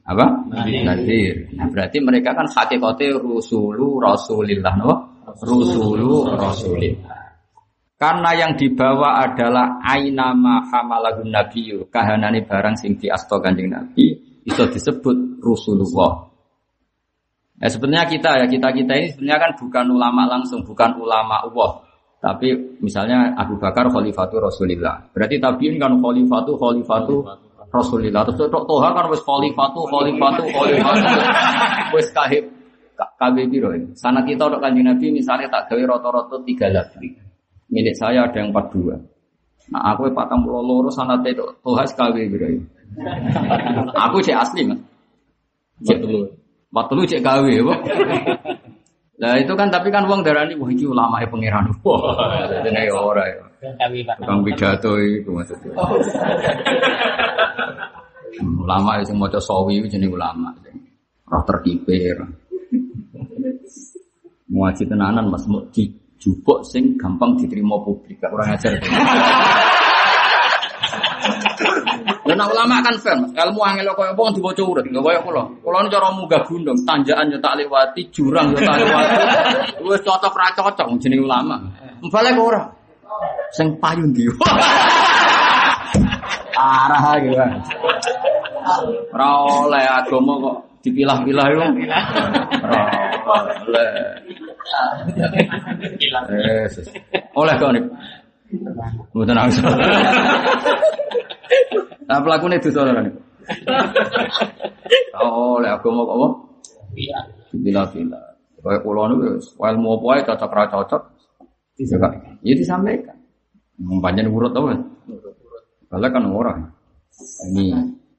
[0.06, 0.46] Apa?
[0.86, 1.50] Nazir.
[1.58, 4.92] Nah, berarti mereka kan hakikate rusulu rasulillah, no?
[5.42, 7.25] Rusulu rasulillah.
[7.96, 14.12] Karena yang dibawa adalah ainama hamalahun nabiyyu, kahanane barang sing diasto Kanjeng Nabi
[14.44, 16.28] bisa disebut Rasulullah.
[17.56, 21.88] Ya sebenarnya kita ya kita kita ini sebenarnya kan bukan ulama langsung, bukan ulama Allah.
[22.20, 25.08] Tapi misalnya Abu Bakar khalifatu Rasulillah.
[25.16, 27.24] Berarti tabiin kan khalifatu khalifatu
[27.72, 28.28] Rasulillah.
[28.28, 31.12] Terus tok toha kan wis khalifatu khalifatu khalifatu
[31.96, 32.44] wis kahib
[33.16, 33.72] kabeh piro.
[33.96, 37.25] Sana kita tok Kanjeng Nabi misalnya tak gawe rata-rata tiga lafzi.
[37.66, 38.94] Milik saya ada yang 42.
[39.74, 42.46] Nah, aku patang pulau loro sanat itu Tuhan sekali gitu.
[43.98, 44.78] Aku cek asli mas.
[45.82, 46.22] Cek dulu.
[46.70, 47.74] Waktu lu cek gawe, apa?
[49.16, 51.72] Nah itu kan tapi kan uang darah ini wah ini ulama ya pangeran.
[51.88, 53.40] Wah, jadi ora ya.
[54.20, 55.72] Tukang pidato itu maksudnya.
[58.36, 60.52] Ulama itu mau sawi itu jenis ulama.
[61.24, 62.20] Roh terkipir.
[64.52, 65.64] Muaji tenanan mas mau
[66.26, 68.18] dijupuk sing gampang diterima publik.
[68.18, 68.74] Gak kurang ajar.
[72.26, 73.30] Dan ulama kan fair, mas.
[73.38, 75.46] Ilmu angel kaya apa dibaca urut, nggak kaya kula.
[75.62, 79.14] Kula ini cara munggah gunung, tanjakan yo tak lewati, jurang yo tak lewati.
[79.86, 81.54] Wis cocok ra cocok jeneng ulama.
[82.02, 82.66] Mbale kok ora.
[83.54, 84.26] Sing payu ndi?
[86.58, 87.38] Arah gitu.
[89.14, 89.28] Ora
[89.62, 91.62] oleh agama kok dipilah-pilah yo.
[92.62, 92.82] Ora
[93.26, 93.90] oleh.
[97.34, 97.82] Oleh kok nih.
[99.10, 99.58] Mboten nangis.
[102.06, 103.14] Nah pelakunya itu saudara nih.
[105.18, 106.28] Oh, oleh agama kok apa?
[106.94, 107.18] Iya.
[107.50, 108.20] Bila-bila.
[108.66, 111.02] Kayak pulau itu, ilmu apa aja cocok ra cocok.
[112.42, 113.14] Ya disampaikan.
[113.78, 114.80] Mempanjang urut tau kan?
[115.86, 116.58] Kalau kan orang.
[117.52, 117.72] Ini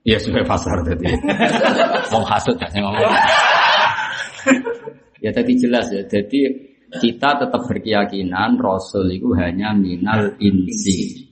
[0.07, 1.11] ya sudah pasar tadi.
[2.15, 3.03] Mau hasut ya saya ngomong.
[5.23, 6.07] ya tadi jelas ya.
[6.07, 6.39] Jadi
[6.87, 11.27] kita tetap berkeyakinan Rasul itu hanya minal insi.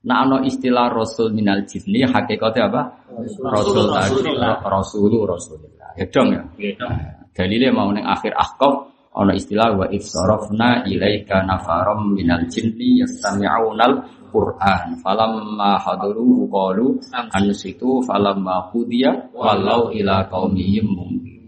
[0.00, 2.82] Nah, ano istilah Rasul minal jinni hakikatnya apa?
[3.40, 5.90] Rasul tadi, Rasulu Rasulullah.
[5.96, 6.44] Ya dong ya.
[7.32, 14.96] Dalilnya mau neng akhir ahkam ono istilah wa ifsarafna ilaika nafaram minal jinni yastami'unal Qur'an
[15.02, 16.96] falamma hadaruhu qalu
[17.34, 21.40] ansitu falamma qudiya walau ila qaumihim mundir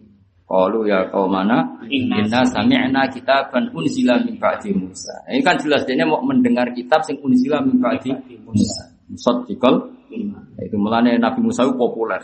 [0.53, 5.25] qalu ya qaumana inna sami'na kitaban unzila min ba'di Musa.
[5.33, 8.13] Ini kan jelas dia mau mendengar kitab sing unzila min ba'di
[8.45, 8.93] Musa.
[9.09, 9.75] Musaddiqal
[10.61, 12.21] itu melane Nabi Musa itu populer.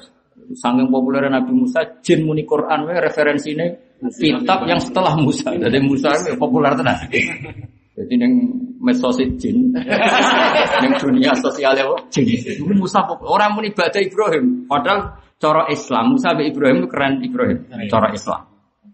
[0.49, 3.69] Sangking populer Nabi Musa, jin muni Quran, we referensinya
[4.17, 5.53] kitab yang setelah Musa.
[5.57, 6.97] Jadi Musa itu populer tenan.
[7.99, 8.33] Jadi neng
[8.79, 9.75] mesos jin,
[10.83, 11.83] neng dunia sosial ya,
[12.15, 12.31] jin.
[12.79, 13.03] Musa.
[13.27, 17.59] Orang muni ibadah Ibrahim, padahal cara Islam Musa be Ibrahim itu keren Ibrahim,
[17.91, 18.47] cara Islam.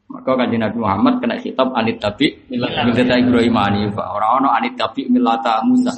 [0.05, 4.05] Maka kanjeng Nabi Muhammad kena kitab anit tabi milata Ibrahim Hanifa.
[4.15, 5.93] Orang ono anit tabi milata Musa.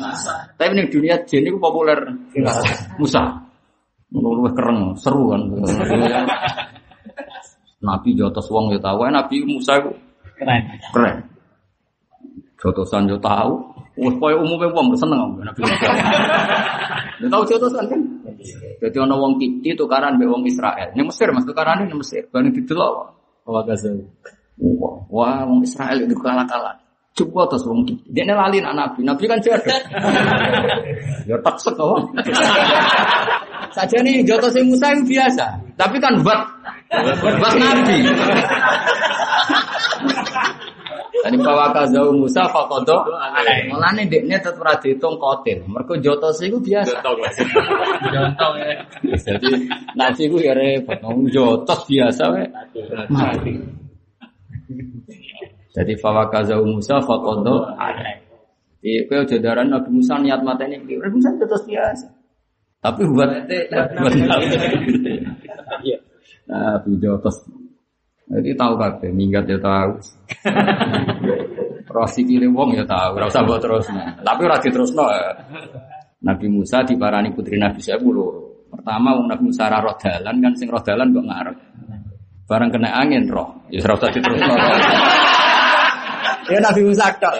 [0.58, 2.10] Tapi neng dunia jin itu populer
[2.98, 3.22] Musa.
[4.10, 5.42] Luwih keren, seru kan.
[7.86, 9.94] Nabi jotos wong ya tahu, Nabi Musa itu
[10.36, 10.62] Keren.
[10.90, 11.16] keren.
[12.56, 13.52] Jotosan yo tahu.
[13.96, 15.64] Wes koyo umume wong seneng Nabi.
[17.16, 18.00] Ya tahu jotosan kan.
[18.80, 20.92] Jadi ana wong Kipti tukaran mbek wong Israel.
[20.92, 22.28] Ning Mesir Mas tukarane ning Mesir.
[22.28, 23.12] Bani didelok.
[23.48, 23.92] Awak gaza.
[25.08, 26.76] Wah, wong Israel itu kalah-kalah.
[27.16, 28.12] Coba terus wong Kipti.
[28.12, 29.00] Dia lali anak Nabi.
[29.04, 29.76] Nabi kan jago.
[31.28, 32.00] ya tak kok.
[33.72, 35.56] Saja nih jotos sing Musa itu biasa.
[35.76, 36.40] Tapi kan buat
[37.40, 37.96] buat Nabi.
[41.26, 43.02] Tadi bawa kazau Musa fakodo.
[43.66, 45.58] Mulane dekne tetep ora diitung kotil.
[45.66, 47.02] Mergo jotos iku biasa.
[47.02, 48.78] Contoh ya.
[49.02, 49.66] Jadi
[49.98, 51.02] nasi ku ya repot.
[51.02, 52.46] Wong jotos biasa we.
[53.10, 53.58] Mati.
[55.74, 57.74] Jadi fawa kazau Musa fakodo.
[58.86, 62.06] Iya, kau jodaran Nabi Musa niat matanya Nabi Musa jotos biasa.
[62.86, 64.14] Tapi buat buat
[66.46, 67.42] Nabi jotos.
[68.26, 70.02] Jadi tahu kabeh, minggat ya tahu.
[71.97, 74.05] Roh sikile wong ya tahu, ora usah mbok terusno.
[74.20, 75.05] Tapi ora diterusno.
[75.09, 75.32] ya.
[76.28, 78.68] Nabi Musa diparani putri Nabi saya loro.
[78.68, 81.56] Pertama wong Nabi Musa ra roh dalan kan sing roh dalan kok ngarep.
[82.44, 84.52] Barang kena angin roh, ya ora usah diterusno.
[86.52, 87.35] Ya Nabi Musa tok.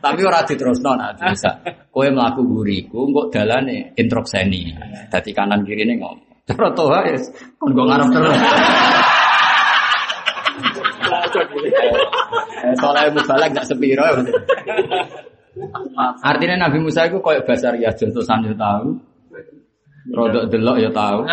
[0.00, 1.50] Tapi ora diterusno Nabi Musa.
[1.92, 4.72] Kowe mlaku guriku engko dalane introkseni.
[5.12, 6.48] Dadi kanan kirine ngomong.
[6.48, 7.20] Cara toha ya
[7.60, 8.38] kon go ngarep terus.
[11.30, 12.40] Eh,
[12.78, 14.14] Soalnya mubalak gak sepiro ya.
[16.24, 18.86] Artinya Nabi Musa itu kayak basar ya jontosan ya tahu.
[20.10, 21.26] Rodok delok ya tahu.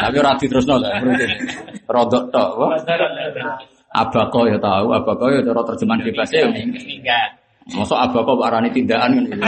[0.00, 1.26] Tapi ora lah berarti.
[1.88, 2.50] Rodok tok.
[3.96, 7.30] Abako ya tahu, abako ya cara terjemahan bebasnya ya minggat.
[7.72, 9.42] Masuk abako arani tindakan kan gitu.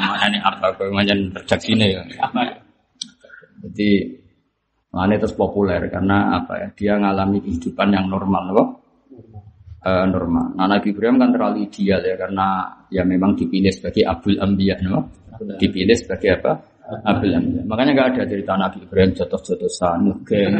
[0.00, 2.02] Mana nih abako macam redaksine ya.
[3.60, 4.20] Jadi
[4.90, 6.68] Makanya terus populer karena apa ya?
[6.74, 8.68] Dia ngalami kehidupan yang normal, kok?
[9.80, 10.52] Eh, normal.
[10.60, 15.08] Nah, Nabi Ibrahim kan terlalu ideal ya karena ya memang dipilih sebagai Abdul Ambiya, no?
[15.56, 16.52] Dipilih sebagai apa?
[17.00, 17.62] Abdul Ambiya.
[17.64, 20.50] Makanya nggak ada cerita Nabi Ibrahim jotos-jotosan, mungkin.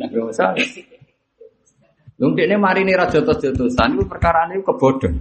[0.00, 0.56] Nggak usah.
[2.16, 5.20] Lung ini mari nih jotos-jotosan perkara ini kebodohan.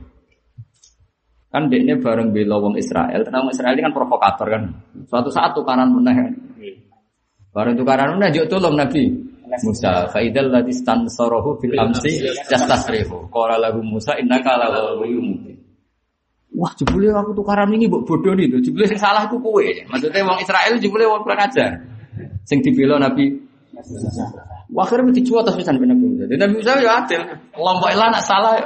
[1.52, 4.64] Kan dekne bareng bela wong Israel, karena wong Israel ini kan provokator kan.
[5.04, 6.34] Suatu saat tukaran meneh kan.
[7.52, 10.12] Bareng tukaran meneh juk tolong Nabi Musa.
[10.12, 13.32] Fa idzal ladzi stansarahu fil amsi yastasrihu.
[13.32, 14.68] Qala lahu Musa innaka la
[15.00, 15.56] mubin.
[16.58, 18.60] Wah, jebule aku tukaran ini mbok bodoh nih tuh.
[18.64, 19.62] Jebule sing salah iku kowe.
[19.62, 21.80] Maksudnya wong Israel jebule wong kurang ajar.
[22.48, 23.48] Sing dibela Nabi
[24.68, 26.26] Wah, akhirnya mesti cuat terus pisan Nabi Musa.
[26.28, 27.22] Dan Nabi Musa ya adil.
[27.56, 28.58] Kelompok ilah nak salah.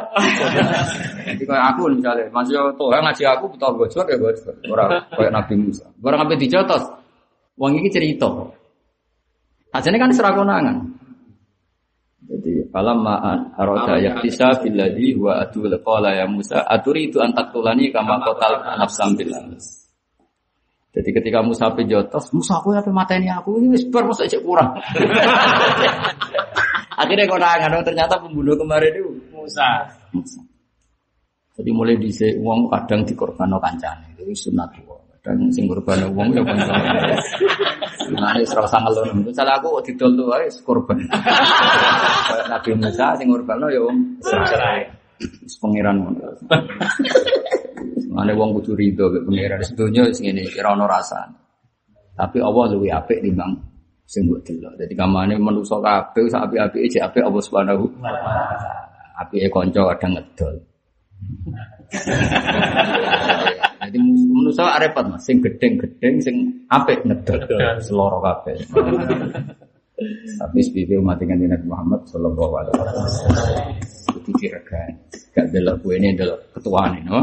[1.27, 4.55] Jadi kayak aku misalnya, masih tuh ngaji aku betul gojok ya gojok.
[4.71, 5.85] Orang kayak Nabi Musa.
[6.01, 6.83] Orang sampai dijotos.
[7.59, 8.25] Wong ini cerita.
[9.71, 10.77] Asalnya kan serakonangan.
[12.31, 17.91] Jadi falam ma'an arada yaktisa billadhi wa adul qala ya Musa aturi itu antak tulani
[17.91, 19.51] kama kotal nafsam billah.
[20.91, 24.75] Jadi ketika Musa pejotos, Musa aku apa mata ini aku ini sebar masa cek kurang.
[27.01, 29.87] Akhirnya konangan, oh, ternyata pembunuh kemarin itu Musa.
[30.11, 30.43] Musa.
[31.55, 34.71] Jadi mulai di uang kadang dikorban kancane itu sunat
[35.21, 37.13] Kadang sing korban uang ya kancane.
[38.09, 39.05] Nah, ini serau sangat loh.
[39.21, 40.97] Misalnya aku didol tuh aja korban.
[41.05, 43.97] Kayak Nabi Musa sing korban ya om.
[44.25, 44.81] Cerai.
[45.61, 46.01] Pengiran.
[48.09, 51.29] Mana wong kudu rido ke pengiran sedunia sing ini kira ono rasa.
[52.17, 53.53] Tapi Allah lebih apik timbang
[54.09, 54.73] sing mbok delok.
[54.75, 58.89] Dadi kamane manusa kabeh sak apik-apike jek apik Allah Subhanahu wa taala.
[59.21, 60.55] Apike kanca kadang ngedol.
[63.81, 63.97] Jadi
[64.51, 66.35] manusa repot Mas, sing gedeng-gedeng sing
[66.67, 67.39] apik ngedol.
[67.79, 68.59] Seloro kabeh.
[70.41, 73.67] Tapi sepiye umat dengan Nabi Muhammad sallallahu alaihi wasallam.
[74.17, 74.91] Itu diregan.
[75.31, 77.21] Gak delok kue ini delok ketua nih, no?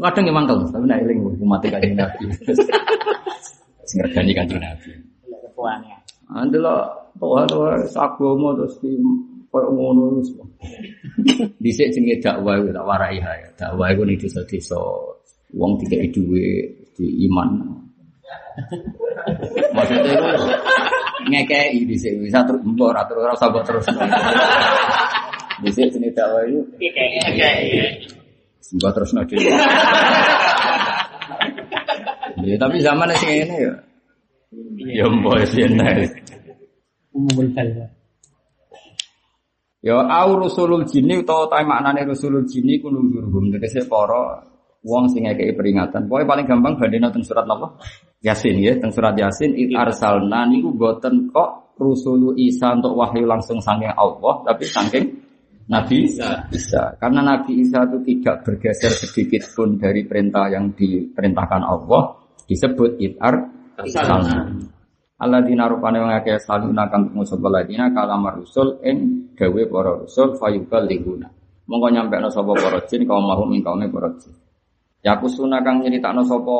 [0.00, 2.24] Kadang emang kalau tapi nak eling umat kanjeng Nabi.
[3.84, 4.96] Sing regani kanjeng Nabi.
[5.28, 5.98] Ketuanya.
[6.30, 8.94] Andelok toha toha sagomo terus di
[9.50, 10.30] koyo ngono wis.
[11.62, 13.50] Dhisik jenenge dakwah tak warai ya.
[13.58, 14.78] Dakwah iku ning desa-desa
[15.54, 17.48] wong dikeki dhuwit di iman.
[19.74, 20.28] Maksudnya itu
[21.30, 23.84] ngekei di sini bisa terus mbok ora terus ora mbok terus.
[25.60, 26.24] Di sini itu
[28.76, 29.34] mbok terus nanti.
[32.40, 33.74] Ya tapi zaman sing ini ya.
[35.00, 35.76] Ya mbok sing
[37.10, 37.90] Umumul kalwa.
[39.80, 44.44] Ya au rusulul jinni utawa ta maknane rusulul jinni ku nuzurhum tegese para
[44.84, 46.08] wong sing ngekeki peringatan.
[46.08, 47.76] Pokoke paling gampang bandina teng surat napa?
[48.24, 53.60] Yasin ya, teng surat Yasin it arsalna niku boten kok rusulu Isa untuk wahyu langsung
[53.60, 55.04] saking Allah, tapi saking
[55.70, 56.44] Nabi Isa.
[56.52, 56.92] Isa.
[57.00, 63.16] Karena Nabi Isa itu tidak bergeser sedikit pun dari perintah yang diperintahkan Allah, disebut it
[63.16, 64.60] arsalna.
[65.20, 70.88] Alladzina rupane wong akeh saluna kang ngusul alladzina kalamar rusul ing dawe para rusul fayubal
[70.88, 71.28] liguna.
[71.68, 74.32] Monggo nyampekno sapa para jin kaum mahum ing kaume para jin.
[75.00, 76.56] Yakusuna kang nyeritakno sapa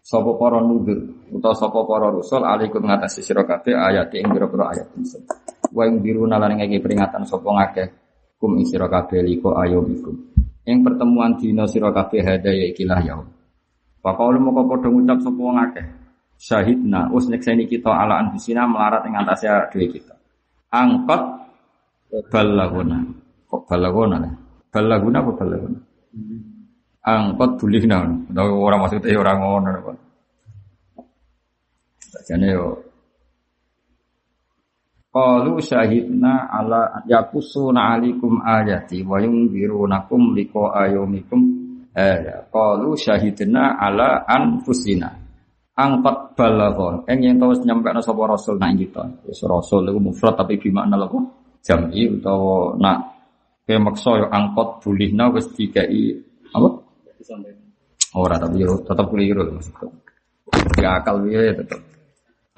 [0.00, 1.02] sapa para nudur
[1.34, 5.26] utawa sapa para rusul alaikum ngatasi sira kabeh ayat ing pira-pira ayat insun.
[5.74, 7.88] Wa ing diruna lan ngeki peringatan sapa ngakeh
[8.38, 10.14] kum ing sira kabeh liko ayomikum.
[10.62, 13.26] Ing pertemuan dina sira kabeh hadaya ikilah yaum.
[13.98, 15.86] Pakau moko padha ngucap sapa wong akeh.
[16.40, 20.14] Syahidna us nyekseni kita ala anfusina melarat ing atase dhewe kita.
[20.70, 21.22] Angkot
[22.30, 23.02] balaguna.
[23.50, 24.22] Kok balaguna?
[24.70, 25.89] Balaguna apa balaguna?
[27.04, 29.96] Angkot bulihna utawa ora maksudnya ora ngono kok
[32.10, 32.66] Sajane yo.
[35.10, 41.40] Qalu syahidna ala yakusuna alikum ayati wa yunzirunakum liqa ayumikum
[41.94, 45.10] eh qalu syahidna ala anfusina.
[45.74, 49.06] Angkat balaghon eng yen tau nyampekno sapa rasul nang kita.
[49.26, 51.18] Wis rasul iku mufrad tapi gimana lho
[51.62, 52.98] jam'i utawa nak
[53.66, 56.10] ke maksa yo angkot bulihna wis dikai
[56.50, 56.68] apa
[58.16, 59.86] Ora tapi yo tetap keliru maksudku.
[60.82, 61.80] Ya akal piye tetap.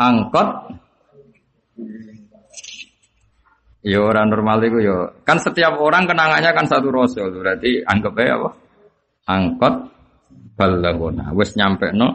[0.00, 0.48] Angkot
[3.82, 5.10] Ya orang normal itu ya.
[5.26, 7.34] Kan setiap orang kenangannya kan satu rasul.
[7.34, 8.50] Berarti anggap aja apa?
[9.26, 9.74] Angkot
[10.54, 11.34] balagona.
[11.34, 12.14] Wes nyampe no.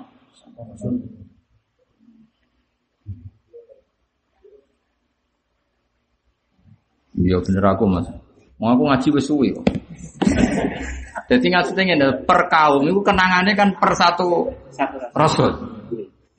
[7.20, 8.08] Iya bener aku mas.
[8.56, 9.50] Mau aku ngaji wes suwi.
[11.28, 14.48] Jadi ngaji ngene per kaum itu kenangannya kan per satu
[15.12, 15.52] rasul.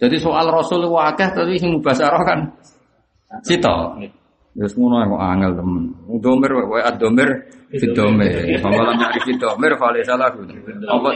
[0.01, 2.41] Jadi soal rasul akeh tapi sing mubasarah kan
[3.45, 4.01] cita.
[4.59, 5.85] Terus ngono kok angel temen.
[6.19, 7.31] Domir wa adomir
[7.69, 8.59] fidomir.
[8.59, 10.33] Pamalan nyari fidomir fale salah.
[10.89, 11.09] Apa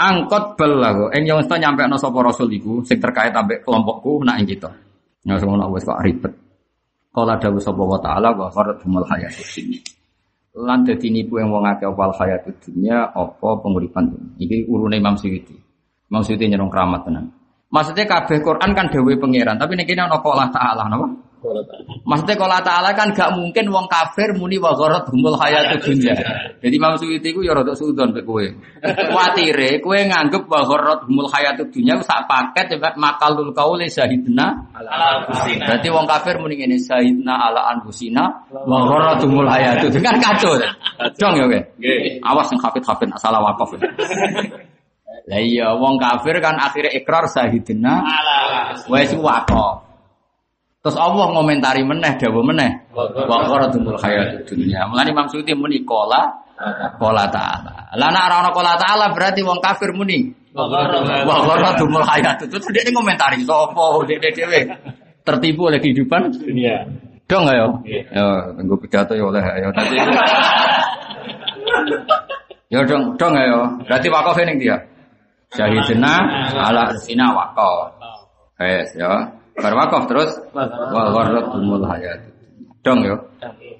[0.00, 1.10] angkot bel kok.
[1.12, 4.72] Eng yang nyampe no sapa rasul iku sing terkait ambek kelompokku nak ing kita.
[5.22, 6.32] Nggak ngono wis kok ribet.
[7.12, 9.80] Kala dawuh sapa wa ta'ala wa faradhumul hayatid dunya.
[10.52, 14.30] Lan dadi nipu yang wong akeh opal hayat dunya apa penguripan dunya.
[14.36, 15.56] Iki urune Imam Suyuti.
[16.12, 17.32] Imam Suyuti nyerong keramat tenan.
[17.72, 21.08] Maksudnya kabeh Quran kan dewe pangeran, tapi nek kene ana Allah taala napa?
[22.06, 26.14] Maksudnya kalau Ta'ala kan gak mungkin wong kafir muni wa gharat humul hayatu dunya.
[26.62, 28.46] Jadi Imam Suyuti ku ya rada sudon mek kowe.
[28.82, 35.26] Kuatire kowe nganggep wa gharat humul hayatu dunya sak paket ya makalul qauli syahidna Ala
[35.26, 35.66] kusina.
[35.66, 40.54] Berarti wong kafir muni ngene syahidna ala anfusina wa gharat humul hayatu dunya kan kacau.
[41.18, 41.60] Dong ya kowe.
[41.82, 42.22] Nggih.
[42.22, 43.74] Awas yang hafid-hafid salah wakaf.
[43.74, 43.80] ya.
[45.22, 48.38] Lah iya wong kafir kan akhirnya ikrar syahidna Ala
[48.90, 49.91] wis wakaf.
[50.82, 52.70] Terus Allah ngomentari meneh, dawa meneh.
[52.90, 53.06] Wa
[53.46, 54.82] qaratul hayatud dunya.
[54.90, 56.26] Mulane Imam Suyuti muni qala
[56.98, 57.94] qala ta'ala.
[57.94, 60.66] Lah nek ora ana qala ta'ala berarti wong kafir muni wa
[61.46, 62.50] qaratul hayatud.
[62.50, 64.60] Terus dia ngomentari sapa dhewe dhewe
[65.22, 66.82] tertipu oleh kehidupan Dunia.
[67.30, 67.78] dong ayo.
[67.86, 69.70] Ya, nggo pidato ya oleh ayo.
[69.70, 69.94] Nanti
[72.74, 73.70] Ya dong, dong ayo.
[73.86, 74.82] Berarti wakaf ning dia.
[75.54, 76.26] Syahidina
[76.58, 77.94] ala sina wakaf.
[78.58, 79.41] Wes ya.
[79.58, 82.20] Bar wakaf terus wa gharratumul hayat.
[82.80, 83.16] Dong yo.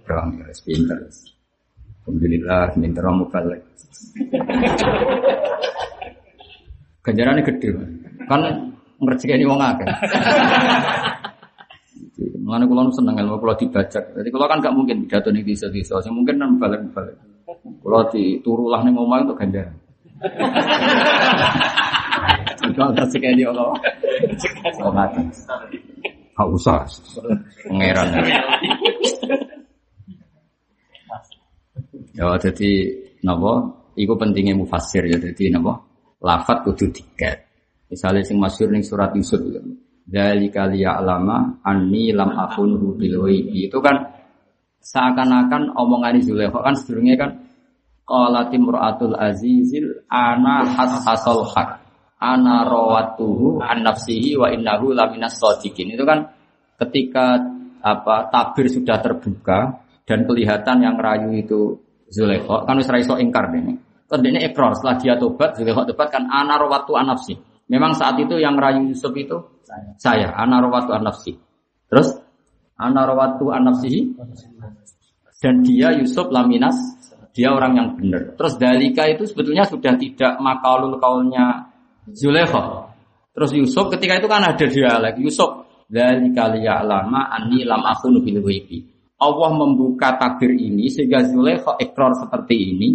[0.04, 0.98] Dong wis pinter.
[2.04, 3.60] Alhamdulillah pinter mubalik.
[7.02, 7.68] Ganjarannya gede.
[8.28, 8.40] Kan
[9.02, 9.88] ngerjekeni wong akeh.
[12.42, 14.04] Mengenai kulo nu seneng ilmu kulo dibajak.
[14.12, 15.98] Jadi kulo kan gak mungkin pidato nih bisa bisa.
[16.02, 17.16] Yang mungkin kan balik balik.
[17.80, 19.74] Kulo diturulah nih ngomong untuk ganjaran.
[22.74, 23.68] Kalau dia Allah.
[24.92, 25.22] Mati.
[26.32, 26.82] Gak usah.
[27.68, 28.06] Pangeran.
[32.12, 32.70] Ya jadi
[33.24, 33.52] napa?
[33.92, 35.20] Iku pentingnya mufasir ya.
[35.20, 35.80] Jadi napa?
[36.22, 37.48] Lafat kudu tiket.
[37.92, 39.60] Misalnya sing masyhur ning surat Yusuf ya.
[40.02, 43.68] Dzalika liya'lama anni lam akhunhu bil ghaibi.
[43.68, 44.12] Itu kan
[44.82, 47.30] seakan-akan omongan Zulaikha kan sedurunge kan
[48.02, 51.81] qalat imra'atul azizil ana hasasal haq.
[52.22, 55.90] Ana rawatuhu an nafsihi wa innahu laminas shadiqin.
[55.90, 56.30] Itu kan
[56.78, 57.42] ketika
[57.82, 61.82] apa tabir sudah terbuka dan kelihatan yang rayu itu
[62.12, 63.82] Zulaikha kan wis ra iso ingkar dene.
[64.06, 67.34] Terus dene ikrar setelah dia tobat Zulaikha tobat kan ana rawatu an nafsi.
[67.66, 69.42] Memang saat itu yang rayu Yusuf itu
[69.98, 71.34] saya, ana rawatu an nafsi.
[71.90, 72.22] Terus
[72.78, 74.14] ana rawatu an nafsihi
[75.42, 76.76] dan dia Yusuf laminas
[77.32, 78.36] dia orang yang benar.
[78.36, 81.71] Terus dalika itu sebetulnya sudah tidak makalul kaulnya
[82.10, 82.90] Zulaikha.
[83.32, 88.82] Terus Yusuf ketika itu kan ada dialek Yusuf dalika liya'lama anni lam akhunu bil ghaibi.
[89.22, 92.88] Allah membuka tabir ini sehingga Zulaikha ikrar seperti ini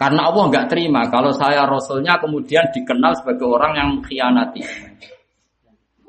[0.00, 4.64] karena Allah nggak terima kalau saya rasulnya kemudian dikenal sebagai orang yang khianati.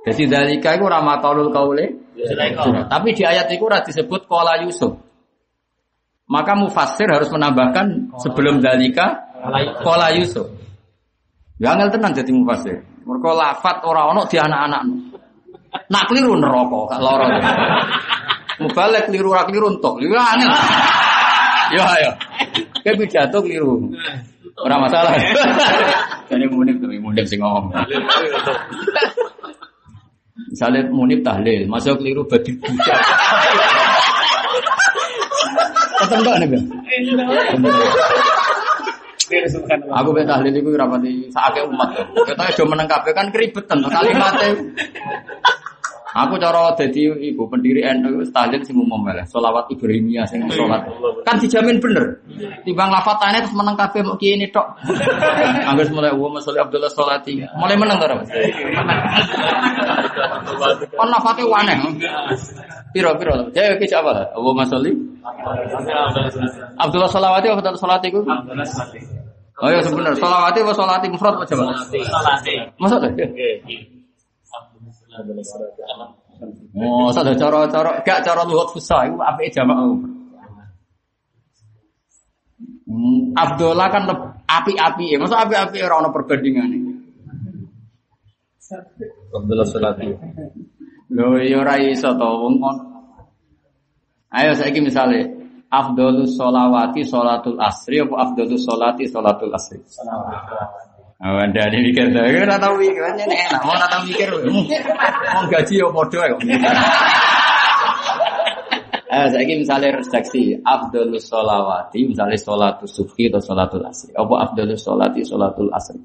[0.05, 2.05] Jadi dalika itu ramakalul kaule
[2.87, 4.95] tapi di ayat itu disebut kola Yusuf.
[6.25, 9.27] Maka mufasir harus menambahkan sebelum dalika
[9.83, 10.54] kola Yusuf.
[11.55, 12.83] Ya angel tenan jadi mufasir.
[13.07, 14.83] Mereka lafat ora ono di anak-anak.
[15.87, 17.25] Nak keliru neraka gak loro.
[18.59, 20.03] Mubalek keliru ora keliru entuk.
[20.03, 20.51] Ya angel.
[21.79, 22.11] Ya ya.
[22.83, 23.87] Kayak pidato keliru.
[24.59, 25.15] Ora masalah.
[26.27, 27.71] Jadi munib demi munib sing ngomong.
[30.51, 32.99] Misalnya munib tahlil, masuk keliru badi budak.
[36.03, 36.65] Ketemu nih bang.
[39.89, 41.89] Aku ben tahlil iku ora pati sakake umat.
[42.13, 44.49] Kita aja meneng kabeh kan keribetan kalimatnya.
[46.15, 49.19] Aku cara dadi ibu pendiri NU wis tahlil sing umum wae.
[49.27, 50.87] Selawat Ibrahimiyah sing salat.
[51.27, 52.23] Kan dijamin bener.
[52.63, 54.79] Timbang lafatane terus meneng kabeh mau kiye ini tok.
[55.67, 57.43] Angger mulai wa masalli Abdullah Salati.
[57.59, 58.31] Mulai meneng to, Mas.
[60.95, 61.43] Kon lafate
[62.95, 63.19] waneh.
[63.19, 63.35] Piro-piro.
[63.51, 64.31] Jadi iki apa?
[64.39, 64.91] Wa masalli
[66.79, 68.23] Abdullah Salawati apa Abdullah Salati iku?
[69.55, 70.15] Oh iya sebenar.
[70.15, 71.75] Salawati apa salati mufrad apa jamak?
[72.79, 72.99] Maksud
[76.75, 79.79] Oh, sada cara-cara gak cara luhut fusah iku apike jamak.
[82.85, 85.17] Hmm, Abdullah kan leb- api-api ya.
[85.17, 86.77] Masa api-api ora ono perbandingane.
[89.31, 90.11] Abdullah Salati.
[91.15, 92.59] Lho ya ora iso to wong.
[94.35, 95.23] Ayo saiki misale
[95.71, 99.79] afdhalus sholawati sholatul asri apa afdhalus sholati sholatul asri?
[101.15, 105.79] Oh, anda ini mikir tuh, ora tau mikir, enak, mau ora tau mikir, mau gaji
[105.79, 106.35] ya podo ya.
[109.15, 114.11] Eh, saya misalnya redaksi Abdul Sholawati, misalnya sholatul subhi atau sholatul asri.
[114.11, 116.03] Apa Abdul Sholati, sholatul asri?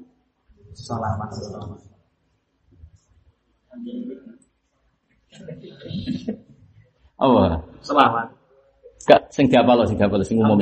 [7.21, 7.63] Apa?
[7.81, 8.27] Selawat.
[9.07, 10.59] Gak sing diapal sing diapal sing umum.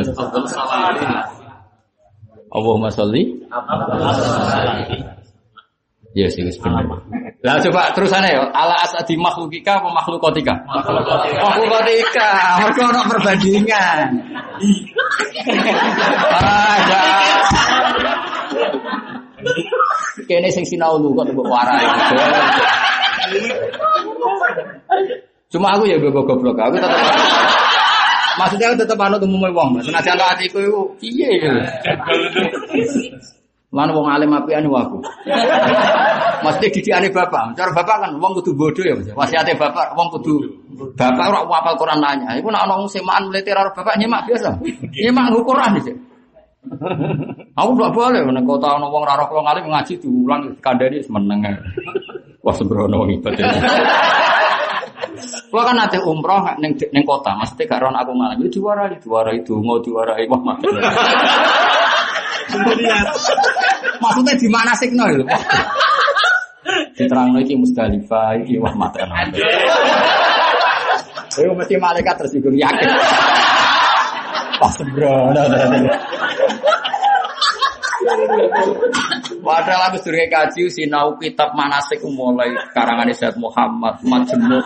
[2.50, 3.38] Allahumma sholli
[6.18, 6.82] Ya sih wis bener.
[7.46, 10.58] Lah coba terusannya ya, ala asadi makhlukika apa makhlukotika?
[10.66, 12.30] Makhlukotika.
[12.66, 14.18] Mergo ono perbandingan.
[16.34, 17.06] Ada.
[20.26, 21.86] Kene sing sinau lu kok mbok warai.
[25.50, 26.58] Cuma aku ya goblok-goblok.
[26.58, 27.00] Aku tetap
[28.40, 29.84] Maksudnya aku tetap anut umumnya wong.
[29.84, 31.52] Senajan atiku iku piye ya.
[33.70, 35.04] Mana wong alim apian aku.
[36.40, 37.54] Mesti didikane bapak.
[37.60, 39.12] Cara bapak kan wong kudu bodoh ya, Mas.
[39.12, 40.40] Wasiate bapak wong kudu
[40.96, 42.40] bapak ora hafal Quran nanya.
[42.40, 44.56] Iku nek ana wong semaan mlete karo bapak nyemak biasa.
[45.04, 45.94] Nyemak Quran iki.
[47.56, 51.40] Aku gak boleh nek kota ana wong ora roh alim ngaji diulang kandhani meneng.
[52.44, 53.48] Wah sembrono ibadah.
[55.50, 59.40] Kalau kan nanti umroh neng neng kota, maksudnya gak ron aku malam itu diwarai, diwarai
[59.42, 60.68] itu mau diwarai wah mati.
[64.00, 65.26] Maksudnya di mana itu?
[66.94, 69.00] Diterang lagi Musdalifah, ini wah mati.
[71.40, 72.88] Itu mesti malaikat tersinggung yakin.
[74.60, 75.40] Wah sembrono.
[79.40, 84.66] Padahal aku sudah kaji sinau kitab manasik mulai karangan Sayyid Muhammad Majemuk.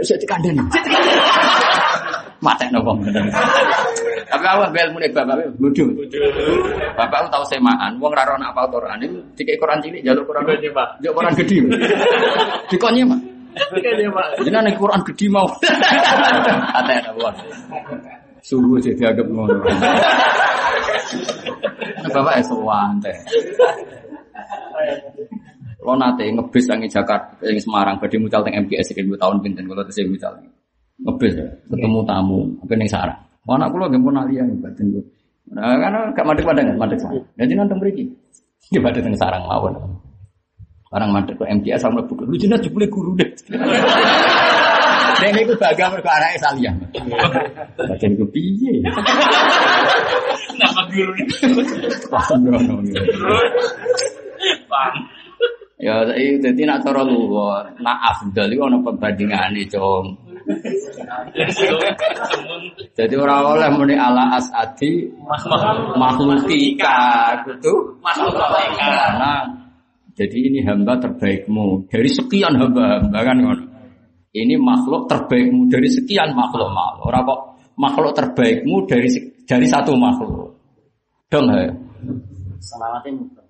[0.00, 0.60] Bisa dikandani.
[2.40, 2.96] Mate nopo
[4.30, 5.92] Tapi aku ambil mulai bapak bodoh.
[6.96, 10.72] Bapak tahu semaan, wong ra rono apa Quran itu dikek Quran cilik jalur Quran gede,
[10.72, 11.02] Pak.
[11.04, 11.56] Jalur Quran gede.
[12.70, 13.20] Dikonnya, Pak.
[14.40, 15.48] Jenenge Quran gede mau.
[16.78, 17.28] Ate nopo.
[18.40, 19.60] Subuh jadi agak ngono.
[22.10, 23.12] Bapak es wante.
[25.80, 28.54] Lo nate ngebis yang Jakarta, yang Semarang, badhe mucal teng
[28.84, 30.32] sekian dua tahun pinten kalau tesih mucal.
[31.00, 31.32] Ngebis
[31.72, 33.20] ketemu tamu, apa ning sarang.
[33.48, 35.04] Oh, anak kula nggih pun alian batin kula.
[35.50, 37.24] Nah, karena gak madek padang, madek sarang.
[37.34, 38.04] Jadi nonton mriki.
[38.68, 39.74] Di badhe teng sarang mawon.
[40.92, 42.28] Orang madek ke MGS sama buku.
[42.28, 43.30] Lu jelas jebule guru deh.
[45.20, 46.74] Dan itu bangga mergo anake saliyah.
[47.76, 48.80] Bagian ku piye?
[50.60, 51.12] Nama guru
[52.12, 52.80] Wah, sembrono.
[55.80, 60.12] Ya, saiki dadi nak cara luwur, nak afdal iku ana perbandingane, Cung.
[62.92, 65.08] Jadi ora oleh muni ala asadi
[65.96, 67.00] makhlukika
[67.48, 67.96] gitu.
[68.04, 68.88] Makhlukika.
[68.92, 69.32] Karena
[70.12, 73.69] jadi ini hamba terbaikmu dari sekian hamba-hamba kan ngono.
[74.30, 77.10] Ini makhluk terbaikmu dari sekian makhluk makhluk.
[77.10, 77.40] Ora kok
[77.74, 79.10] makhluk terbaikmu dari
[79.42, 80.54] dari satu makhluk.
[81.26, 81.66] Dong ya.
[82.62, 83.44] Selawatnya muter.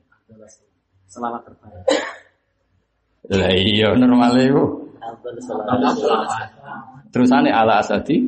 [1.05, 1.85] Selawat terbaik.
[3.29, 4.65] Lah iya normal itu.
[5.45, 6.49] Selawat.
[7.13, 8.25] Terusane ala asadi.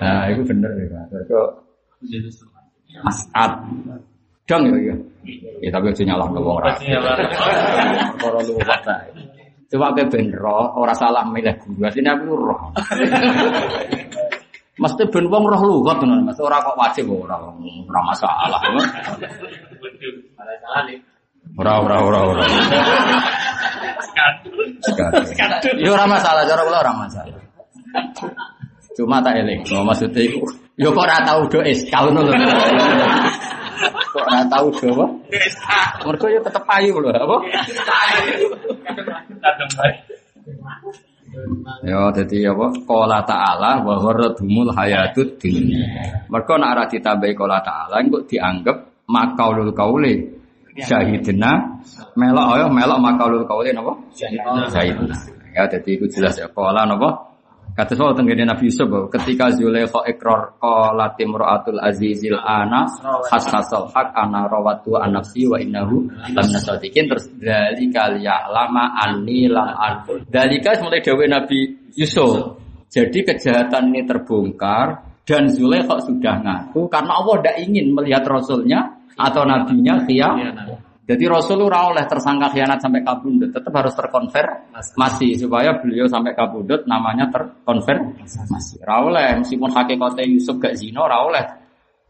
[0.00, 1.04] Nah, itu bener ya.
[1.04, 1.20] Pak.
[1.28, 1.48] Kok
[3.12, 3.52] asad.
[4.48, 4.96] Dong ya iya.
[5.60, 6.72] Ya tapi wong ora.
[8.24, 8.96] Ora luwat ta.
[9.72, 11.88] Coba ke ben roh, ora salah milih guru.
[11.88, 12.60] Asline aku roh.
[14.84, 16.36] Mesti ben wong roh lugat ngono, Mas.
[16.36, 18.60] Ora kok wajib ora ora masalah.
[21.56, 22.44] Ora ora ora ora.
[25.80, 27.40] Ya ora masalah, cara kula ora masalah.
[28.92, 30.44] Cuma tak eling, maksudnya iku.
[30.76, 32.32] Yo kok ora tau do SK ngono lho.
[33.90, 35.06] Kok ora tau do apa?
[36.06, 37.36] Mergo yo tetep payu lho, apa?
[41.82, 42.66] Ya dadi apa?
[42.84, 45.82] Qala ta'ala wa gharradhumul hayatud dunya.
[46.28, 48.76] Mergo nek ora ditambahi qala ta'ala engko dianggap
[49.08, 50.22] makaulul kauli
[50.76, 51.80] syahidna
[52.16, 53.96] melok ayo melok makaulul kauli napa?
[54.70, 55.16] Syahidna.
[55.52, 57.31] Ya dadi iku jelas ya qala napa?
[57.72, 62.84] Kata soal tenggene Nabi Yusuf bahwa ketika Zulaikha ikrar qalat imra'atul azizil ana
[63.32, 66.04] hasasal haq ana rawatu an nafsi wa innahu
[66.36, 70.04] lam nasadikin terus dalika liya'lama anni lam an.
[70.28, 72.60] Dalika mulai dawe Nabi Yusuf.
[72.92, 79.48] Jadi kejahatan ini terbongkar dan Zulaikha sudah ngaku karena Allah tidak ingin melihat rasulnya atau
[79.48, 80.91] nabinya khianat.
[81.12, 86.88] Jadi Rasul ora oleh tersangka khianat sampai kabundut, tetap harus terkonfirmasi supaya beliau sampai kabundut
[86.88, 88.80] namanya terkonfirmasi.
[88.80, 91.44] Ora oleh meskipun hakikatnya Yusuf gak zina, ora oleh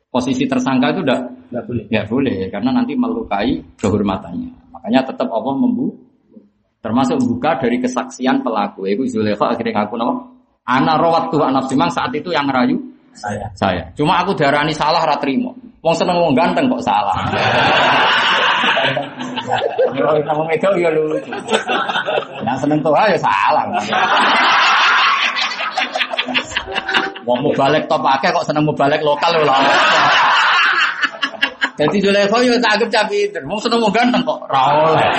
[0.06, 1.20] posisi tersangka itu udah
[1.50, 1.84] Enggak boleh.
[1.90, 4.70] nggak boleh karena nanti melukai kehormatannya.
[4.70, 5.98] Makanya tetap Allah membu
[6.78, 8.86] termasuk buka dari kesaksian pelaku.
[8.86, 10.14] Ibu Zulaikha akhirnya ngaku nama
[10.62, 12.78] Ana rawat tuh anak simang saat itu yang ngerayu
[13.18, 13.50] Saya.
[13.58, 13.90] saya.
[13.98, 15.58] Cuma aku darani salah ra trimo.
[15.82, 17.18] Wong seneng wong ganteng kok salah.
[19.98, 21.34] Yo sama itu ya lucu.
[22.46, 23.66] Yang seneng tuh ya salah.
[27.26, 29.56] Wong mau balik top akeh kok seneng mau balik lokal lho.
[31.74, 33.42] Jadi Zulaikha yo tak cah pinter.
[33.42, 35.10] Wong seneng mau ganteng kok ra oleh.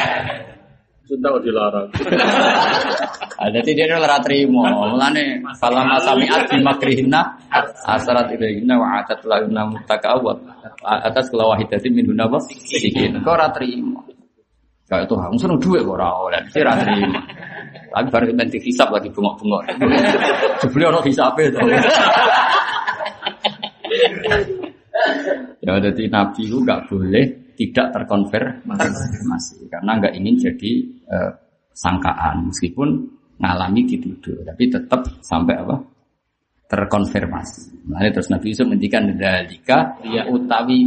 [1.13, 1.89] Cinta kok dilarang.
[3.33, 4.63] Ah, Jadi dia ora trimo.
[4.63, 7.27] Mulane falamma sami'at bi makrihina
[7.83, 10.37] asarat ilaihina wa atat lahunna mutakawat
[10.85, 13.19] atas kula wahidatin min hunna wa sikin.
[13.19, 13.99] Kok ora trimo.
[14.87, 16.39] Kayak tuh, aku seneng duit kok ora oleh.
[16.55, 17.19] Dia ora trimo.
[17.91, 19.61] Tapi baru nanti hisap lagi bengok-bengok.
[20.63, 21.59] Sebelum ono hisape to.
[25.63, 30.71] Ya jadi Nabi itu nggak boleh tidak terkonfirmasi karena nggak ingin jadi
[31.09, 31.31] eh,
[31.73, 32.89] sangkaan meskipun
[33.41, 35.75] ngalami dituduh tapi tetap sampai apa
[36.69, 37.85] terkonfirmasi.
[37.91, 40.81] Nah, terus Nabi Yusuf mendikan dalika ya utawi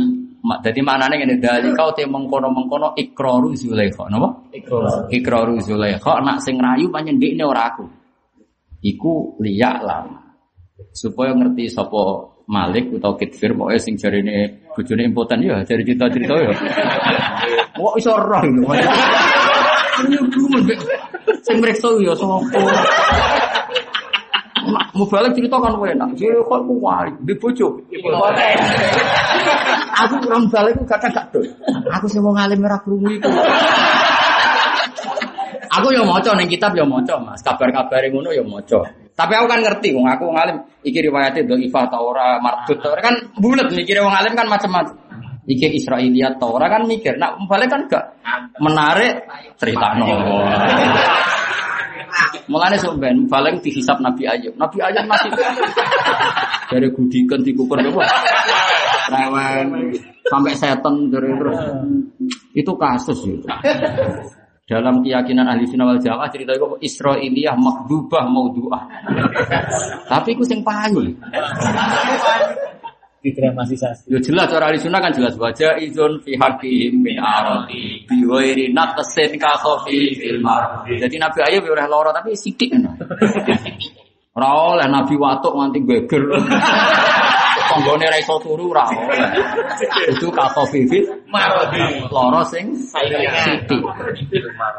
[0.62, 4.30] jadi mana nih ini dalika utai mengkono mengkono ikroru Zulaikha, napa?
[4.54, 5.10] Ikrar.
[5.10, 7.86] Ikroru Zulaikha nak sing rayu panjen ora aku.
[8.82, 10.06] Iku liyak lah
[10.94, 16.54] supaya ngerti sapa Malik atau Kitfir pokoknya sing jarine bojone impoten ya jari cerita-cerita ya.
[17.74, 18.14] Kok iso.
[20.06, 20.58] Ini dulu
[21.42, 22.38] sing mreksa ya sapa.
[24.94, 26.10] Mau balik cerita kan enak.
[26.14, 27.82] Jadi kok aku wali di bojo.
[30.06, 31.46] Aku kurang balik aku kadang gak dol.
[31.98, 33.30] Aku sih mau ngalim merah krungu iku.
[35.76, 37.42] Aku yang maca ning kitab ya maca, Mas.
[37.44, 39.05] Kabar-kabare ngono ya maca.
[39.16, 42.92] Tapi aku kan ngerti wong aku wong alim iki riwayate dhaifah ta ora mardut ta
[42.92, 44.92] ora kan bulet mikire wong alim kan macam-macam.
[45.48, 47.16] Iki Israiliyat ta ora kan mikir.
[47.16, 48.04] Nak balik kan gak
[48.60, 49.24] menarik
[49.56, 50.04] cerita no.
[52.46, 54.54] Mulane sok ben paling dihisap Nabi Ayub.
[54.54, 55.32] Nabi Ayub masih
[56.70, 58.04] dari gudikan dikukur apa?
[59.10, 59.96] Rewel
[60.28, 61.58] sampai setan dari terus.
[62.60, 63.44] Itu kasus itu.
[64.66, 68.82] Dalam keyakinan ahli sunnah wal jamaah cerita itu Israiliyah makdubah maudhu'ah.
[70.10, 71.06] Tapi itu sing payu.
[73.22, 74.10] Didramatisasi.
[74.10, 78.74] Yo jelas cara ahli sunnah kan jelas wajah izun fi haqqihim min aradi bi ghairi
[78.74, 80.82] naqsin ka khafi fil mar.
[80.82, 82.90] Jadi Nabi Ayub ya oleh lara tapi sithik ngono.
[84.34, 86.26] Ora oleh Nabi watuk nganti geger.
[87.76, 89.20] Tanggane ra iso turu ora oleh.
[90.08, 91.52] Itu ka khafi fil mar.
[92.08, 93.84] Lara sing sithik.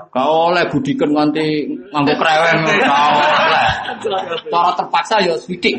[0.09, 3.65] Ka oleh budiken nganti nganggo krewen ora oleh.
[4.49, 5.77] Cara terpaksa ya sithik.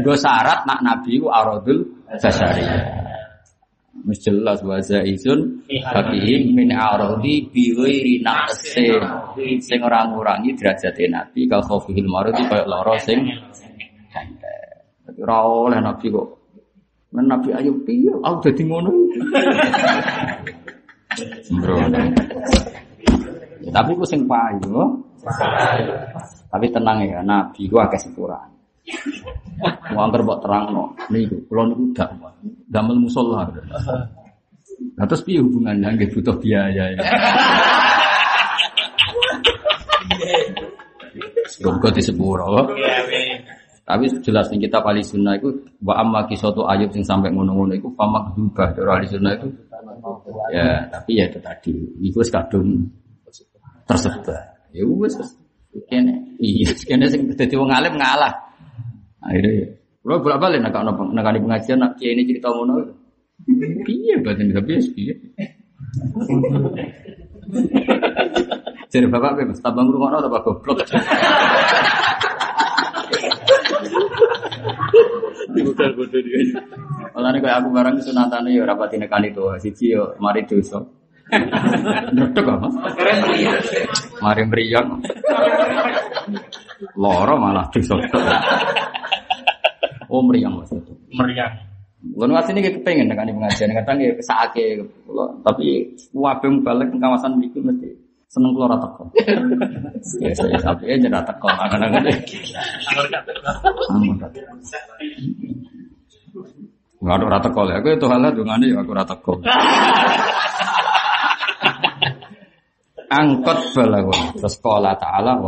[0.00, 3.04] Nggo syarat nak Nabi ku aradul basariyah.
[4.08, 9.04] Wis jelas wa zaizun fakihim min aradi bi ghairi naqsin.
[9.60, 13.28] Sing ora ngurangi derajate Nabi kal khofihil maradi kaya lara sing.
[15.04, 16.37] Dadi ora oleh Nabi kok.
[17.08, 18.92] Men Nabi ayo piye aku dadi ngono.
[21.46, 21.98] Sembrono.
[23.64, 25.02] Ya, tapi ku sing payu.
[26.48, 28.54] Tapi tenang ya, Nabi ku akeh sepurane.
[29.92, 30.84] Mau angker mbok terangno.
[31.08, 32.12] Niku kula niku dak
[32.68, 33.48] damel musala.
[34.94, 37.02] Nah, terus piye hubungannya nggih butuh biaya ya.
[41.48, 42.68] Semoga di sepuro.
[43.88, 45.48] Tapi jelas nih kita ahli sunnah itu
[45.80, 49.48] wa amma kisatu ayub sing sampai ngono-ngono itu famak dubah dari ahli sunnah itu
[50.52, 51.72] ya tapi ya itu tadi.
[52.04, 52.84] Itu kadung
[53.88, 54.68] tersebar.
[54.76, 55.16] Ya wis
[55.88, 58.36] kene iya kene sing dadi wong alim ngalah.
[59.24, 59.72] Akhirnya
[60.04, 62.84] kalau bolak balik nak nak nak pengajian nak kiai ini cerita ngono.
[63.88, 65.14] Piye batin tapi ya piye?
[68.92, 70.84] Jadi bapak mas tabang rumah atau bapak goblok
[75.58, 76.38] Dibuka bodoh dia.
[77.12, 80.78] Malah nih kayak aku barang sunatan ya rapati nekani tuh siji yo mari dosa.
[82.14, 82.68] Ndredeg apa?
[84.22, 84.88] Mari mriyang.
[86.94, 87.98] Loro malah dosa.
[90.08, 90.94] Oh mriyang maksudnya.
[91.12, 91.52] Meriang.
[91.98, 94.14] Kulo asline iki kepengin nekani pengajian kadang ya
[95.02, 97.90] kula tapi wabe balik ke kawasan iki mesti
[98.28, 99.08] seneng ora teko.
[100.20, 100.84] Ya saya tapi.
[103.88, 104.52] Amun ora teko.
[106.98, 107.24] Enggak ada
[107.64, 107.72] lho.
[107.78, 108.92] Aku itu halah dungane ya aku
[113.72, 114.60] balagun terus
[115.00, 115.40] ta'ala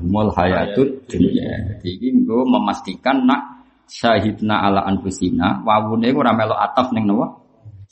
[0.00, 1.76] humul hayatud dunya.
[1.84, 7.43] Jadi nggo memastikan nak syahidna ala anfusina wawune ora melok ataf ning napa?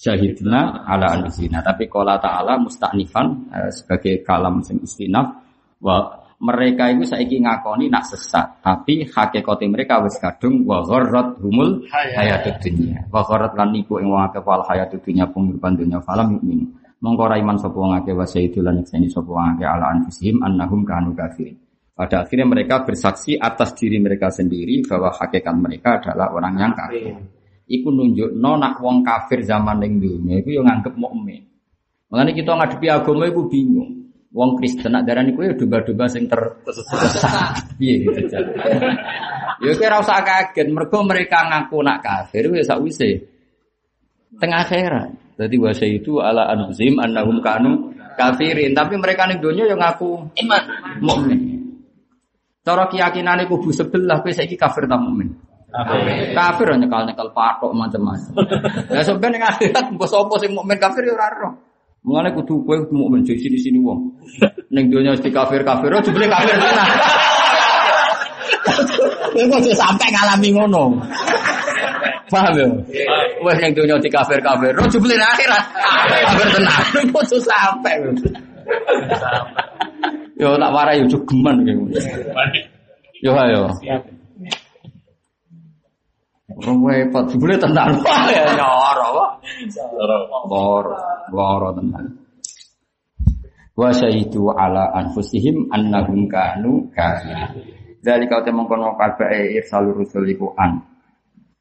[0.02, 1.62] Syahidna ala anfusina.
[1.62, 5.30] Tapi qala ta'ala mustaknifan eh, sebagai kalam sing istinaf
[5.78, 11.86] wa mereka itu saiki ngakoni nak sesat, tapi hakikate mereka wis kadung wa gharrat humul
[11.86, 12.98] hayatud dunya.
[13.14, 16.66] Wa gharrat lan niku ing wong akeh wal hayatud dunya penguripan dunya falam mukmin.
[16.98, 20.82] Mongko ra iman sapa wong akeh wa sayyidu lan sapa wong akeh ala anfusihim annahum
[20.82, 21.54] kanu kafirin.
[21.94, 27.14] Pada akhirnya mereka bersaksi atas diri mereka sendiri bahwa hakikat mereka adalah orang yang kafir.
[27.72, 31.40] Iku nunjuk nak wong kafir zaman ning dunia iku yo nganggep mukmin.
[32.12, 34.12] Makanya kita ngadepi agama iku bingung.
[34.32, 36.40] Wong Kristen nak darani kuwi ya domba-domba sing ter.
[37.80, 38.28] Piye gitu.
[38.28, 38.44] Jan.
[39.64, 43.24] Ya kira usah kaget mergo mereka ngaku nak kafir wis sakwise
[44.36, 45.08] tengah akhirat.
[45.40, 50.62] Jadi bahasa itu ala anfusihim annahum kanu kafirin, tapi mereka ning donya yang ngaku Iman.
[51.00, 51.40] mukmin.
[52.62, 55.34] Cara keyakinan kubu sebelah kowe saiki kafir ta mukmin?
[56.36, 58.32] Kafir hanya kalau nyekel patok macam-macam.
[58.92, 61.52] Ya sebenarnya ning akhirat mbok sapa sing mukmin kafir ya ora roh.
[62.04, 64.12] Mulane kudu kowe kudu mukmin di sini-sini wong.
[64.68, 66.88] Ning donya mesti kafir-kafir, oh jebule kafir tenan.
[69.32, 70.84] Kowe kok aja sampai ngalami ngono.
[72.28, 72.66] Paham ya?
[73.44, 75.64] Wes yang dunia di kafir-kafir, oh jebule akhirat.
[76.26, 76.82] Kafir tenan.
[77.16, 77.94] Kok sampai.
[80.36, 81.96] Yo tak warai yo jogeman kowe.
[83.24, 83.72] Yo ayo.
[86.60, 87.96] Orang repot, jebule tenan.
[88.34, 89.30] Ya nyoro kok.
[90.50, 90.96] Loro,
[91.32, 92.06] loro tenan.
[93.72, 97.72] Wa syahidu ala anfusihim annahum kanu kafirin.
[98.02, 100.82] Dari kau temong kono kabae irsalur rusul iku an.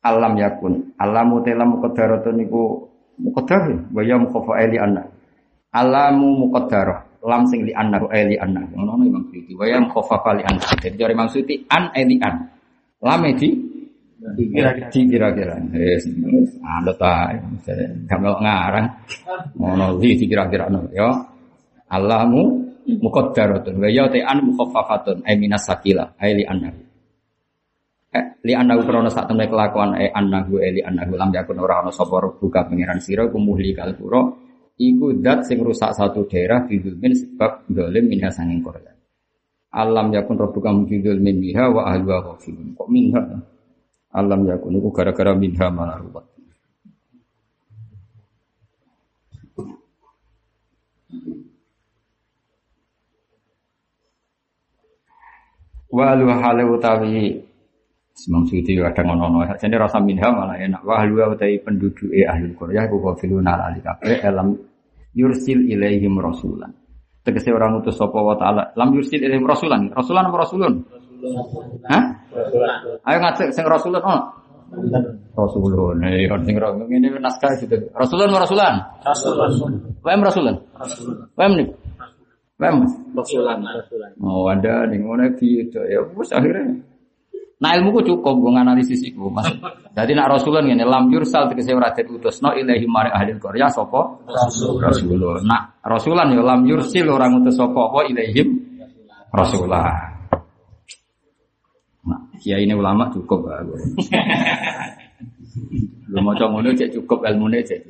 [0.02, 0.98] Alam yakun.
[0.98, 2.90] Alamu telam muqaddaratun iku
[3.22, 5.06] muqaddar wa ya mukhafa li anna.
[5.72, 7.22] Alamu muqaddarah.
[7.22, 8.66] Lam sing li anna li anna.
[8.74, 9.54] Ngono no Imam Suyuti.
[9.54, 10.66] Wa ya mukhafa li anna.
[10.82, 12.36] Jadi dari Imam Suyuti an li an.
[13.06, 13.71] Lam di
[14.94, 15.56] dikira-kira.
[15.74, 16.06] Yes,
[16.62, 17.38] anda tahu.
[18.06, 18.88] Kamu ngarang.
[19.58, 20.86] Ngono li dikira-kira no.
[20.94, 21.10] Ya.
[21.92, 26.82] Alamu muqaddaratun wa ya ta'an mukhaffafatun ay minas sakila ay li annahu
[28.12, 31.86] eh, li annahu krana sak temne kelakuan ay annahu ay li annahu lam yakun ora
[31.86, 34.34] ana sapa buka pangeran sira kumuhli kalpura
[34.82, 38.98] iku dat sing rusak satu daerah bidulmin sebab dolim minha sanging korban
[39.72, 43.22] alam yakun rabbuka mujidul min biha wa ahluha ghafilun kok minha
[44.12, 46.26] alam yakun iku gara-gara minha malah ruwet
[55.92, 57.40] wa alu hale utawi
[58.28, 60.86] Imam Suyuti yo kadang ngono Jadi rasa minha malah enak.
[60.86, 64.54] Wa ahlu utawi penduduk e ahli Korea ku ghafilun ala kabeh elam
[65.18, 66.70] yursil ilaihim rasulan.
[67.26, 69.90] Tegese orang utus sapa wa taala lam yursil ilaihim rasulan.
[69.90, 70.74] Rasulan apa rasulun?
[71.88, 72.04] Hah?
[73.08, 74.20] Ayo ngajak sing rasulun ono.
[75.36, 76.00] Rasulun.
[76.08, 77.76] Eh sing ngene naskah itu.
[77.92, 78.76] Rasulun rasulan?
[79.04, 79.36] Rasul.
[80.04, 80.56] Wem rasulan.
[81.36, 81.68] Wem nih.
[82.62, 82.76] Wem.
[83.16, 83.60] Rasulan.
[84.24, 86.80] Oh, ada ning ngono gitu ya wis akhirnya.
[87.62, 89.46] Nah ilmuku cukup gue analisis iku Mas.
[89.94, 94.18] Jadi nak Rasulullah ngene lam yursal tegese ora den utusno ilahi mari ahli Korea sapa?
[94.26, 94.82] Rasul.
[94.82, 95.38] Rasulullah.
[95.46, 98.50] Nak Rasulan ya lam yursil orang utus sapa apa ilaihim
[99.30, 100.11] Rasulullah.
[102.02, 103.62] Nah, kiai ini ulama cukup lah.
[106.12, 107.82] Lu mau ngono cek cukup ilmune cek.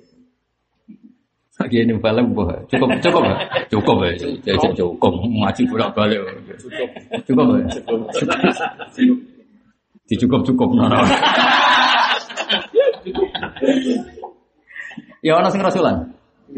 [1.61, 2.49] Lagi ini balik boh.
[2.67, 3.35] Cukup cukup ya?
[3.69, 4.11] Cukup ya.
[4.17, 6.19] Cek cek cukup ngaji bolak balik.
[6.57, 6.89] Cukup.
[7.21, 7.65] Cukup ya.
[10.09, 11.05] Dicukup cukup nono.
[15.21, 16.01] Ya ana sing rasulan.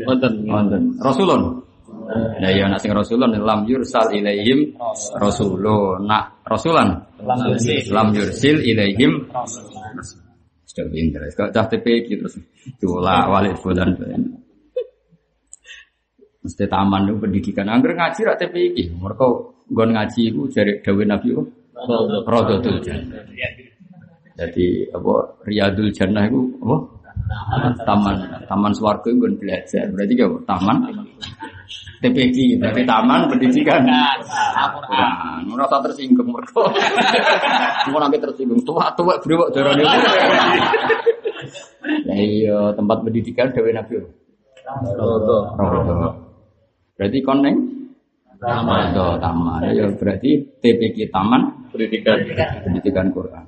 [0.08, 0.34] Wonten.
[0.48, 0.82] Wonten.
[1.04, 1.62] Rasulun.
[2.12, 4.76] Nah ya ana sing rasulun lam yursal ilaihim
[5.18, 6.04] rasulun.
[6.06, 8.60] Nak rasulan Lam yursil.
[8.64, 9.28] ilaihim
[10.68, 11.22] sudah pinter.
[11.38, 12.36] Kok cah TPQ terus
[12.82, 13.94] dola walid bulan.
[16.44, 17.72] Mesti taman itu pendidikan.
[17.72, 18.78] Angger ngaji rak TPQ.
[19.00, 19.28] Mereka
[19.72, 21.44] nggon ngaji itu jari dawuh Nabi itu
[22.28, 23.24] Rodotul Jannah.
[24.34, 25.14] Jadi apa
[25.46, 26.78] Riyadul Jannah itu apa?
[27.88, 28.16] Taman
[28.50, 29.88] taman swarga itu belajar.
[29.94, 30.38] Berarti apa?
[30.50, 30.78] Taman
[32.04, 32.60] TPQ.
[32.60, 33.82] Berarti taman pendidikan.
[33.88, 34.20] Nah,
[35.48, 36.68] ora usah tersinggung mergo.
[37.92, 39.84] Mau nanti tersinggung tua-tua brewok darane.
[41.84, 44.00] Nah iya tempat pendidikan Dewi Nabi.
[44.96, 45.52] Rodo.
[45.60, 45.96] Rodo.
[46.96, 47.56] Berarti koneng
[48.40, 48.96] Taman.
[48.96, 49.68] Rodo taman.
[49.76, 52.24] Ya berarti TPQ taman Pendidikan.
[52.64, 53.46] pendidikan Quran.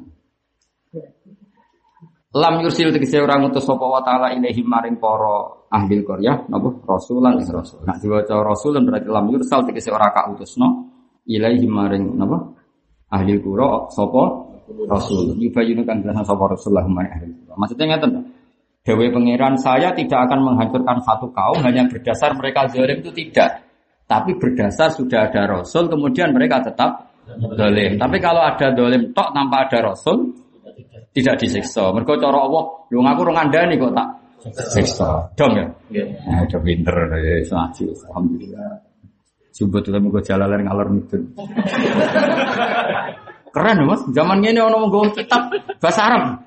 [2.35, 7.35] Lam yursil tegese orang utus sapa wa taala ilaihim maring para ahli Korea napa rasulan
[7.43, 7.83] ing rasul.
[7.83, 10.87] Nak diwaca rasulun berarti lam yursal tegese ora ka utusno
[11.27, 12.55] ilaihim maring napa
[13.11, 14.23] ahli qura sapa
[14.87, 15.35] rasul.
[15.35, 17.27] Yubayinu kan jelas sapa rasulullah ahli.
[17.51, 18.21] Maksudnya ngeten to.
[18.85, 23.65] Dewe pangeran saya tidak akan menghancurkan satu kaum hanya berdasar mereka zalim itu tidak.
[24.05, 27.09] Tapi berdasar sudah ada rasul kemudian mereka tetap
[27.57, 27.97] dolim.
[27.97, 30.37] Tapi kalau ada dolim tok tanpa ada rasul
[31.17, 31.89] tidak disiksa.
[31.89, 34.07] Mereka cara Allah, lu ngaku rong nih kok tak
[34.53, 35.31] siksa.
[35.33, 35.65] Dong ya?
[35.89, 36.05] Iya.
[36.29, 37.83] Nah, udah pinter ya, ngaji.
[38.09, 38.71] Alhamdulillah.
[39.55, 41.21] Coba tuh mau jalalan ngalor ngidul.
[43.55, 45.47] Keren mas, zaman ini orang mau kitab
[45.79, 46.43] bahasa Arab.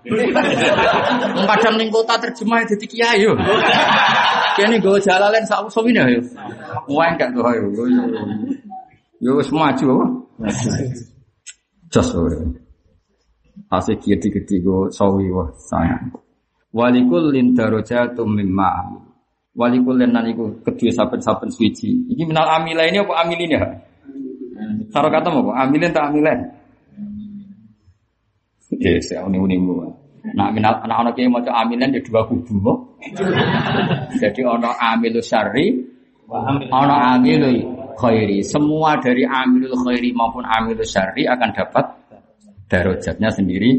[1.48, 3.32] Kadang ning kota terjemah jadi kiai yo.
[4.60, 6.20] Kene gue jalalan sak usum ini yo.
[6.92, 7.88] Wah enggak tuh yo.
[9.24, 10.06] Yo wis maju apa?
[11.88, 12.12] Jos.
[13.72, 16.12] Asik gede-gede go sawi wah sayang.
[16.68, 19.00] Walikul lin darajatum mimma
[19.56, 22.12] Walikul lin iku kedua saben-saben suci.
[22.12, 23.62] Iki minal amila ini apa amilin ya?
[24.92, 25.52] Karo kata apa?
[25.66, 26.38] Amilin tak amilen?
[28.78, 29.90] Ya, saya uni-unimu.
[30.36, 33.00] Nah, minal anak anak yang mau amilan ya dua kubu.
[34.20, 35.72] Jadi ono amilu syari,
[36.68, 37.48] ono amilu
[37.96, 38.44] khairi.
[38.44, 41.86] Semua dari amilul khairi maupun amilu syari akan dapat
[42.68, 43.72] darajatnya sendiri.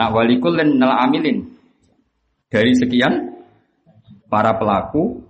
[0.00, 1.55] Nah, walikul dan nal amilin
[2.46, 3.12] dari sekian
[4.30, 5.22] para pelaku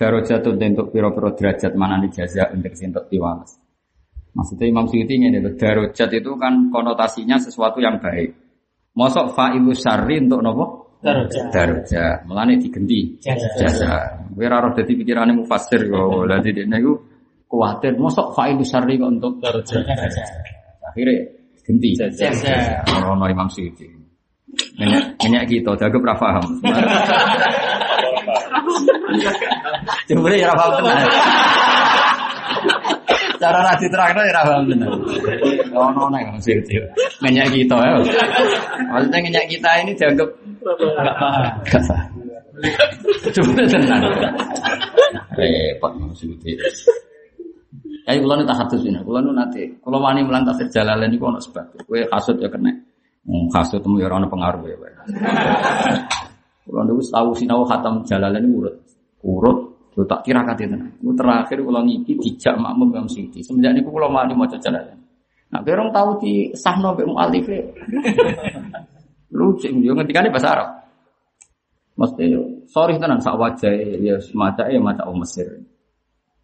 [0.00, 3.60] darajat untuk piro-piro derajat mana jaza untuk sintok tiwalas.
[4.30, 8.32] Maksudnya Imam Suyuti ini darajat itu kan konotasinya sesuatu yang baik.
[8.94, 10.64] Mosok fa'ilu syarri untuk nopo?
[11.00, 11.50] Darajat.
[11.50, 12.16] Darajat.
[12.28, 13.16] Mulane digenti.
[13.22, 14.20] Jasa.
[14.30, 16.24] Kowe ora roh dadi pikirane mufassir kok.
[16.30, 16.92] Lah dene niku
[17.50, 19.84] kuwatir mosok fa'ilu syarri kok untuk Darajat.
[20.90, 21.16] akhirnya
[21.66, 21.90] ganti.
[21.98, 22.84] Jasa.
[23.04, 23.99] Ono Imam Suyuti.
[24.80, 26.44] Minyak, minyak kita, jago pra paham.
[30.08, 31.08] Coba ya paham tenan.
[33.40, 34.90] Cara rasi terakhir ya paham tenan.
[35.70, 36.74] Ono nek Imam Suyuti.
[37.22, 37.92] Minyak kita ya.
[38.90, 40.28] Maksudnya minyak kita ini dianggap
[40.60, 41.44] Enggak paham.
[41.68, 42.02] gak sah.
[43.36, 44.00] Coba tenan.
[45.36, 46.56] Repot Imam Suyuti.
[48.08, 51.30] Kayak kula nu tak hadus ini, kula nu nate, kula wani mulang tafsir Jalalain iku
[51.30, 51.62] ono sebab.
[51.86, 52.74] Kowe kasut ya kena.
[53.28, 54.76] Kasut temu ya ora ono pengaruh ya.
[56.64, 58.76] Kula niku tahu sinau khatam Jalalain iku urut.
[59.26, 59.58] Urut
[59.98, 60.94] yo tak kira kate tenan.
[61.02, 63.44] Iku terakhir kula ngipi dijak makmum Imam Suyuti.
[63.44, 64.96] Semenjak niku kula wani maca Jalalain.
[65.50, 67.58] Nah, orang tahu di sahno mbek mualif e.
[69.38, 70.68] Lucu yo ngendikane bahasa Arab.
[71.98, 72.24] Mesti
[72.70, 75.46] sorry tenan sak wajah ya semacam ya maca wong Mesir.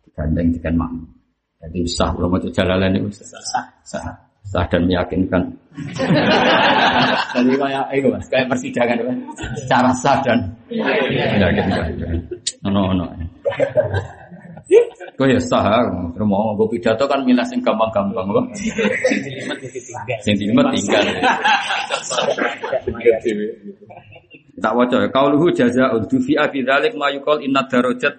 [0.04, 1.06] Digandeng dengan makmum.
[1.62, 5.42] Jadi sah kalau mau jalalan itu sah, sah dan meyakinkan.
[7.36, 9.16] Jadi kayak itu mas, kayak persidangan kan,
[9.60, 10.38] secara sah dan
[10.72, 11.92] meyakinkan.
[12.64, 13.04] No no.
[15.16, 15.84] Kau ya sah,
[16.18, 18.46] mau gue pidato kan milas yang gampang-gampang kok.
[20.24, 21.04] Sentimen tinggal.
[24.56, 25.08] Tak waca ya.
[25.12, 28.16] Kauluhu jazaa'un dufi'a fi dzalik ma yuqal inna darajat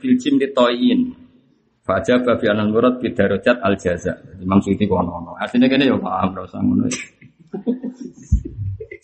[1.88, 2.20] bil jim li toyin.
[2.20, 4.14] Faja babi anan murad bi darajat al jaza.
[4.44, 5.32] Imam Suyuti kono ono.
[5.40, 6.84] Asline kene ya paham ora usah ngono.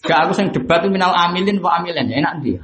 [0.04, 2.60] Gak aku sing debat minal amilin wa amilin ya enak dia.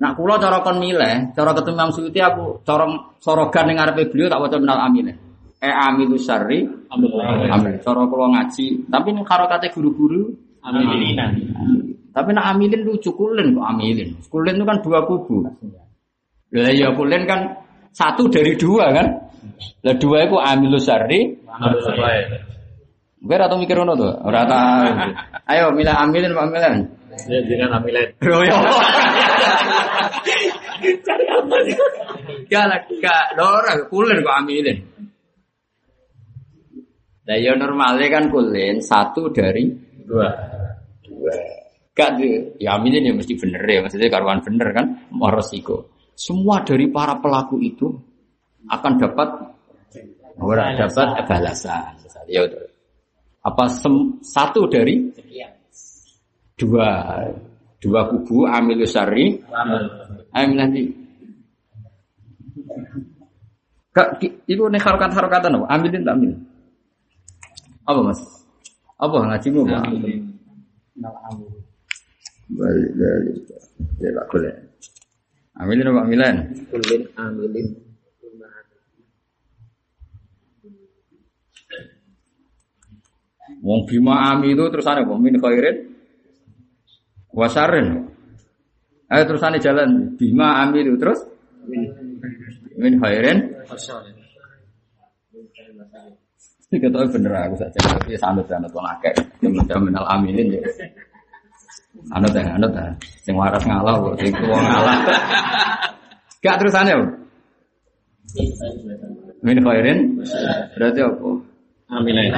[0.00, 2.88] Nak kula cara kon milih, cara ketemu Imam Suyuti aku cara
[3.20, 5.16] sorogan ning ngarepe beliau tak waca minal amilin.
[5.60, 7.76] E amilu syarri amil.
[7.84, 10.32] Cara kula ngaji, tapi ning harokate guru-guru
[10.66, 11.30] Amilinan.
[12.10, 14.18] tapi nak amilin lucu kulen kok amilin.
[14.26, 15.46] Kulen itu kan dua kubu.
[15.46, 17.62] Lah ya kulen kan
[17.94, 19.25] satu dari dua kan.
[19.84, 21.38] Lah dua itu amilus syarri.
[23.16, 24.86] Gue atau mikir ngono tuh, ora tahu.
[25.50, 26.74] Ayo milih amilin apa amilin?
[27.26, 28.06] Ya jangan amilen.
[28.20, 28.56] Bro ya.
[32.46, 34.78] Gak lah, gak ora kulen kok amilin.
[37.26, 39.66] Lah ya normalnya kan kulen satu dari
[40.06, 40.30] Dua.
[41.02, 41.34] dua.
[41.96, 45.90] Gak tuh, ya aminin ya mesti bener ya, maksudnya karuan bener kan, mau resiko.
[46.14, 47.90] Semua dari para pelaku itu
[48.70, 49.28] akan dapat
[50.40, 51.92] orang dapat balasan.
[52.26, 52.42] Ya.
[53.46, 55.06] Apa sem- satu dari
[56.58, 56.88] dua
[57.78, 59.38] dua kubu amilus syari
[60.34, 60.82] amil nanti.
[63.96, 65.66] Kak, itu nih harokat harokatan apa?
[65.72, 66.36] Amilin tak amil?
[67.88, 68.20] Apa mas?
[69.00, 69.64] Apa ngajimu?
[69.64, 69.88] Pak?
[72.52, 73.36] Balik balik.
[73.96, 74.52] Ya tak boleh.
[75.56, 76.36] Amilin apa amilin?
[76.68, 77.66] Kulin amilin.
[83.66, 85.14] Wong bima ami itu terusannya apa?
[85.18, 85.76] Min khairin
[87.34, 88.06] wasarin.
[89.10, 91.18] Ayo terusannya jalan bima ami itu terus
[92.78, 93.42] min khairin.
[96.66, 97.78] Ini kata bener aku saja.
[97.82, 99.14] Tapi sanut sanut wong akeh.
[99.42, 100.62] Jamin minal aminin ya.
[102.14, 102.86] Anut ya, anut ya.
[103.26, 104.96] Sing waras ngalah kok, sing tuwa ngalah.
[106.38, 107.06] Gak terusannya apa?
[109.42, 109.98] Min khairin
[110.78, 111.28] berarti apa?
[111.86, 112.30] Amilen.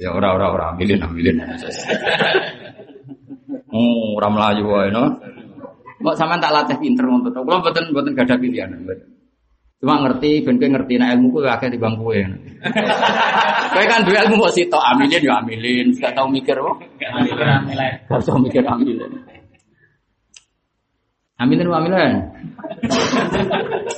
[0.00, 1.44] Ya ora ora ora ambilin ambilin.
[3.68, 5.20] Oh, ora melayu wae no.
[6.00, 7.44] Kok sampean tak latih pinter ngono to.
[7.44, 8.72] Kula mboten mboten gadah pilihan.
[9.80, 12.12] Cuma ngerti, ben kowe ngerti nek ilmu kowe akeh timbang kowe.
[13.72, 16.76] Kowe kan duwe ilmu kok sitok amilin ya amilin, gak tau mikir kok.
[17.00, 19.12] Gak tau mikir amilin.
[21.40, 22.12] Amilin wa amilin.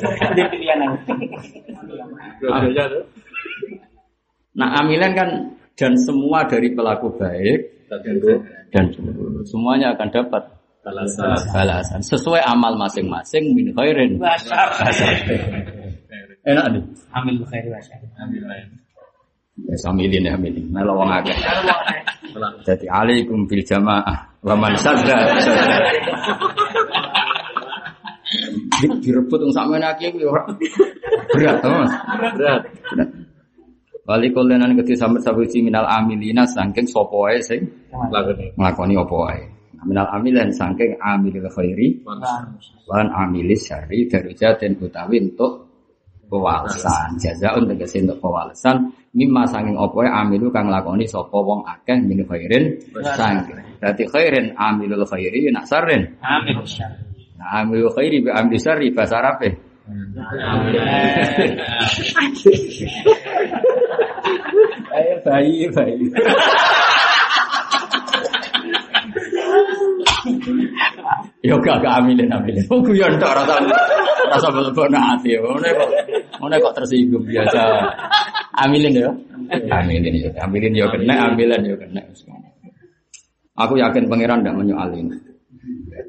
[0.03, 0.79] Ada pilihan.
[4.53, 5.29] Nah, amilin kan
[5.74, 7.89] dan semua dari pelaku baik
[8.73, 8.89] dan
[9.44, 10.43] semuanya akan dapat
[10.82, 11.39] Balasan.
[11.55, 14.19] balasan sesuai amal masing-masing min khairin.
[16.43, 16.82] Enak nih.
[17.15, 18.11] Amil khairi wa syarri.
[19.62, 20.66] Ya samilin ya amilin.
[20.74, 21.39] Melo wong akeh.
[22.66, 25.39] Jadi alaikum bil jamaah wa man sadda.
[25.39, 25.77] sadda.
[28.82, 30.43] Di- Direbut wong sakmene akeh kuwi ora
[31.31, 31.93] berat Mas.
[32.35, 32.62] Berat.
[32.90, 33.09] Berat.
[34.03, 37.62] Bali kolenan kedhi sampe sabuci minal amilina saking sapa wae sing
[38.59, 39.43] nglakoni apa wae.
[39.87, 42.03] Minal amilan saking amilil khairi.
[42.91, 45.70] Lan amilis syarri darujaten utawi untuk
[46.27, 51.62] pewalesan jaza untuk tegese untuk pewalesan mimma sanging apa wae amilu kang lakoni sapa wong
[51.62, 52.73] akeh min khairin
[53.15, 57.05] sanging dadi khairin amilul khairi nak Amil syarri.
[57.37, 59.20] nah amilul khairi bi amil syarri bahasa
[64.93, 66.05] Ayo bayi bayi
[71.43, 72.62] Yo gak gak amilin amilin.
[72.70, 73.59] Oh guyon tok rasa
[74.31, 75.35] rasa belebon hati.
[75.35, 75.90] Ngene kok
[76.39, 77.62] ngene kok tersinggung biasa.
[78.62, 79.10] Amilin yo.
[79.51, 80.31] Amilin yo.
[80.39, 82.01] Amilin yo kena, amilin yo kena.
[83.59, 85.10] Aku yakin pangeran ndak menyoalin.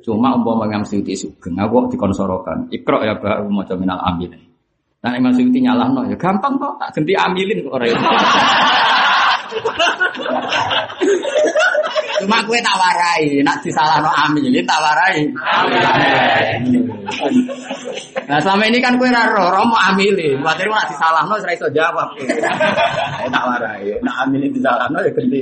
[0.03, 2.69] Cuma umpama Imam Suyuti sugeng, aku dikonsorokan.
[2.69, 4.39] Ikra ya baru maca minal amilin.
[5.03, 7.85] Nah Imam Suyuti nyalahno ya gampang kok tak ganti amilin kok ora.
[12.23, 15.27] Cuma kue tak warai, nak disalahno amilin tak warai.
[18.23, 20.39] Nah selama ini kan kue raro, romo amilin.
[20.39, 22.15] Khawatir nak disalahno ora iso jawab.
[23.27, 25.41] Tak warai, nak amilin disalahno ya ganti.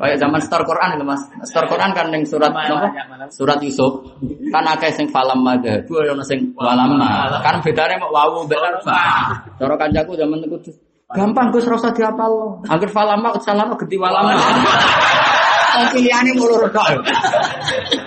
[0.00, 2.88] Kayak zaman store Quran itu mas, store Quran kan yang surat apa?
[3.28, 4.00] Surat Yusuf
[4.48, 7.40] kan akeh sing falam madhabu ana sing walamma.
[7.44, 9.34] Kan bedane mau wawu mbek fa.
[9.60, 10.72] Cara kancaku zaman itu
[11.10, 12.62] gampang Gus rasa diapal.
[12.64, 14.40] Angger falamma utsalama genti walamma.
[15.70, 17.04] Wong pilihane mulur tok.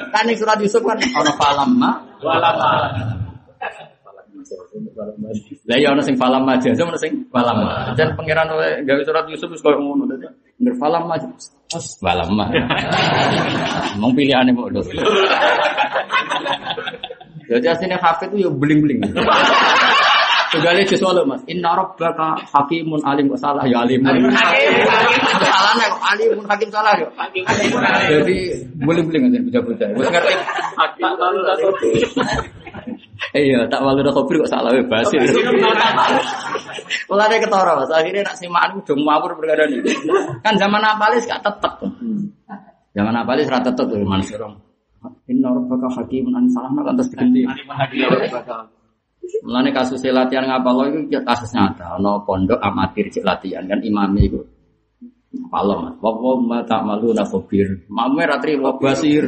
[0.10, 3.20] Kan ning surat Yusuf kan ana falamma Walama.
[5.70, 7.58] Lah ya ana sing falam aja, ana sing falam.
[7.94, 8.50] Jan pangeran
[8.86, 10.26] gawe surat Yusuf wis koyo ngono dadi.
[10.58, 11.30] Ngger falam aja.
[11.74, 12.50] Wes falam mah.
[14.02, 14.82] Mong pilihane mau lho.
[17.50, 19.04] Jadi aslinya hafid itu ya beling-beling.
[20.54, 21.42] Tugale jus walu Mas.
[21.50, 24.34] Inna rabbaka hakimun alim kok salah ya alimun.
[24.34, 27.10] Salah nek kok alimun hakim salah yo.
[28.10, 28.38] Jadi
[28.82, 29.88] beling-beling aja bocah-bocah.
[29.98, 30.34] Wis ngerti.
[33.32, 35.24] Iya, tak walu dah kopi kok salah ya basir.
[37.08, 39.80] Mulane ketara Mas, akhirnya nak simaan udah ngawur perkara ini.
[40.44, 41.74] Kan zaman apalis gak tetep.
[42.94, 44.44] Zaman apalis ra tetep tuh Mansur.
[45.28, 47.42] Inna rabbaka hakimun an salahna kan terus diganti.
[49.44, 51.98] Mulane kasus latihan ngapalo itu kasus nyata.
[52.00, 54.40] Ono pondok amatir cek latihan kan imami itu.
[55.34, 55.66] Mas,
[55.98, 57.66] wawo ma tak malu na khabir.
[57.90, 59.26] Mame ratri wa basir.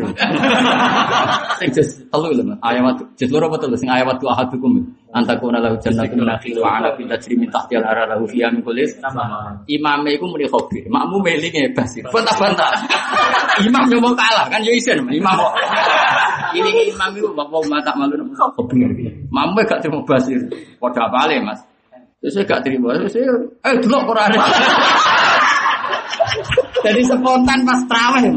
[1.59, 2.61] Sing jes telu lho mas.
[2.61, 4.85] Ayat jes loro apa telu sing ayat tu ahadukum.
[5.17, 8.85] Antakuna lahu jannatun nakhil wa ana fi tajri min tahtiha al-anhar lahu fiha min kulli
[9.65, 10.85] Imame iku muni khabir.
[10.93, 12.05] Makmu melinge basir.
[12.13, 12.69] Bantah-bantah.
[13.65, 15.53] Imam yo mau kalah kan yo isen imam kok.
[16.57, 18.93] Ini imam itu bapak ma tak malu na khabir.
[19.33, 20.37] Mamu gak terima basir.
[20.77, 21.65] Padha apale mas.
[22.21, 22.93] Terus saya gak terima.
[22.93, 23.33] Terus saya,
[23.69, 24.29] eh delok Quran.
[26.85, 28.33] Jadi spontan pas terawih.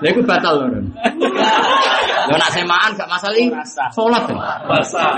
[0.00, 0.80] Lha iku batal lho.
[2.28, 3.52] Lho nak semaan gak masalah iki.
[3.92, 4.24] Salat.
[4.68, 5.12] Basah.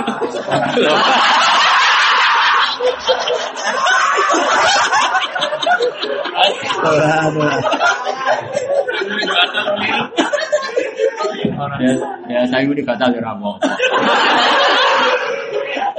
[11.79, 11.95] Ya,
[12.27, 13.59] ya saya ini batal ya rapo.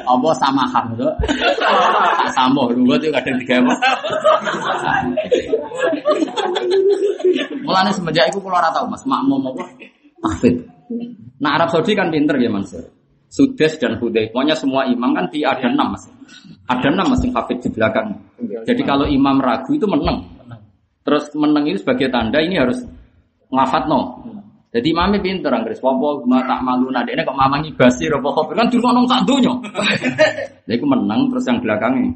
[0.10, 1.14] Apa sama ham tuh?
[2.34, 3.74] Sama lu tuh kadang tiga apa?
[7.62, 9.64] Mulane semenjak itu kalau ora tau Mas, makmum apa?
[10.26, 10.56] Tahfid.
[11.38, 12.82] Nah Arab Saudi kan pinter ya Mansur.
[13.30, 16.10] Sudes dan Hudai, pokoknya semua imam kan di ada enam mas.
[16.66, 18.18] Ada enam mas yang hafid di belakang.
[18.66, 20.26] Jadi kalau imam ragu itu menang.
[21.06, 22.82] Terus menang itu sebagai tanda ini harus
[23.54, 24.26] ngafat no.
[24.70, 25.82] Jadi imamnya pinter Anggris.
[25.82, 29.26] Wapo ma tak malu nade ini kok mamangi basir apa kok kan dulu nong sak
[29.26, 29.54] dunya.
[30.70, 32.14] Jadi aku menang terus yang belakangnya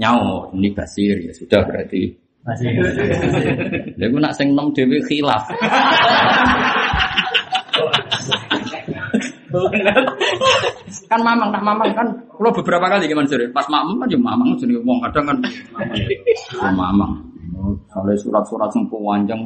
[0.00, 2.08] nyawa ini basir ya sudah berarti.
[2.48, 5.44] Jadi aku nak sing nom dewi khilaf.
[11.08, 12.08] kan mamang, tak mamang kan.
[12.32, 13.48] Kalau beberapa kali gimana sih?
[13.52, 15.38] Pas mamang kan ya mamang jadi wong kadang kan.
[16.58, 17.12] Ya mamang.
[17.92, 19.40] Soalnya surat-surat yang panjang.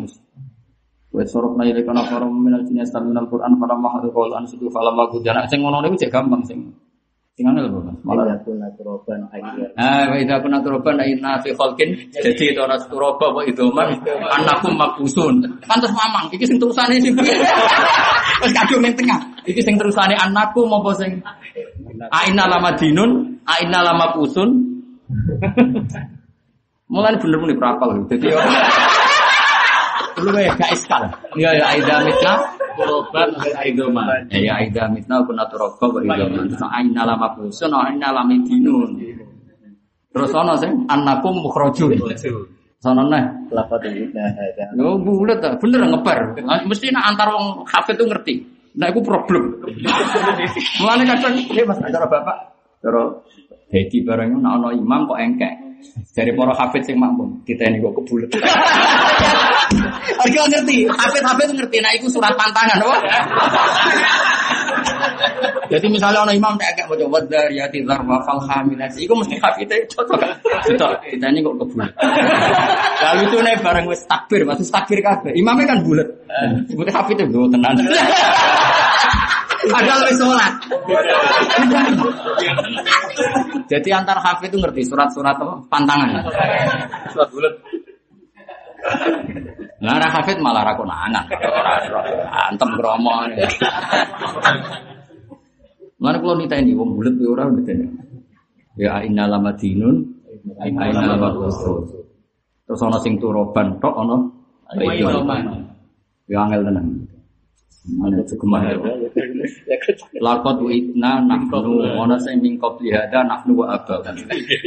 [1.08, 4.44] Wa sorok na ilika na faram minal jinni yastamina al-Qur'an falam ma hadu qaul an
[4.44, 6.60] sidu falam ma gudana sing ngono niku cek gampang sing.
[7.38, 7.94] Sing angel apa?
[8.02, 9.70] Malah Malah kuna turoban akhirnya.
[9.78, 13.94] Ah, wa idza kunna turoban inna fi khalqin jadi itu ora turoba wa idoman
[14.36, 15.46] anakum mabusun.
[15.64, 17.38] Kan terus mamang iki sing terusane sing piye?
[18.42, 19.22] Wis kadung ning tengah.
[19.46, 21.22] Iki sing terusane anakku apa sing
[22.12, 24.48] Aina lama dinun, aina lama pusun.
[26.92, 28.00] Mulai bener-bener berapal.
[28.08, 28.32] Jadi
[30.22, 31.02] Lu ya gak iskal.
[31.38, 32.32] Iya ya aida mitna.
[32.78, 34.26] Kuroban Aidoman.
[34.30, 36.46] Ya ya aida mitna kuna turoba wa idoman.
[36.50, 38.90] Terus aina lama pusun, aina lama dinun.
[40.14, 41.94] Terus ana sing annakum mukhrajun.
[42.78, 43.24] Sono neh.
[43.50, 44.30] Lafat ini nah.
[44.78, 46.38] Yo bulet ta, bener ngeper.
[46.66, 48.34] Mesti nak antar wong hafid tuh ngerti.
[48.78, 49.58] Nah itu problem.
[50.78, 52.38] Mulane kadang ya Mas cara Bapak,
[52.78, 53.02] cara
[53.68, 55.54] Dedi barang nak ana imam kok engkek.
[56.14, 58.30] Dari para hafid sing makmum, kita ini kok kebulet.
[60.22, 62.98] Argo ngerti, hafid-hafid ngerti nah iku surat pantangan, wah.
[65.68, 70.18] Jadi misalnya orang imam tak agak baca wadariyati zarwa fal hamilat, iku mesti hafidnya cocok.
[70.66, 71.92] Cocok, kita ini kok kebulet.
[73.04, 75.30] Lalu itu nih bareng wis takbir, maksud takbir kabeh.
[75.38, 76.08] Imamnya kan bulat.
[76.66, 77.74] Sebutnya hafidnya gue tenan.
[79.66, 80.54] Padahal wis sholat.
[83.66, 85.54] Jadi antar hafid itu ngerti surat-surat apa?
[85.66, 86.22] Pantangan.
[87.10, 87.54] Surat bulat.
[89.82, 91.26] Nah, ra hafid malah ra konangan.
[92.30, 93.26] Antem kromo.
[95.98, 97.74] Mana kalau nita ini wong bulat ya ora gitu
[98.78, 99.02] ya.
[99.02, 100.06] inna lama dinun,
[100.62, 102.06] inna lama kusul.
[102.62, 104.16] Terus ana sing turoban tok ana
[104.78, 105.66] Aidoman.
[106.28, 106.86] Ya angel tenan.
[107.96, 108.76] Mana cukup ya.
[110.20, 114.04] Lakot witna nahnu ana sing min qabli hada nahnu wa aba.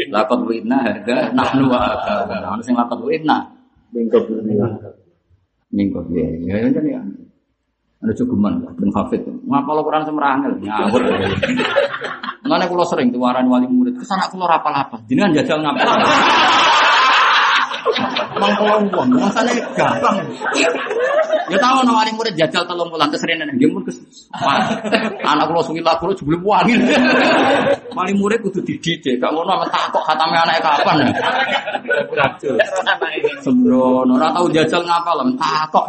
[0.10, 2.42] Lakot witna hada nahnu wa aba.
[2.42, 4.56] Ana sing lakot witna Bingkop ini.
[5.72, 6.48] min qabli.
[6.48, 7.02] Ya ya kan ya.
[8.02, 9.22] Ada cukuman ben hafid.
[9.46, 11.02] Ngapal Quran semerangel ngawur.
[12.42, 14.98] Mana kula sering tuaran wali murid, ke sana kula rapal apa?
[15.06, 15.86] Jenengan jajal ngapal.
[18.38, 20.18] Mang kalau uang, masanya gampang.
[21.52, 24.00] Ya tahu no wali murid jajal telung bulan terus rene dia pun kes.
[25.26, 26.80] Anak kula suwi lagu sebelum wangi.
[27.92, 30.98] Wali murid kudu dididik, gak ngono takok khatame anake kapan.
[33.44, 35.86] Sembrono, ora tau jajal ngapal, takok.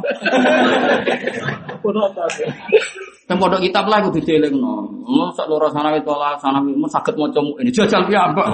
[3.30, 4.90] Yang pondok kitab lah kudu dielingno.
[5.06, 8.48] Mun sak loro sanawi tola sanawi mun saged maca ini jajal piyambak.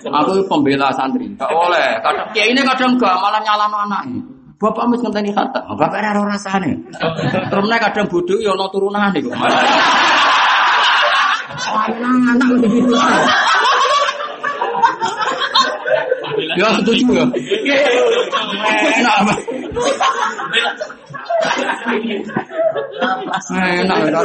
[0.00, 2.00] Aku pembela santri, gak oleh.
[2.00, 4.20] Kadang kiai ini kadang gak malah nyalano anaknya.
[4.60, 6.76] Bapak mesti ngenteni khatam, bapak ora ora rasane.
[7.48, 9.32] Terus kadang bodoh ya ana turunane kok.
[11.64, 12.92] Anak mesti gitu.
[16.60, 17.24] Ya setuju ya.
[19.00, 19.34] Enak apa?
[23.56, 24.24] Enak enak.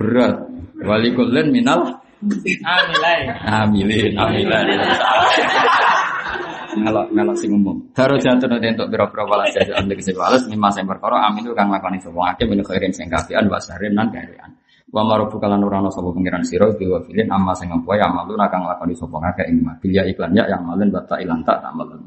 [0.00, 0.34] Berat.
[0.80, 3.32] Wali kulen minal Amilai.
[3.44, 4.80] amilin amilin.
[6.80, 7.84] Melok melok sing umum.
[7.92, 11.52] Daro jatuh nanti untuk biro-biro balas jadi anda kese balas mimma sing perkara amin itu
[11.52, 14.56] kang lakoni sapa akeh min khairin sing kafian wasarin nan karian.
[14.88, 18.64] Wa marubu kalan ora ana sapa pengiran sira bi filin amma sing empoe amaluna kang
[18.64, 19.76] lakoni sapa akeh ing ma.
[19.80, 22.00] Bilya iklan ya yang malen bata ilan tak tak malen